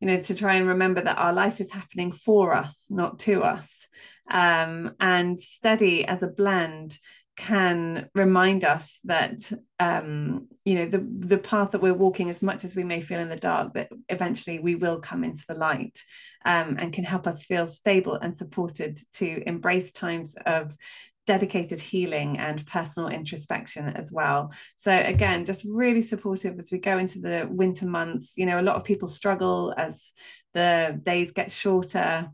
you 0.00 0.06
know, 0.06 0.20
to 0.22 0.34
try 0.34 0.54
and 0.54 0.68
remember 0.68 1.02
that 1.02 1.18
our 1.18 1.32
life 1.32 1.60
is 1.60 1.72
happening 1.72 2.12
for 2.12 2.54
us, 2.54 2.86
not 2.90 3.18
to 3.20 3.42
us. 3.42 3.88
Um, 4.30 4.92
and 5.00 5.40
steady 5.40 6.04
as 6.06 6.22
a 6.22 6.28
blend 6.28 6.96
can 7.36 8.08
remind 8.14 8.64
us 8.64 8.98
that 9.04 9.50
um, 9.78 10.48
you 10.64 10.74
know 10.74 10.86
the 10.86 11.06
the 11.20 11.38
path 11.38 11.70
that 11.70 11.80
we're 11.80 11.94
walking 11.94 12.30
as 12.30 12.42
much 12.42 12.64
as 12.64 12.74
we 12.74 12.82
may 12.82 13.00
feel 13.00 13.20
in 13.20 13.28
the 13.28 13.36
dark 13.36 13.74
that 13.74 13.88
eventually 14.08 14.58
we 14.58 14.74
will 14.74 14.98
come 14.98 15.22
into 15.22 15.44
the 15.48 15.56
light 15.56 16.02
um, 16.44 16.76
and 16.80 16.92
can 16.92 17.04
help 17.04 17.28
us 17.28 17.44
feel 17.44 17.68
stable 17.68 18.14
and 18.14 18.36
supported 18.36 18.98
to 19.12 19.40
embrace 19.46 19.92
times 19.92 20.34
of 20.46 20.76
dedicated 21.28 21.78
healing 21.78 22.38
and 22.38 22.66
personal 22.66 23.10
introspection 23.10 23.90
as 23.90 24.10
well. 24.10 24.50
So 24.78 24.90
again, 24.90 25.44
just 25.44 25.66
really 25.68 26.00
supportive 26.00 26.58
as 26.58 26.72
we 26.72 26.78
go 26.78 26.96
into 26.96 27.20
the 27.20 27.46
winter 27.50 27.84
months. 27.84 28.32
You 28.38 28.46
know, 28.46 28.58
a 28.58 28.62
lot 28.62 28.76
of 28.76 28.84
people 28.84 29.08
struggle 29.08 29.74
as 29.76 30.12
the 30.54 30.98
days 31.02 31.32
get 31.32 31.52
shorter 31.52 32.28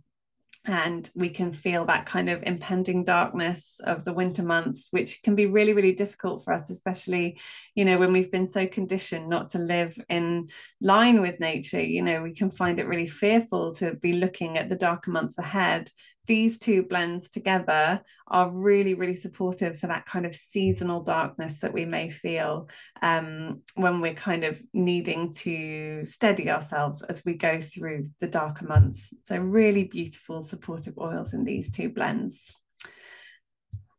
and 0.67 1.11
we 1.15 1.29
can 1.29 1.53
feel 1.53 1.85
that 1.85 2.07
kind 2.07 2.31
of 2.31 2.43
impending 2.45 3.05
darkness 3.05 3.81
of 3.85 4.03
the 4.05 4.13
winter 4.13 4.43
months 4.43 4.89
which 4.93 5.21
can 5.23 5.35
be 5.35 5.45
really 5.45 5.75
really 5.75 5.93
difficult 5.93 6.43
for 6.43 6.55
us 6.55 6.71
especially 6.71 7.39
you 7.75 7.85
know 7.85 7.99
when 7.99 8.13
we've 8.13 8.31
been 8.31 8.47
so 8.47 8.67
conditioned 8.67 9.29
not 9.29 9.51
to 9.51 9.59
live 9.59 9.99
in 10.09 10.49
line 10.81 11.21
with 11.21 11.39
nature 11.39 11.83
you 11.83 12.01
know 12.01 12.23
we 12.23 12.35
can 12.35 12.51
find 12.51 12.79
it 12.79 12.87
really 12.87 13.07
fearful 13.07 13.75
to 13.75 13.95
be 13.97 14.15
looking 14.15 14.57
at 14.57 14.71
the 14.71 14.77
darker 14.77 15.11
months 15.11 15.37
ahead 15.37 15.91
these 16.27 16.59
two 16.59 16.83
blends 16.83 17.29
together 17.29 18.01
are 18.29 18.51
really, 18.51 18.95
really 18.95 19.15
supportive 19.15 19.79
for 19.79 19.89
that 19.89 20.07
kind 20.07 20.25
of 20.25 20.35
seasonal 20.35 21.03
darkness 21.03 21.61
that 21.61 21.73
we 21.73 21.85
may 21.85 22.11
feel 22.11 22.69
um, 23.03 23.63
when 23.75 24.01
we're 24.01 24.15
kind 24.15 24.45
of 24.45 24.63
needing 24.73 25.33
to 25.33 26.05
steady 26.05 26.51
ourselves 26.51 27.03
as 27.03 27.25
we 27.25 27.35
go 27.35 27.61
through 27.61 28.07
the 28.21 28.27
darker 28.27 28.67
months. 28.67 29.13
So, 29.25 29.37
really 29.37 29.85
beautiful, 29.85 30.43
supportive 30.43 30.99
oils 30.99 31.35
in 31.35 31.45
these 31.45 31.71
two 31.71 31.91
blends. 31.91 32.55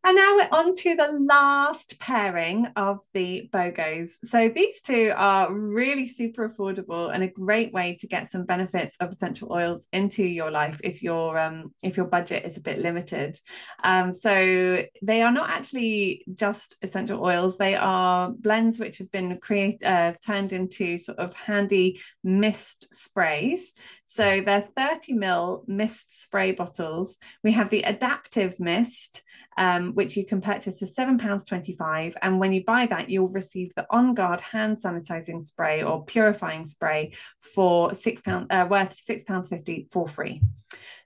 And 0.08 0.18
now 0.18 0.36
we're 0.36 0.60
on 0.60 0.76
to 0.76 0.96
the 0.96 1.12
last 1.14 2.00
pairing 2.00 2.68
of 2.76 3.00
the 3.16 3.50
BOGOs. 3.52 4.18
So 4.24 4.50
these 4.50 4.80
two 4.82 5.12
are 5.16 5.52
really 5.52 6.08
super 6.08 6.48
affordable 6.48 7.12
and 7.12 7.24
a 7.24 7.28
great 7.28 7.74
way 7.74 7.98
to 8.02 8.06
get 8.06 8.30
some 8.30 8.46
benefits 8.46 8.98
of 9.00 9.10
essential 9.10 9.52
oils 9.52 9.88
into 9.92 10.24
your 10.24 10.52
life 10.52 10.80
if 10.84 11.02
your 11.02 11.40
um, 11.40 11.74
if 11.82 11.98
your 11.98 12.06
budget 12.06 12.46
is 12.46 12.56
a 12.56 12.62
bit 12.62 12.78
limited. 12.78 13.40
Um, 13.84 14.14
so 14.14 14.84
they 15.02 15.24
are 15.24 15.32
not 15.32 15.50
actually 15.50 16.24
just 16.36 16.78
essential 16.84 17.26
oils; 17.26 17.58
they 17.58 17.74
are 17.74 18.30
blends 18.30 18.80
which 18.80 19.00
have 19.00 19.10
been 19.10 19.40
created 19.40 19.84
uh, 19.84 20.14
turned 20.24 20.54
into 20.54 21.00
sort 21.00 21.18
of 21.18 21.34
handy 21.34 22.00
mist 22.24 22.90
sprays. 22.94 23.74
So 24.06 24.44
they're 24.46 24.62
30 24.62 25.14
ml 25.14 25.68
mist 25.68 26.22
spray 26.22 26.52
bottles. 26.52 27.18
We 27.44 27.54
have 27.54 27.72
the 27.72 27.82
Adaptiv 27.88 28.60
mist 28.60 29.24
um, 29.58 29.94
which 29.94 30.18
you 30.18 30.26
can 30.26 30.42
purchase 30.42 30.80
for 30.80 30.86
£7.25. 30.86 32.14
And 32.22 32.40
when 32.40 32.54
you 32.54 32.64
buy 32.64 32.86
that, 32.88 33.10
you'll 33.10 33.30
receive 33.30 33.74
the 33.76 33.86
On 33.90 34.14
Guard 34.14 34.42
hand 34.42 34.78
sanitizing 34.78 35.42
spray 35.42 35.84
or 35.84 36.04
purifying 36.06 36.66
spray 36.66 37.14
for 37.40 37.92
£6, 37.92 38.48
uh, 38.50 38.68
worth 38.68 38.98
£6.50 38.98 39.90
for 39.90 40.08
free. 40.08 40.42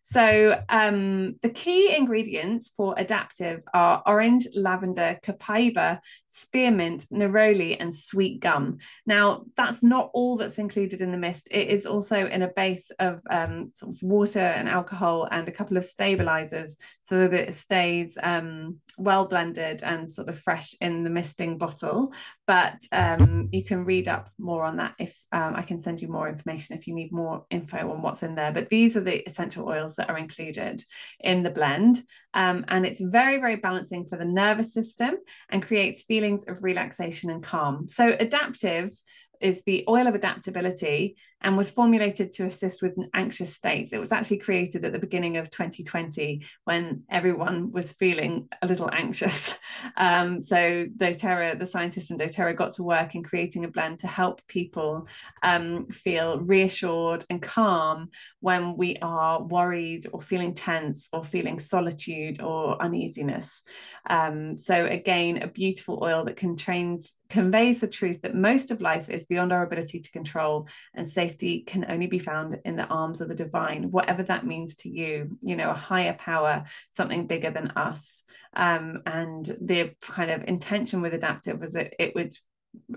So 0.03 0.59
um, 0.69 1.35
the 1.43 1.51
key 1.51 1.95
ingredients 1.95 2.71
for 2.75 2.95
Adaptiv 2.95 3.61
are 3.75 4.01
orange, 4.07 4.47
lavender, 4.55 5.19
copaiba, 5.23 5.99
spearmint, 6.30 7.07
neroli, 7.11 7.75
and 7.80 7.95
sweet 7.95 8.39
gum. 8.39 8.77
Now, 9.05 9.45
that's 9.57 9.84
not 9.84 10.11
all 10.13 10.38
that's 10.38 10.59
included 10.59 11.01
in 11.01 11.11
the 11.11 11.17
mist. 11.17 11.47
It 11.51 11.67
is 11.67 11.86
also 11.86 12.27
in 12.27 12.43
a 12.43 12.47
base 12.47 12.91
of 12.99 13.21
um, 13.30 13.71
sort 13.73 13.95
of 13.95 14.03
water 14.03 14.39
and 14.39 14.69
alcohol 14.69 15.27
and 15.30 15.47
a 15.47 15.51
couple 15.51 15.75
of 15.75 15.86
stabilizers 15.86 16.77
so 17.03 17.27
that 17.27 17.34
it 17.34 17.53
stays 17.53 18.17
um, 18.21 18.77
well 18.97 19.25
blended 19.25 19.82
and 19.84 20.11
sort 20.11 20.30
of 20.30 20.39
fresh 20.39 20.75
in 20.80 21.03
the 21.03 21.09
misting 21.09 21.57
bottle. 21.57 22.13
But 22.45 22.82
um, 22.91 23.49
you 23.51 23.63
can 23.63 23.84
read 23.84 24.07
up 24.07 24.30
more 24.38 24.63
on 24.63 24.77
that 24.77 24.93
if 24.99 25.15
um, 25.32 25.55
I 25.55 25.63
can 25.63 25.80
send 25.80 26.01
you 26.01 26.07
more 26.07 26.30
information 26.30 26.77
if 26.77 26.88
you 26.88 26.93
need 26.93 27.11
more 27.11 27.45
info 27.49 27.91
on 27.91 28.01
what's 28.01 28.23
in 28.23 28.36
there. 28.36 28.51
But 28.51 28.69
these 28.69 28.95
are 28.95 29.01
the 29.01 29.25
essential 29.27 29.67
oils 29.67 29.95
that 29.95 30.09
are 30.09 30.17
included 30.17 30.84
in 31.19 31.43
the 31.43 31.49
blend. 31.49 32.03
Um, 32.34 32.65
and 32.67 32.86
it's 32.86 33.01
very, 33.01 33.39
very 33.39 33.55
balancing 33.55 34.05
for 34.05 34.17
the 34.17 34.25
nervous 34.25 34.73
system 34.73 35.15
and 35.49 35.65
creates 35.65 36.03
feelings 36.03 36.47
of 36.47 36.63
relaxation 36.63 37.30
and 37.30 37.43
calm. 37.43 37.88
So, 37.88 38.11
Adaptiv 38.13 38.95
is 39.39 39.61
the 39.65 39.85
oil 39.87 40.07
of 40.07 40.15
adaptability 40.15 41.15
and 41.41 41.55
was 41.55 41.69
formulated 41.69 42.31
to 42.33 42.45
assist 42.45 42.81
with 42.81 42.97
anxious 43.13 43.53
states. 43.53 43.93
It 43.93 43.99
was 43.99 44.11
actually 44.11 44.39
created 44.39 44.83
at 44.83 44.91
the 44.91 44.99
beginning 44.99 45.37
of 45.37 45.49
2020 45.49 46.43
when 46.65 46.97
everyone 47.09 47.71
was 47.71 47.93
feeling 47.93 48.49
a 48.61 48.67
little 48.67 48.89
anxious. 48.91 49.53
Um, 49.95 50.41
so 50.41 50.85
doTERRA, 50.97 51.57
the 51.57 51.65
scientists 51.65 52.11
in 52.11 52.17
doTERRA 52.17 52.55
got 52.55 52.73
to 52.73 52.83
work 52.83 53.15
in 53.15 53.23
creating 53.23 53.65
a 53.65 53.69
blend 53.69 53.99
to 53.99 54.07
help 54.07 54.45
people 54.47 55.07
um, 55.41 55.87
feel 55.87 56.39
reassured 56.39 57.23
and 57.29 57.41
calm 57.41 58.09
when 58.39 58.75
we 58.75 58.97
are 59.01 59.41
worried 59.41 60.07
or 60.11 60.21
feeling 60.21 60.53
tense 60.53 61.09
or 61.13 61.23
feeling 61.23 61.59
solitude 61.59 62.41
or 62.41 62.81
uneasiness. 62.81 63.63
Um, 64.09 64.57
so 64.57 64.85
again, 64.85 65.41
a 65.41 65.47
beautiful 65.47 65.99
oil 66.03 66.25
that 66.25 66.35
contains 66.35 67.13
conveys 67.29 67.79
the 67.79 67.87
truth 67.87 68.21
that 68.23 68.35
most 68.35 68.71
of 68.71 68.81
life 68.81 69.09
is 69.09 69.23
beyond 69.30 69.53
our 69.53 69.63
ability 69.63 70.01
to 70.01 70.11
control 70.11 70.67
and 70.93 71.07
safety 71.07 71.61
can 71.61 71.86
only 71.89 72.07
be 72.07 72.19
found 72.19 72.59
in 72.65 72.75
the 72.75 72.88
arms 72.88 73.21
of 73.21 73.30
the 73.30 73.36
divine 73.36 73.91
whatever 73.91 74.23
that 74.23 74.45
means 74.45 74.75
to 74.77 74.89
you. 74.89 75.38
You 75.41 75.55
know 75.55 75.69
a 75.69 75.75
higher 75.75 76.13
power 76.13 76.65
something 76.91 77.27
bigger 77.27 77.51
than 77.51 77.71
us. 77.71 78.23
Um, 78.53 79.03
and 79.05 79.45
the 79.45 79.91
kind 80.01 80.32
of 80.32 80.43
intention 80.43 81.01
with 81.01 81.13
Adaptiv 81.13 81.59
was 81.59 81.73
that 81.73 81.93
it 81.99 82.15
would 82.15 82.36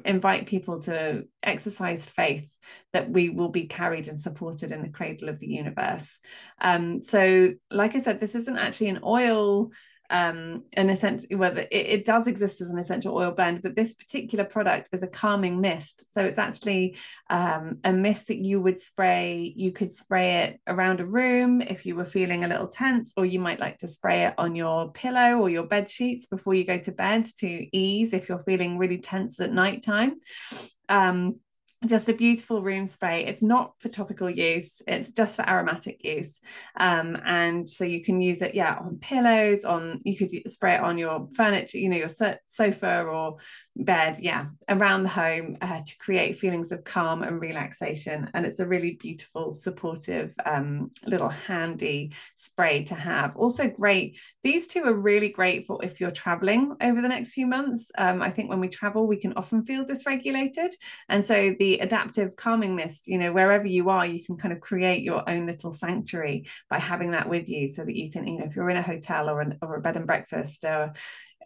invite 0.04 0.46
people 0.46 0.80
to 0.82 1.24
exercise 1.42 2.04
faith 2.04 2.48
that 2.92 3.10
we 3.10 3.30
will 3.30 3.48
be 3.48 3.66
carried 3.66 4.08
and 4.08 4.18
supported 4.18 4.70
in 4.70 4.82
the 4.82 4.90
cradle 4.90 5.28
of 5.28 5.38
the 5.38 5.46
universe. 5.46 6.20
Um, 6.60 7.02
so 7.02 7.54
like 7.70 7.94
i 7.94 7.98
said 7.98 8.20
this 8.20 8.34
isn't 8.34 8.58
actually 8.58 8.88
an 8.88 9.00
oil 9.02 9.70
um, 10.10 10.64
an 10.74 10.90
essential 10.90 11.38
whether 11.38 11.62
it, 11.62 11.68
it, 11.70 12.04
does 12.04 12.26
exist 12.26 12.60
as 12.60 12.68
an 12.70 12.78
essential 12.78 13.16
oil 13.16 13.30
blend, 13.30 13.62
but 13.62 13.74
this 13.74 13.94
particular 13.94 14.44
product 14.44 14.88
is 14.92 15.02
a 15.02 15.06
calming 15.06 15.60
mist. 15.60 16.12
So 16.12 16.22
it's 16.24 16.38
actually 16.38 16.96
um, 17.30 17.78
a 17.84 17.92
mist 17.92 18.28
that 18.28 18.38
you 18.38 18.60
would 18.60 18.78
spray. 18.78 19.52
You 19.56 19.72
could 19.72 19.90
spray 19.90 20.42
it 20.42 20.60
around 20.66 21.00
a 21.00 21.06
room 21.06 21.62
if 21.62 21.86
you 21.86 21.96
were 21.96 22.04
feeling 22.04 22.44
a 22.44 22.48
little 22.48 22.68
tense, 22.68 23.14
or 23.16 23.24
you 23.24 23.40
might 23.40 23.60
like 23.60 23.78
to 23.78 23.88
spray 23.88 24.26
it 24.26 24.34
on 24.36 24.54
your 24.54 24.92
pillow 24.92 25.38
or 25.38 25.48
your 25.48 25.64
bed 25.64 25.88
sheets 25.88 26.26
before 26.26 26.54
you 26.54 26.64
go 26.64 26.78
to 26.78 26.92
bed 26.92 27.24
to 27.38 27.76
ease 27.76 28.12
if 28.12 28.28
you're 28.28 28.38
feeling 28.38 28.78
really 28.78 28.98
tense 28.98 29.40
at 29.40 29.52
nighttime. 29.52 30.16
Um, 30.88 31.40
just 31.86 32.08
a 32.08 32.14
beautiful 32.14 32.62
room 32.62 32.86
spray. 32.86 33.24
It's 33.24 33.42
not 33.42 33.74
for 33.78 33.88
topical 33.88 34.30
use, 34.30 34.82
it's 34.86 35.12
just 35.12 35.36
for 35.36 35.48
aromatic 35.48 36.04
use. 36.04 36.40
Um, 36.76 37.16
and 37.24 37.68
so 37.68 37.84
you 37.84 38.02
can 38.02 38.20
use 38.20 38.42
it, 38.42 38.54
yeah, 38.54 38.76
on 38.80 38.98
pillows, 38.98 39.64
on 39.64 40.00
you 40.04 40.16
could 40.16 40.30
spray 40.50 40.74
it 40.74 40.80
on 40.80 40.98
your 40.98 41.28
furniture, 41.34 41.78
you 41.78 41.88
know, 41.88 41.96
your 41.96 42.38
sofa 42.46 43.02
or 43.02 43.36
bed, 43.74 44.18
yeah, 44.20 44.46
around 44.68 45.02
the 45.02 45.08
home 45.08 45.56
uh, 45.62 45.80
to 45.80 45.98
create 45.98 46.38
feelings 46.38 46.72
of 46.72 46.84
calm 46.84 47.22
and 47.22 47.40
relaxation. 47.40 48.30
And 48.34 48.44
it's 48.44 48.60
a 48.60 48.66
really 48.66 48.98
beautiful, 49.00 49.52
supportive, 49.52 50.34
um, 50.44 50.90
little 51.06 51.28
handy 51.28 52.12
spray 52.34 52.84
to 52.84 52.94
have. 52.94 53.34
Also, 53.36 53.68
great. 53.68 54.18
These 54.42 54.68
two 54.68 54.84
are 54.84 54.92
really 54.92 55.30
great 55.30 55.66
for 55.66 55.82
if 55.82 56.00
you're 56.00 56.10
traveling 56.10 56.76
over 56.82 57.00
the 57.00 57.08
next 57.08 57.32
few 57.32 57.46
months. 57.46 57.90
Um, 57.96 58.20
I 58.20 58.30
think 58.30 58.50
when 58.50 58.60
we 58.60 58.68
travel, 58.68 59.06
we 59.06 59.16
can 59.16 59.32
often 59.34 59.64
feel 59.64 59.84
dysregulated. 59.84 60.72
And 61.08 61.24
so 61.24 61.54
the 61.58 61.80
Adaptiv 61.82 62.36
calming 62.36 62.76
mist, 62.76 63.08
you 63.08 63.18
know, 63.18 63.32
wherever 63.32 63.66
you 63.66 63.88
are, 63.88 64.06
you 64.06 64.22
can 64.22 64.36
kind 64.36 64.52
of 64.52 64.60
create 64.60 65.02
your 65.02 65.28
own 65.28 65.46
little 65.46 65.72
sanctuary 65.72 66.46
by 66.68 66.78
having 66.78 67.12
that 67.12 67.28
with 67.28 67.48
you 67.48 67.68
so 67.68 67.84
that 67.84 67.96
you 67.96 68.10
can, 68.10 68.26
you 68.26 68.38
know, 68.38 68.44
if 68.44 68.54
you're 68.54 68.70
in 68.70 68.76
a 68.76 68.82
hotel 68.82 69.30
or, 69.30 69.40
an, 69.40 69.58
or 69.62 69.76
a 69.76 69.80
bed 69.80 69.96
and 69.96 70.06
breakfast 70.06 70.64
or 70.64 70.92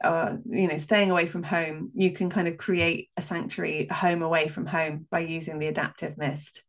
or 0.04 0.38
you 0.46 0.68
know 0.68 0.76
staying 0.76 1.10
away 1.10 1.26
from 1.26 1.42
home 1.42 1.90
you 1.94 2.12
can 2.12 2.30
kind 2.30 2.48
of 2.48 2.56
create 2.56 3.10
a 3.16 3.22
sanctuary 3.22 3.86
a 3.90 3.94
home 3.94 4.22
away 4.22 4.48
from 4.48 4.66
home 4.66 5.06
by 5.10 5.20
using 5.20 5.58
the 5.58 5.72
Adaptiv 5.72 6.16
mist. 6.16 6.62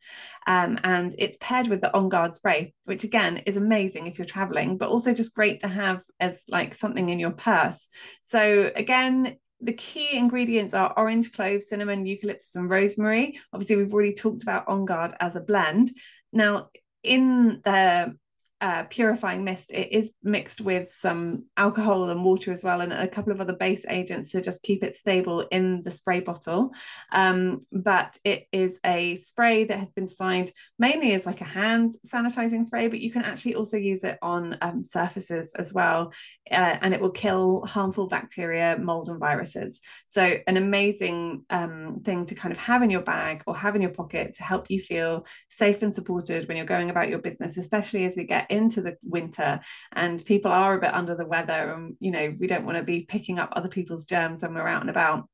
Um, 0.46 0.80
and 0.84 1.14
it's 1.18 1.38
paired 1.40 1.68
with 1.68 1.82
the 1.82 1.94
on 1.96 2.10
guard 2.10 2.36
spray 2.36 2.74
which 2.86 3.04
again 3.04 3.38
is 3.46 3.58
amazing 3.58 4.08
if 4.08 4.18
you're 4.18 4.26
traveling 4.26 4.78
but 4.78 4.90
also 4.90 5.14
just 5.14 5.36
great 5.36 5.62
to 5.62 5.68
have 5.68 6.04
as 6.20 6.44
like 6.48 6.74
something 6.74 7.10
in 7.10 7.20
your 7.20 7.32
purse. 7.32 7.88
So 8.24 8.72
again 8.76 9.38
the 9.60 9.74
key 9.74 10.16
ingredients 10.16 10.74
are 10.74 10.94
orange 10.96 11.32
clove 11.32 11.64
cinnamon 11.64 12.06
eucalyptus 12.06 12.56
and 12.56 12.70
rosemary. 12.70 13.40
Obviously 13.52 13.76
we've 13.76 13.94
already 13.94 14.14
talked 14.14 14.44
about 14.44 14.68
on 14.68 14.86
guard 14.86 15.16
as 15.20 15.36
a 15.36 15.42
blend. 15.42 15.92
Now 16.32 16.70
in 17.04 17.62
the 17.64 18.16
uh, 18.60 18.84
purifying 18.84 19.44
mist, 19.44 19.72
it 19.72 19.92
is 19.92 20.12
mixed 20.24 20.62
with 20.62 20.92
some 20.92 21.46
alcohol 21.56 22.10
and 22.10 22.24
water 22.24 22.52
as 22.52 22.64
well, 22.64 22.82
and 22.82 22.92
a 22.92 23.08
couple 23.08 23.32
of 23.32 23.40
other 23.40 23.54
base 23.54 23.86
agents 23.88 24.32
to 24.32 24.42
just 24.42 24.64
keep 24.64 24.84
it 24.84 24.96
stable 24.96 25.42
in 25.52 25.84
the 25.84 25.92
spray 25.92 26.22
bottle. 26.22 26.72
Um, 27.12 27.60
but 27.72 28.18
it 28.24 28.48
is 28.52 28.80
a 28.86 29.18
spray 29.18 29.66
that 29.66 29.80
has 29.80 29.92
been 29.92 30.06
designed 30.06 30.52
mainly 30.80 31.14
as 31.14 31.26
like 31.26 31.42
a 31.42 31.46
hand 31.46 31.94
sanitizing 32.06 32.66
spray, 32.66 32.88
but 32.88 33.00
you 33.00 33.12
can 33.12 33.24
actually 33.24 33.56
also 33.56 33.78
use 33.78 34.04
it 34.04 34.18
on 34.22 34.58
um, 34.62 34.84
surfaces 34.84 35.54
as 35.54 35.72
well, 35.72 36.12
uh, 36.52 36.78
and 36.82 36.94
it 36.94 37.02
will 37.02 37.12
kill 37.12 37.66
harmful 37.66 38.08
bacteria, 38.08 38.78
mold, 38.78 39.10
and 39.10 39.20
viruses. 39.20 39.82
So, 40.08 40.38
an 40.48 40.58
amazing 40.58 41.46
um, 41.50 42.02
thing 42.04 42.26
to 42.26 42.36
kind 42.36 42.52
of 42.52 42.58
have 42.58 42.84
in 42.84 42.90
your 42.90 43.02
bag 43.02 43.44
or 43.48 43.56
have 43.56 43.76
in 43.76 43.82
your 43.82 43.92
pocket 43.92 44.36
to 44.36 44.44
help 44.44 44.70
you 44.70 44.80
feel 44.80 45.26
safe 45.50 45.82
and 45.82 45.94
supported 45.94 46.48
when 46.48 46.58
you're 46.58 46.66
going 46.66 46.90
about 46.90 47.10
your 47.10 47.20
business, 47.20 47.58
especially 47.58 48.06
as 48.06 48.16
we 48.16 48.24
get 48.24 48.50
into 48.52 48.82
the 48.82 48.98
winter 49.04 49.60
and 49.94 50.24
people 50.26 50.52
are 50.52 50.76
a 50.76 50.82
bit 50.82 50.94
under 50.94 51.16
the 51.16 51.26
weather 51.26 51.74
and 51.74 51.96
you 52.00 52.12
know 52.12 52.34
we 52.40 52.48
don't 52.48 52.66
want 52.66 52.78
to 52.78 52.84
be 52.84 53.02
picking 53.02 53.40
up 53.40 53.52
other 53.54 53.70
people's 53.70 54.06
germs 54.06 54.42
when 54.42 54.54
we're 54.54 54.68
out 54.68 54.82
and 54.82 54.90
about 54.90 55.28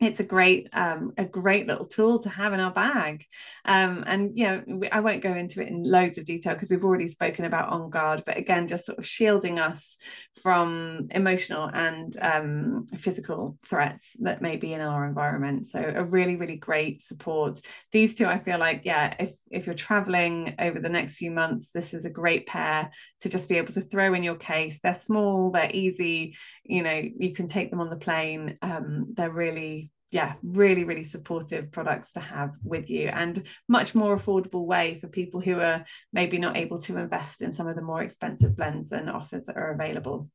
it's 0.00 0.20
a 0.20 0.24
great 0.24 0.68
um, 0.72 1.12
a 1.18 1.24
great 1.24 1.66
little 1.66 1.86
tool 1.86 2.20
to 2.20 2.28
have 2.28 2.52
in 2.52 2.60
our 2.60 2.70
bag. 2.70 3.24
Um, 3.64 4.04
and 4.06 4.38
you 4.38 4.44
know 4.44 4.80
i 4.92 5.00
won't 5.00 5.22
go 5.22 5.34
into 5.34 5.60
it 5.60 5.68
in 5.68 5.82
loads 5.82 6.18
of 6.18 6.24
detail 6.24 6.54
because 6.54 6.70
we've 6.70 6.84
already 6.84 7.08
spoken 7.08 7.44
about 7.44 7.68
on 7.68 7.90
guard 7.90 8.22
but 8.24 8.36
again 8.36 8.68
just 8.68 8.86
sort 8.86 8.98
of 8.98 9.06
shielding 9.06 9.58
us 9.58 9.96
from 10.42 11.08
emotional 11.10 11.68
and 11.72 12.16
um, 12.20 12.86
physical 12.96 13.58
threats 13.66 14.16
that 14.20 14.40
may 14.40 14.56
be 14.56 14.72
in 14.72 14.80
our 14.80 15.06
environment. 15.06 15.66
So 15.66 15.80
a 15.80 16.04
really 16.04 16.36
really 16.36 16.56
great 16.56 17.02
support. 17.02 17.60
These 17.92 18.14
two 18.14 18.26
i 18.26 18.38
feel 18.38 18.58
like 18.58 18.82
yeah 18.84 19.14
if 19.18 19.32
if 19.50 19.66
you're 19.66 19.74
traveling 19.74 20.54
over 20.58 20.78
the 20.78 20.88
next 20.88 21.16
few 21.16 21.30
months 21.30 21.70
this 21.72 21.94
is 21.94 22.04
a 22.04 22.10
great 22.10 22.46
pair 22.46 22.90
to 23.20 23.28
just 23.28 23.48
be 23.48 23.56
able 23.56 23.72
to 23.72 23.80
throw 23.80 24.14
in 24.14 24.22
your 24.22 24.36
case. 24.36 24.78
They're 24.80 24.94
small 24.94 25.50
they're 25.50 25.70
easy 25.72 26.36
you 26.64 26.82
know 26.82 27.02
you 27.18 27.34
can 27.34 27.48
take 27.48 27.70
them 27.70 27.80
on 27.80 27.90
the 27.90 27.96
plane. 27.96 28.58
Um, 28.62 29.14
they're 29.14 29.30
really 29.30 29.87
yeah 30.10 30.34
really 30.42 30.84
really 30.84 31.04
supportive 31.04 31.70
products 31.70 32.12
to 32.12 32.20
have 32.20 32.52
with 32.62 32.88
you 32.88 33.08
and 33.08 33.46
much 33.68 33.94
more 33.94 34.16
affordable 34.16 34.64
way 34.64 34.98
for 35.00 35.08
people 35.08 35.40
who 35.40 35.60
are 35.60 35.84
maybe 36.12 36.38
not 36.38 36.56
able 36.56 36.80
to 36.80 36.96
invest 36.96 37.42
in 37.42 37.52
some 37.52 37.66
of 37.66 37.76
the 37.76 37.82
more 37.82 38.02
expensive 38.02 38.56
blends 38.56 38.92
and 38.92 39.10
offers 39.10 39.44
that 39.46 39.56
are 39.56 39.72
available. 39.72 40.28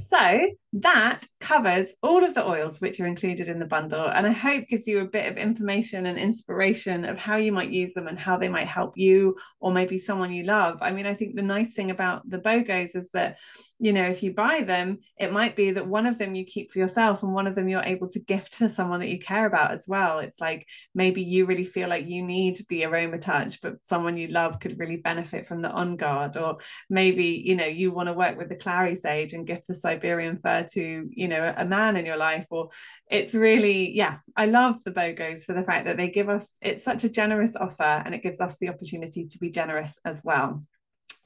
So 0.00 0.50
that 0.74 1.26
covers 1.40 1.88
all 2.02 2.24
of 2.24 2.34
the 2.34 2.46
oils 2.46 2.80
which 2.80 3.00
are 3.00 3.06
included 3.06 3.48
in 3.48 3.58
the 3.58 3.66
bundle 3.66 4.06
and 4.06 4.26
i 4.26 4.30
hope 4.30 4.68
gives 4.68 4.86
you 4.86 5.00
a 5.00 5.04
bit 5.04 5.30
of 5.30 5.36
information 5.36 6.06
and 6.06 6.18
inspiration 6.18 7.04
of 7.04 7.18
how 7.18 7.36
you 7.36 7.52
might 7.52 7.70
use 7.70 7.92
them 7.92 8.06
and 8.06 8.18
how 8.18 8.36
they 8.36 8.48
might 8.48 8.68
help 8.68 8.96
you 8.96 9.36
or 9.58 9.72
maybe 9.72 9.98
someone 9.98 10.32
you 10.32 10.44
love. 10.44 10.78
I 10.80 10.92
mean 10.92 11.06
i 11.06 11.14
think 11.14 11.34
the 11.34 11.42
nice 11.42 11.72
thing 11.72 11.90
about 11.90 12.28
the 12.28 12.38
bogos 12.38 12.96
is 12.96 13.08
that 13.12 13.36
you 13.80 13.94
know 13.94 14.04
if 14.04 14.22
you 14.22 14.32
buy 14.32 14.62
them 14.62 14.98
it 15.16 15.32
might 15.32 15.56
be 15.56 15.70
that 15.70 15.86
one 15.86 16.06
of 16.06 16.18
them 16.18 16.34
you 16.34 16.44
keep 16.44 16.70
for 16.70 16.78
yourself 16.78 17.22
and 17.22 17.32
one 17.32 17.46
of 17.46 17.54
them 17.54 17.68
you're 17.68 17.82
able 17.82 18.08
to 18.08 18.20
gift 18.20 18.58
to 18.58 18.68
someone 18.68 19.00
that 19.00 19.08
you 19.08 19.18
care 19.18 19.46
about 19.46 19.72
as 19.72 19.86
well. 19.88 20.18
It's 20.18 20.38
like 20.38 20.68
maybe 20.94 21.22
you 21.22 21.46
really 21.46 21.64
feel 21.64 21.88
like 21.88 22.06
you 22.06 22.22
need 22.22 22.60
the 22.68 22.84
aroma 22.84 23.18
touch 23.18 23.60
but 23.62 23.76
someone 23.82 24.18
you 24.18 24.28
love 24.28 24.60
could 24.60 24.78
really 24.78 24.96
benefit 24.96 25.48
from 25.48 25.62
the 25.62 25.70
on 25.70 25.96
guard. 25.96 26.36
Or 26.36 26.58
maybe 26.90 27.42
you 27.44 27.56
know 27.56 27.66
you 27.66 27.90
want 27.90 28.08
to 28.08 28.12
work 28.12 28.36
with 28.36 28.50
the 28.50 28.56
clary 28.56 28.94
sage 28.94 29.32
and 29.32 29.46
gift 29.46 29.66
the 29.66 29.74
siberian 29.74 30.38
fir 30.38 30.66
to 30.72 31.08
you 31.10 31.28
know 31.28 31.52
a 31.56 31.64
man 31.64 31.96
in 31.96 32.04
your 32.04 32.18
life. 32.18 32.46
Or 32.50 32.68
it's 33.10 33.34
really 33.34 33.90
yeah 33.96 34.18
i 34.36 34.46
love 34.46 34.76
the 34.84 34.90
bogos 34.90 35.44
for 35.44 35.52
the 35.52 35.64
fact 35.64 35.84
that 35.84 35.96
they 35.96 36.08
give 36.08 36.28
us 36.28 36.56
it's 36.60 36.84
such 36.84 37.02
a 37.02 37.08
generous 37.08 37.56
offer 37.56 37.82
and 37.82 38.14
it 38.14 38.22
gives 38.22 38.40
us 38.40 38.56
the 38.58 38.68
opportunity 38.68 39.26
to 39.26 39.38
be 39.38 39.50
generous 39.50 39.98
as 40.04 40.22
well. 40.22 40.62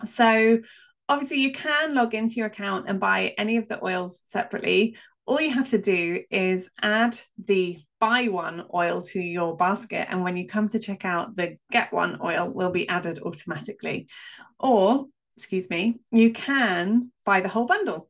So 0.09 0.61
obviously 1.09 1.41
you 1.41 1.53
can 1.53 1.95
log 1.95 2.15
into 2.15 2.37
your 2.37 2.47
account 2.47 2.87
and 2.89 3.01
buy 3.01 3.35
any 3.39 3.57
of 3.57 3.69
the 3.69 3.85
oils 3.85 4.21
separately. 4.25 4.97
All 5.27 5.41
you 5.41 5.51
have 5.51 5.71
to 5.71 5.79
do 5.79 6.23
is 6.31 6.71
add 6.83 7.19
the 7.43 7.79
buy 7.99 8.29
one 8.29 8.65
oil 8.75 9.01
to 9.01 9.21
your 9.21 9.57
basket 9.57 10.07
and 10.11 10.23
when 10.23 10.37
you 10.37 10.47
come 10.47 10.69
to 10.69 10.79
check 10.79 11.05
out 11.05 11.35
the 11.37 11.57
get 11.71 11.93
one 11.93 12.19
oil 12.23 12.49
will 12.49 12.71
be 12.71 12.89
added 12.89 13.19
automatically. 13.21 14.09
Or 14.59 15.07
excuse 15.37 15.69
me 15.69 15.99
you 16.13 16.33
can 16.33 17.11
buy 17.25 17.41
the 17.41 17.49
whole 17.49 17.67
bundle 17.67 18.09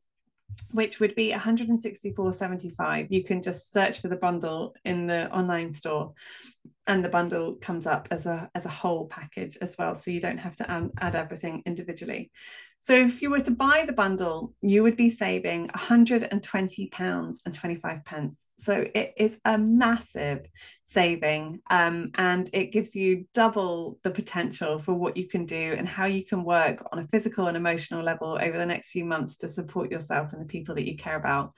which 0.73 1.01
would 1.01 1.15
be 1.15 1.33
164.75 1.33 3.07
you 3.11 3.25
can 3.25 3.43
just 3.43 3.73
search 3.73 4.01
for 4.01 4.09
the 4.09 4.17
bundle 4.17 4.75
in 4.85 5.07
the 5.07 5.31
online 5.31 5.73
store 5.73 6.13
and 6.87 7.05
the 7.05 7.09
bundle 7.09 7.55
comes 7.55 7.87
up 7.87 8.09
as 8.11 8.27
a 8.27 8.51
as 8.55 8.67
a 8.67 8.71
whole 8.71 9.07
package 9.07 9.57
as 9.61 9.77
well 9.79 9.95
so 9.95 10.11
you 10.11 10.21
don't 10.21 10.39
have 10.39 10.55
to 10.55 10.71
add, 10.71 10.91
add 11.01 11.17
everything 11.17 11.63
individually 11.65 12.31
so 12.85 12.95
if 12.95 13.23
you 13.23 13.31
were 13.31 13.41
to 13.41 13.51
buy 13.51 13.85
the 13.87 13.95
bundle, 13.95 14.53
you 14.61 14.83
would 14.83 14.99
be 14.99 15.09
saving 15.09 15.69
120 15.69 16.89
pounds 16.89 17.41
and 17.47 17.55
25 17.55 18.05
pence. 18.05 18.39
So 18.59 18.87
it 18.95 19.15
is 19.17 19.39
a 19.47 19.57
massive 19.57 20.45
saving, 20.85 21.61
um, 21.71 22.11
and 22.17 22.51
it 22.53 22.73
gives 22.73 22.95
you 22.95 23.25
double 23.33 23.99
the 24.03 24.11
potential 24.11 24.79
for 24.79 24.93
what 24.93 25.17
you 25.17 25.27
can 25.27 25.47
do 25.47 25.75
and 25.79 25.89
how 25.89 26.05
you 26.05 26.27
can 26.27 26.45
work 26.45 26.87
on 26.93 26.99
a 26.99 27.09
physical 27.09 27.47
and 27.47 27.57
emotional 27.57 28.03
level 28.03 28.39
over 28.39 28.59
the 28.59 28.67
next 28.67 28.91
few 28.91 29.07
months 29.07 29.39
to 29.39 29.49
support 29.49 29.91
yourself 29.91 30.35
and 30.35 30.43
the 30.43 30.47
people 30.47 30.75
that 30.75 30.87
you 30.87 30.99
care 30.99 31.17
about. 31.17 31.55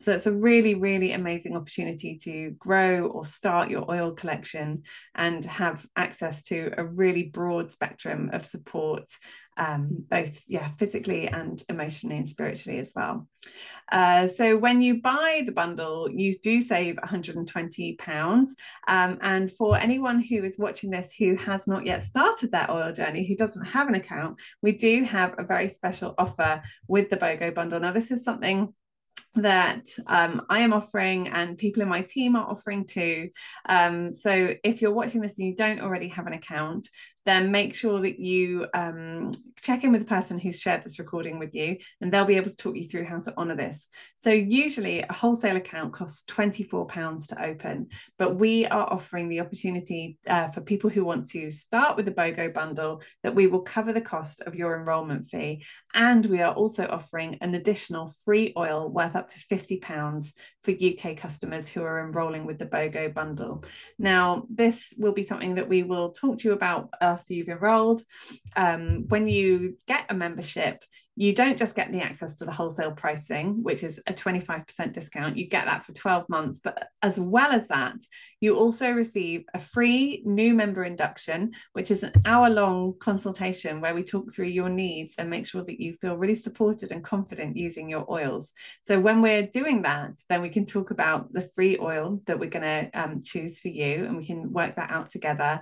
So 0.00 0.12
it's 0.12 0.26
a 0.26 0.32
really, 0.32 0.76
really 0.76 1.12
amazing 1.12 1.54
opportunity 1.54 2.16
to 2.22 2.52
grow 2.58 3.06
or 3.08 3.26
start 3.26 3.68
your 3.68 3.84
oil 3.90 4.12
collection 4.12 4.84
and 5.14 5.44
have 5.44 5.86
access 5.94 6.42
to 6.44 6.72
a 6.78 6.84
really 6.84 7.24
broad 7.24 7.70
spectrum 7.70 8.30
of 8.32 8.46
support, 8.46 9.04
um, 9.60 10.04
both 10.10 10.40
yeah, 10.48 10.68
physically 10.78 11.28
and 11.28 11.62
emotionally 11.68 12.16
and 12.16 12.28
spiritually 12.28 12.80
as 12.80 12.92
well. 12.96 13.28
Uh, 13.92 14.26
so 14.26 14.56
when 14.56 14.80
you 14.80 15.02
buy 15.02 15.42
the 15.44 15.52
bundle, 15.52 16.08
you 16.10 16.32
do 16.42 16.60
save 16.60 16.96
120 16.96 17.96
pounds. 17.96 18.54
Um, 18.88 19.18
and 19.20 19.52
for 19.52 19.76
anyone 19.76 20.20
who 20.20 20.44
is 20.44 20.58
watching 20.58 20.90
this 20.90 21.12
who 21.12 21.36
has 21.36 21.66
not 21.66 21.84
yet 21.84 22.02
started 22.04 22.50
their 22.50 22.70
oil 22.70 22.92
journey, 22.92 23.26
who 23.26 23.36
doesn't 23.36 23.66
have 23.66 23.88
an 23.88 23.96
account, 23.96 24.40
we 24.62 24.72
do 24.72 25.04
have 25.04 25.34
a 25.36 25.44
very 25.44 25.68
special 25.68 26.14
offer 26.16 26.62
with 26.88 27.10
the 27.10 27.16
BOGO 27.16 27.54
bundle. 27.54 27.80
Now, 27.80 27.92
this 27.92 28.10
is 28.10 28.24
something 28.24 28.72
that 29.34 29.86
um, 30.06 30.42
I 30.48 30.60
am 30.60 30.72
offering 30.72 31.28
and 31.28 31.56
people 31.56 31.82
in 31.82 31.88
my 31.88 32.02
team 32.02 32.34
are 32.34 32.48
offering 32.48 32.84
too. 32.84 33.30
Um, 33.68 34.12
so 34.12 34.54
if 34.64 34.82
you're 34.82 34.92
watching 34.92 35.20
this 35.20 35.38
and 35.38 35.46
you 35.46 35.54
don't 35.54 35.80
already 35.80 36.08
have 36.08 36.26
an 36.26 36.32
account, 36.32 36.88
then 37.26 37.50
make 37.50 37.74
sure 37.74 38.00
that 38.00 38.18
you 38.18 38.66
um, 38.74 39.30
check 39.60 39.84
in 39.84 39.92
with 39.92 40.00
the 40.00 40.06
person 40.06 40.38
who's 40.38 40.60
shared 40.60 40.84
this 40.84 40.98
recording 40.98 41.38
with 41.38 41.54
you, 41.54 41.76
and 42.00 42.12
they'll 42.12 42.24
be 42.24 42.36
able 42.36 42.50
to 42.50 42.56
talk 42.56 42.74
you 42.76 42.84
through 42.84 43.04
how 43.04 43.20
to 43.20 43.36
honour 43.36 43.56
this. 43.56 43.88
So, 44.18 44.30
usually, 44.30 45.02
a 45.02 45.12
wholesale 45.12 45.56
account 45.56 45.92
costs 45.92 46.24
£24 46.30 47.28
to 47.28 47.44
open, 47.44 47.88
but 48.18 48.36
we 48.36 48.66
are 48.66 48.92
offering 48.92 49.28
the 49.28 49.40
opportunity 49.40 50.18
uh, 50.26 50.48
for 50.48 50.60
people 50.60 50.90
who 50.90 51.04
want 51.04 51.28
to 51.30 51.50
start 51.50 51.96
with 51.96 52.06
the 52.06 52.12
BOGO 52.12 52.52
bundle 52.52 53.02
that 53.22 53.34
we 53.34 53.46
will 53.46 53.62
cover 53.62 53.92
the 53.92 54.00
cost 54.00 54.40
of 54.42 54.54
your 54.54 54.78
enrolment 54.78 55.26
fee. 55.26 55.64
And 55.94 56.24
we 56.26 56.40
are 56.40 56.54
also 56.54 56.86
offering 56.86 57.38
an 57.40 57.54
additional 57.54 58.14
free 58.24 58.52
oil 58.56 58.88
worth 58.88 59.16
up 59.16 59.28
to 59.30 59.38
£50 59.54 60.32
for 60.62 60.72
UK 60.72 61.16
customers 61.16 61.68
who 61.68 61.82
are 61.82 62.04
enrolling 62.04 62.44
with 62.44 62.58
the 62.58 62.66
BOGO 62.66 63.14
bundle. 63.14 63.64
Now, 63.98 64.46
this 64.50 64.92
will 64.98 65.12
be 65.12 65.22
something 65.22 65.54
that 65.54 65.68
we 65.68 65.82
will 65.82 66.12
talk 66.12 66.38
to 66.38 66.48
you 66.48 66.54
about 66.54 66.90
after 67.00 67.34
you've 67.34 67.48
enrolled. 67.48 68.02
Um, 68.56 69.06
when 69.08 69.28
you 69.28 69.78
get 69.86 70.06
a 70.10 70.14
membership, 70.14 70.84
you 71.20 71.34
don't 71.34 71.58
just 71.58 71.74
get 71.74 71.92
the 71.92 72.00
access 72.00 72.34
to 72.36 72.46
the 72.46 72.50
wholesale 72.50 72.92
pricing, 72.92 73.62
which 73.62 73.84
is 73.84 74.00
a 74.06 74.12
25% 74.14 74.90
discount. 74.94 75.36
You 75.36 75.46
get 75.46 75.66
that 75.66 75.84
for 75.84 75.92
12 75.92 76.26
months. 76.30 76.60
But 76.64 76.88
as 77.02 77.20
well 77.20 77.52
as 77.52 77.68
that, 77.68 77.96
you 78.40 78.56
also 78.56 78.90
receive 78.90 79.44
a 79.52 79.60
free 79.60 80.22
new 80.24 80.54
member 80.54 80.82
induction, 80.82 81.52
which 81.74 81.90
is 81.90 82.04
an 82.04 82.12
hour 82.24 82.48
long 82.48 82.94
consultation 83.00 83.82
where 83.82 83.94
we 83.94 84.02
talk 84.02 84.32
through 84.32 84.46
your 84.46 84.70
needs 84.70 85.16
and 85.18 85.28
make 85.28 85.46
sure 85.46 85.62
that 85.62 85.78
you 85.78 85.92
feel 86.00 86.16
really 86.16 86.34
supported 86.34 86.90
and 86.90 87.04
confident 87.04 87.54
using 87.54 87.90
your 87.90 88.10
oils. 88.10 88.52
So 88.80 88.98
when 88.98 89.20
we're 89.20 89.46
doing 89.46 89.82
that, 89.82 90.12
then 90.30 90.40
we 90.40 90.48
can 90.48 90.64
talk 90.64 90.90
about 90.90 91.30
the 91.34 91.50
free 91.54 91.76
oil 91.78 92.22
that 92.28 92.38
we're 92.38 92.48
going 92.48 92.62
to 92.62 92.98
um, 92.98 93.22
choose 93.22 93.60
for 93.60 93.68
you 93.68 94.06
and 94.06 94.16
we 94.16 94.24
can 94.24 94.54
work 94.54 94.76
that 94.76 94.90
out 94.90 95.10
together. 95.10 95.60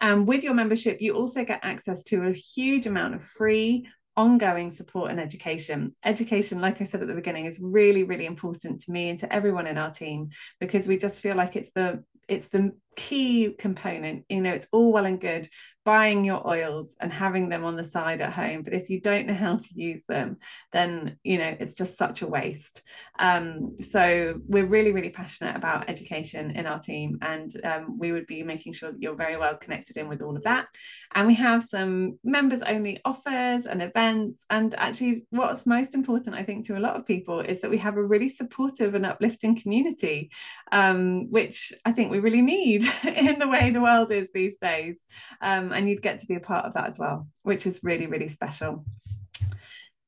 And 0.00 0.20
um, 0.20 0.24
with 0.24 0.42
your 0.42 0.54
membership, 0.54 1.02
you 1.02 1.12
also 1.12 1.44
get 1.44 1.60
access 1.62 2.02
to 2.04 2.24
a 2.24 2.32
huge 2.32 2.86
amount 2.86 3.16
of 3.16 3.22
free 3.22 3.86
ongoing 4.16 4.70
support 4.70 5.10
and 5.10 5.20
education. 5.20 5.94
Education, 6.04 6.60
like 6.60 6.80
I 6.80 6.84
said 6.84 7.02
at 7.02 7.08
the 7.08 7.14
beginning, 7.14 7.46
is 7.46 7.58
really, 7.60 8.04
really 8.04 8.26
important 8.26 8.82
to 8.82 8.92
me 8.92 9.10
and 9.10 9.18
to 9.20 9.32
everyone 9.32 9.66
in 9.66 9.78
our 9.78 9.90
team 9.90 10.30
because 10.60 10.86
we 10.86 10.96
just 10.96 11.20
feel 11.20 11.36
like 11.36 11.56
it's 11.56 11.70
the 11.74 12.04
it's 12.28 12.48
the 12.48 12.72
key 12.96 13.54
component. 13.58 14.24
You 14.28 14.40
know, 14.40 14.52
it's 14.52 14.68
all 14.72 14.92
well 14.92 15.06
and 15.06 15.20
good 15.20 15.48
buying 15.84 16.24
your 16.24 16.46
oils 16.48 16.96
and 17.00 17.12
having 17.12 17.48
them 17.48 17.64
on 17.64 17.76
the 17.76 17.84
side 17.84 18.22
at 18.22 18.32
home 18.32 18.62
but 18.62 18.72
if 18.72 18.88
you 18.88 19.00
don't 19.00 19.26
know 19.26 19.34
how 19.44 19.56
to 19.56 19.68
use 19.74 20.02
them 20.08 20.36
then 20.72 21.16
you 21.22 21.38
know 21.38 21.56
it's 21.60 21.74
just 21.74 21.98
such 21.98 22.22
a 22.22 22.26
waste 22.26 22.82
um, 23.18 23.76
so 23.80 24.34
we're 24.46 24.66
really 24.66 24.92
really 24.92 25.10
passionate 25.10 25.54
about 25.54 25.88
education 25.88 26.50
in 26.52 26.66
our 26.66 26.78
team 26.78 27.18
and 27.22 27.60
um, 27.64 27.98
we 27.98 28.12
would 28.12 28.26
be 28.26 28.42
making 28.42 28.72
sure 28.72 28.92
that 28.92 29.00
you're 29.00 29.14
very 29.14 29.36
well 29.36 29.56
connected 29.56 29.96
in 29.96 30.08
with 30.08 30.22
all 30.22 30.36
of 30.36 30.42
that 30.42 30.66
and 31.14 31.26
we 31.26 31.34
have 31.34 31.62
some 31.62 32.18
members 32.24 32.62
only 32.62 33.00
offers 33.04 33.66
and 33.66 33.82
events 33.82 34.46
and 34.50 34.74
actually 34.76 35.26
what's 35.30 35.66
most 35.66 35.94
important 35.94 36.34
i 36.34 36.42
think 36.42 36.66
to 36.66 36.76
a 36.76 36.80
lot 36.80 36.96
of 36.96 37.06
people 37.06 37.40
is 37.40 37.60
that 37.60 37.70
we 37.70 37.78
have 37.78 37.96
a 37.96 38.04
really 38.04 38.28
supportive 38.28 38.94
and 38.94 39.06
uplifting 39.06 39.60
community 39.60 40.30
um, 40.72 41.30
which 41.30 41.72
i 41.84 41.92
think 41.92 42.10
we 42.10 42.20
really 42.20 42.42
need 42.42 42.83
in 43.04 43.38
the 43.38 43.48
way 43.48 43.70
the 43.70 43.80
world 43.80 44.10
is 44.10 44.30
these 44.32 44.58
days 44.58 45.04
um, 45.40 45.72
and 45.72 45.88
you'd 45.88 46.02
get 46.02 46.20
to 46.20 46.26
be 46.26 46.34
a 46.34 46.40
part 46.40 46.64
of 46.64 46.74
that 46.74 46.88
as 46.88 46.98
well, 46.98 47.28
which 47.42 47.66
is 47.66 47.80
really, 47.82 48.06
really 48.06 48.28
special. 48.28 48.84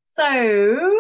So, 0.05 0.99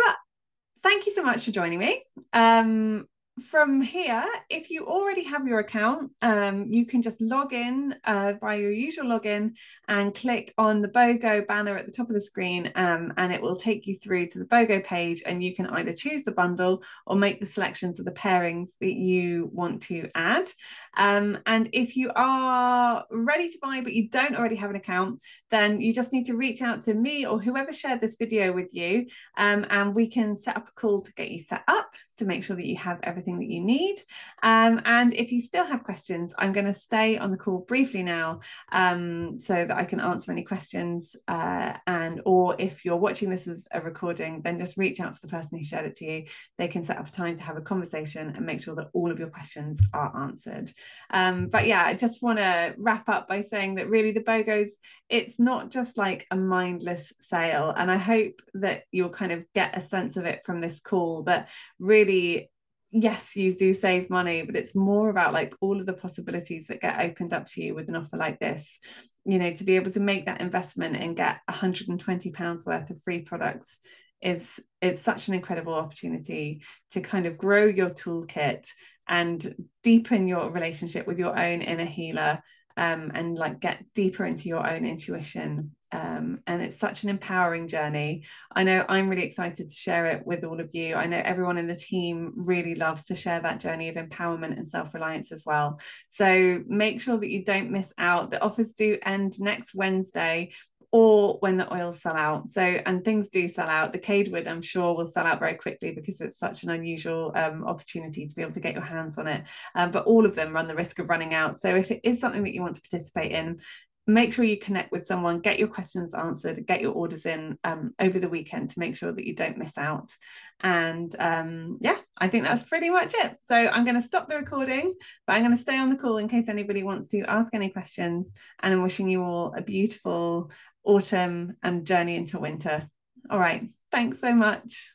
thank 0.83 1.07
you 1.07 1.13
so 1.13 1.23
much 1.23 1.45
for 1.45 1.51
joining 1.51 1.79
me. 1.79 2.03
Um, 2.33 3.07
from 3.45 3.83
here, 3.83 4.25
if 4.49 4.71
you 4.71 4.87
already 4.87 5.23
have 5.25 5.47
your 5.47 5.59
account, 5.59 6.11
um, 6.23 6.73
you 6.73 6.87
can 6.87 7.03
just 7.03 7.21
log 7.21 7.53
in 7.53 7.95
uh, 8.05 8.33
by 8.35 8.55
your 8.55 8.71
usual 8.71 9.05
login 9.05 9.53
and 9.89 10.15
click 10.15 10.55
on 10.57 10.81
the 10.81 10.89
BOGO 10.89 11.47
banner 11.47 11.77
at 11.77 11.85
the 11.85 11.93
top 11.93 12.09
of 12.09 12.15
the 12.15 12.21
screen, 12.21 12.73
um, 12.77 13.13
and 13.19 13.33
it 13.33 13.43
will 13.43 13.57
take 13.57 13.87
you 13.87 13.95
through 13.95 14.29
to 14.29 14.39
the 14.39 14.47
BOGO 14.47 14.83
page. 14.83 15.23
And 15.27 15.43
you 15.43 15.55
can 15.55 15.67
either 15.67 15.93
choose 15.93 16.23
the 16.25 16.33
bundle 16.33 16.83
or 17.07 17.17
make 17.17 17.39
the 17.39 17.47
selections 17.47 17.99
of 17.99 18.07
the 18.07 18.13
pairings 18.13 18.69
that 18.81 18.95
you 18.95 19.51
want 19.53 19.83
to 19.83 20.09
add. 20.15 20.51
Um, 20.97 21.39
and 21.45 21.69
if 21.75 21.95
you 21.95 22.11
are 22.17 23.05
ready 23.11 23.51
to 23.51 23.59
buy 23.61 23.83
but 23.83 23.93
you 23.93 24.09
don't 24.09 24.37
already 24.37 24.57
have 24.57 24.71
an 24.71 24.77
account, 24.77 25.21
then 25.51 25.83
you 25.83 25.93
just 25.93 26.13
need 26.13 26.25
to 26.27 26.37
reach 26.37 26.63
out 26.63 26.83
to 26.83 26.95
me 26.95 27.27
or 27.27 27.39
whoever 27.39 27.73
shared 27.73 28.01
this 28.01 28.17
video 28.17 28.53
with 28.53 28.75
you, 28.75 29.07
um, 29.37 29.67
and 29.69 29.95
we 29.95 30.07
can 30.07 30.35
set 30.35 30.57
up 30.57 30.69
a 30.69 30.73
call 30.73 31.03
to 31.03 31.13
get 31.13 31.31
you 31.31 31.39
set 31.39 31.65
up 31.69 31.93
to 32.17 32.25
make 32.25 32.43
sure 32.43 32.57
that 32.57 32.67
you 32.67 32.77
have 32.77 32.99
everything 33.03 33.39
that 33.39 33.51
you 33.51 33.61
need. 33.61 34.03
Um, 34.43 34.81
and 34.85 35.15
if 35.15 35.33
you 35.33 35.41
still 35.41 35.65
have 35.65 35.85
questions, 35.85 36.35
I'm 36.39 36.53
going 36.53 36.67
to 36.67 36.75
stay 36.75 37.19
on 37.19 37.31
the 37.31 37.37
call 37.37 37.59
briefly 37.59 38.03
now 38.03 38.41
um, 38.73 39.39
so 39.41 39.65
that 39.67 39.77
I 39.77 39.85
can 39.85 40.01
answer 40.01 40.33
any 40.33 40.43
questions. 40.43 41.17
Uh, 41.29 41.75
and 41.87 42.21
or 42.25 42.57
if 42.59 42.85
you're 42.85 42.97
watching 42.97 43.31
this 43.31 43.47
as 43.47 43.69
a 43.73 43.81
recording, 43.81 44.43
then 44.43 44.59
just 44.59 44.77
reach 44.77 45.01
out 45.01 45.13
to 45.13 45.21
the 45.21 45.29
person 45.29 45.59
who 45.59 45.65
shared 45.65 45.87
it 45.87 45.95
to 45.97 46.05
you. 46.05 46.25
They 46.59 46.69
can 46.69 46.83
set 46.83 46.99
up 46.99 47.11
time 47.11 47.37
to 47.37 47.43
have 47.43 47.57
a 47.57 47.63
conversation 47.63 48.33
and 48.35 48.47
make 48.47 48.63
sure 48.63 48.75
that 48.77 48.91
all 48.93 49.11
of 49.11 49.19
your 49.19 49.29
questions 49.29 49.81
are 49.93 50.17
answered. 50.25 50.73
Um, 51.11 51.49
but 51.49 51.67
yeah, 51.67 51.85
I 51.85 51.95
just 51.95 52.23
want 52.23 52.39
to 52.39 52.75
wrap 52.79 53.09
up 53.09 53.29
by 53.29 53.41
saying 53.41 53.77
that 53.77 53.91
really 53.91 54.13
the 54.13 54.21
BOGOs, 54.21 54.71
it's 55.09 55.39
not 55.39 55.71
just 55.71 55.99
like 55.99 56.27
a 56.31 56.37
mindless 56.37 57.13
sale. 57.21 57.73
And 57.77 57.91
I 57.91 57.97
hope 57.97 58.41
that 58.55 58.85
you'll 58.93 59.11
kind 59.11 59.33
of 59.33 59.45
get 59.55 59.77
a 59.77 59.81
sense 59.81 60.17
of 60.17 60.25
it 60.25 60.43
from 60.45 60.61
this 60.61 60.81
call 60.81 61.25
that 61.25 61.49
really 61.79 62.06
really 62.07 62.51
yes 62.93 63.37
you 63.37 63.53
do 63.55 63.75
save 63.75 64.09
money 64.09 64.43
but 64.43 64.57
it's 64.57 64.75
more 64.75 65.11
about 65.11 65.33
like 65.33 65.53
all 65.61 65.81
of 65.81 65.87
the 65.87 65.93
possibilities 65.93 66.69
that 66.69 66.81
get 66.81 67.01
opened 67.01 67.33
up 67.33 67.47
to 67.47 67.63
you 67.63 67.75
with 67.75 67.89
an 67.89 67.97
offer 67.97 68.17
like 68.17 68.39
this. 68.39 68.79
You 69.25 69.39
know 69.39 69.53
to 69.53 69.65
be 69.65 69.77
able 69.77 69.91
to 69.93 70.01
make 70.01 70.27
that 70.27 70.41
investment 70.41 70.97
and 70.97 71.17
get 71.17 71.41
120 71.49 72.31
pounds 72.31 72.65
worth 72.65 72.91
of 72.91 73.03
free 73.03 73.23
products 73.23 73.81
is 74.23 74.61
it's 74.81 75.03
such 75.03 75.29
an 75.29 75.35
incredible 75.35 75.75
opportunity 75.75 76.63
to 76.93 77.01
kind 77.01 77.27
of 77.27 77.37
grow 77.37 77.67
your 77.67 77.91
toolkit 77.91 78.69
and 79.09 79.55
deepen 79.83 80.27
your 80.27 80.51
relationship 80.51 81.07
with 81.07 81.19
your 81.19 81.39
own 81.39 81.61
inner 81.61 81.85
healer 81.85 82.41
um, 82.77 83.11
and 83.15 83.37
like 83.37 83.61
get 83.61 83.85
deeper 83.95 84.25
into 84.25 84.49
your 84.49 84.67
own 84.67 84.87
intuition 84.87 85.76
um, 85.93 86.41
and 86.47 86.63
it's 86.63 86.79
such 86.79 87.05
an 87.05 87.11
empowering 87.11 87.69
journey. 87.69 88.25
I 88.55 88.65
know 88.65 88.85
I'm 88.89 89.09
really 89.09 89.25
excited 89.25 89.69
to 89.69 89.75
share 89.75 90.07
it 90.07 90.27
with 90.27 90.45
all 90.45 90.61
of 90.61 90.75
you. 90.75 90.95
I 90.95 91.07
know 91.07 91.21
everyone 91.25 91.59
in 91.59 91.67
the 91.67 91.77
team 91.77 92.33
really 92.37 92.75
loves 92.75 93.05
to 93.05 93.15
share 93.15 93.41
that 93.41 93.61
journey 93.61 93.89
of 93.89 93.97
empowerment 93.97 94.57
and 94.57 94.69
self 94.69 94.93
reliance 94.95 95.33
as 95.33 95.45
well. 95.47 95.81
So 96.09 96.63
make 96.67 97.01
sure 97.01 97.19
that 97.19 97.31
you 97.31 97.45
don't 97.45 97.71
miss 97.71 97.93
out. 97.99 98.31
The 98.31 98.43
offers 98.43 98.75
do 98.75 98.99
end 99.05 99.39
next 99.41 99.75
Wednesday 99.75 100.51
or 100.93 101.37
when 101.41 101.57
the 101.57 101.73
oils 101.75 102.01
sell 102.01 102.17
out. 102.17 102.49
So, 102.49 102.63
and 102.63 103.05
things 103.05 103.29
do 103.29 103.49
sell 103.49 103.69
out. 103.69 103.93
The 103.93 103.99
Cadewood, 103.99 104.49
I'm 104.49 104.63
sure, 104.63 104.95
will 104.95 105.07
sell 105.07 105.27
out 105.27 105.41
very 105.41 105.55
quickly 105.55 105.91
because 105.93 106.21
it's 106.21 106.39
such 106.39 106.63
an 106.63 106.71
unusual 106.71 107.33
um, 107.35 107.65
opportunity 107.67 108.27
to 108.27 108.35
be 108.35 108.43
able 108.43 108.53
to 108.53 108.61
get 108.61 108.75
your 108.75 108.85
hands 108.85 109.19
on 109.19 109.27
it. 109.27 109.45
Um, 109.75 109.91
but 109.91 110.07
all 110.07 110.25
of 110.25 110.35
them 110.35 110.55
run 110.55 110.69
the 110.69 110.75
risk 110.75 110.99
of 110.99 111.09
running 111.09 111.35
out. 111.35 111.61
So, 111.61 111.75
if 111.75 111.91
it 111.91 112.01
is 112.03 112.21
something 112.21 112.45
that 112.45 112.55
you 112.55 112.63
want 112.63 112.77
to 112.77 112.81
participate 112.81 113.33
in, 113.33 113.61
make 114.07 114.33
sure 114.33 114.45
you 114.45 114.59
connect 114.59 114.93
with 114.93 115.07
someone, 115.07 115.41
get 115.41 115.59
your 115.59 115.69
questions 115.69 116.15
answered, 116.15 116.67
get 116.67 116.81
your 116.81 116.93
orders 116.93 117.27
in 117.27 117.59
um, 117.65 117.93
over 117.99 118.19
the 118.19 118.29
weekend 118.29 118.71
to 118.71 118.79
make 118.79 118.95
sure 118.95 119.13
that 119.13 119.27
you 119.27 119.35
don't 119.35 119.59
miss 119.59 119.77
out. 119.77 120.13
And 120.61 121.15
um, 121.19 121.79
yeah, 121.81 121.99
I 122.19 122.29
think 122.29 122.45
that's 122.45 122.63
pretty 122.63 122.89
much 122.89 123.15
it. 123.15 123.37
So 123.43 123.55
I'm 123.55 123.85
going 123.85 123.97
to 123.97 124.03
stop 124.03 124.29
the 124.29 124.37
recording, 124.37 124.95
but 125.27 125.35
I'm 125.35 125.43
going 125.43 125.57
to 125.57 125.61
stay 125.61 125.77
on 125.79 125.91
the 125.91 125.97
call 125.97 126.19
in 126.19 126.29
case 126.29 126.49
anybody 126.49 126.85
wants 126.85 127.09
to 127.09 127.23
ask 127.23 127.53
any 127.55 127.69
questions. 127.71 128.33
And 128.63 128.73
I'm 128.73 128.83
wishing 128.83 129.09
you 129.09 129.23
all 129.25 129.55
a 129.57 129.63
beautiful 129.63 130.51
autumn 130.85 131.57
and 131.63 131.85
journey 131.85 132.15
into 132.15 132.39
winter. 132.39 132.89
All 133.29 133.41
right. 133.41 133.69
Thanks 133.91 134.21
so 134.21 134.33
much. 134.33 134.93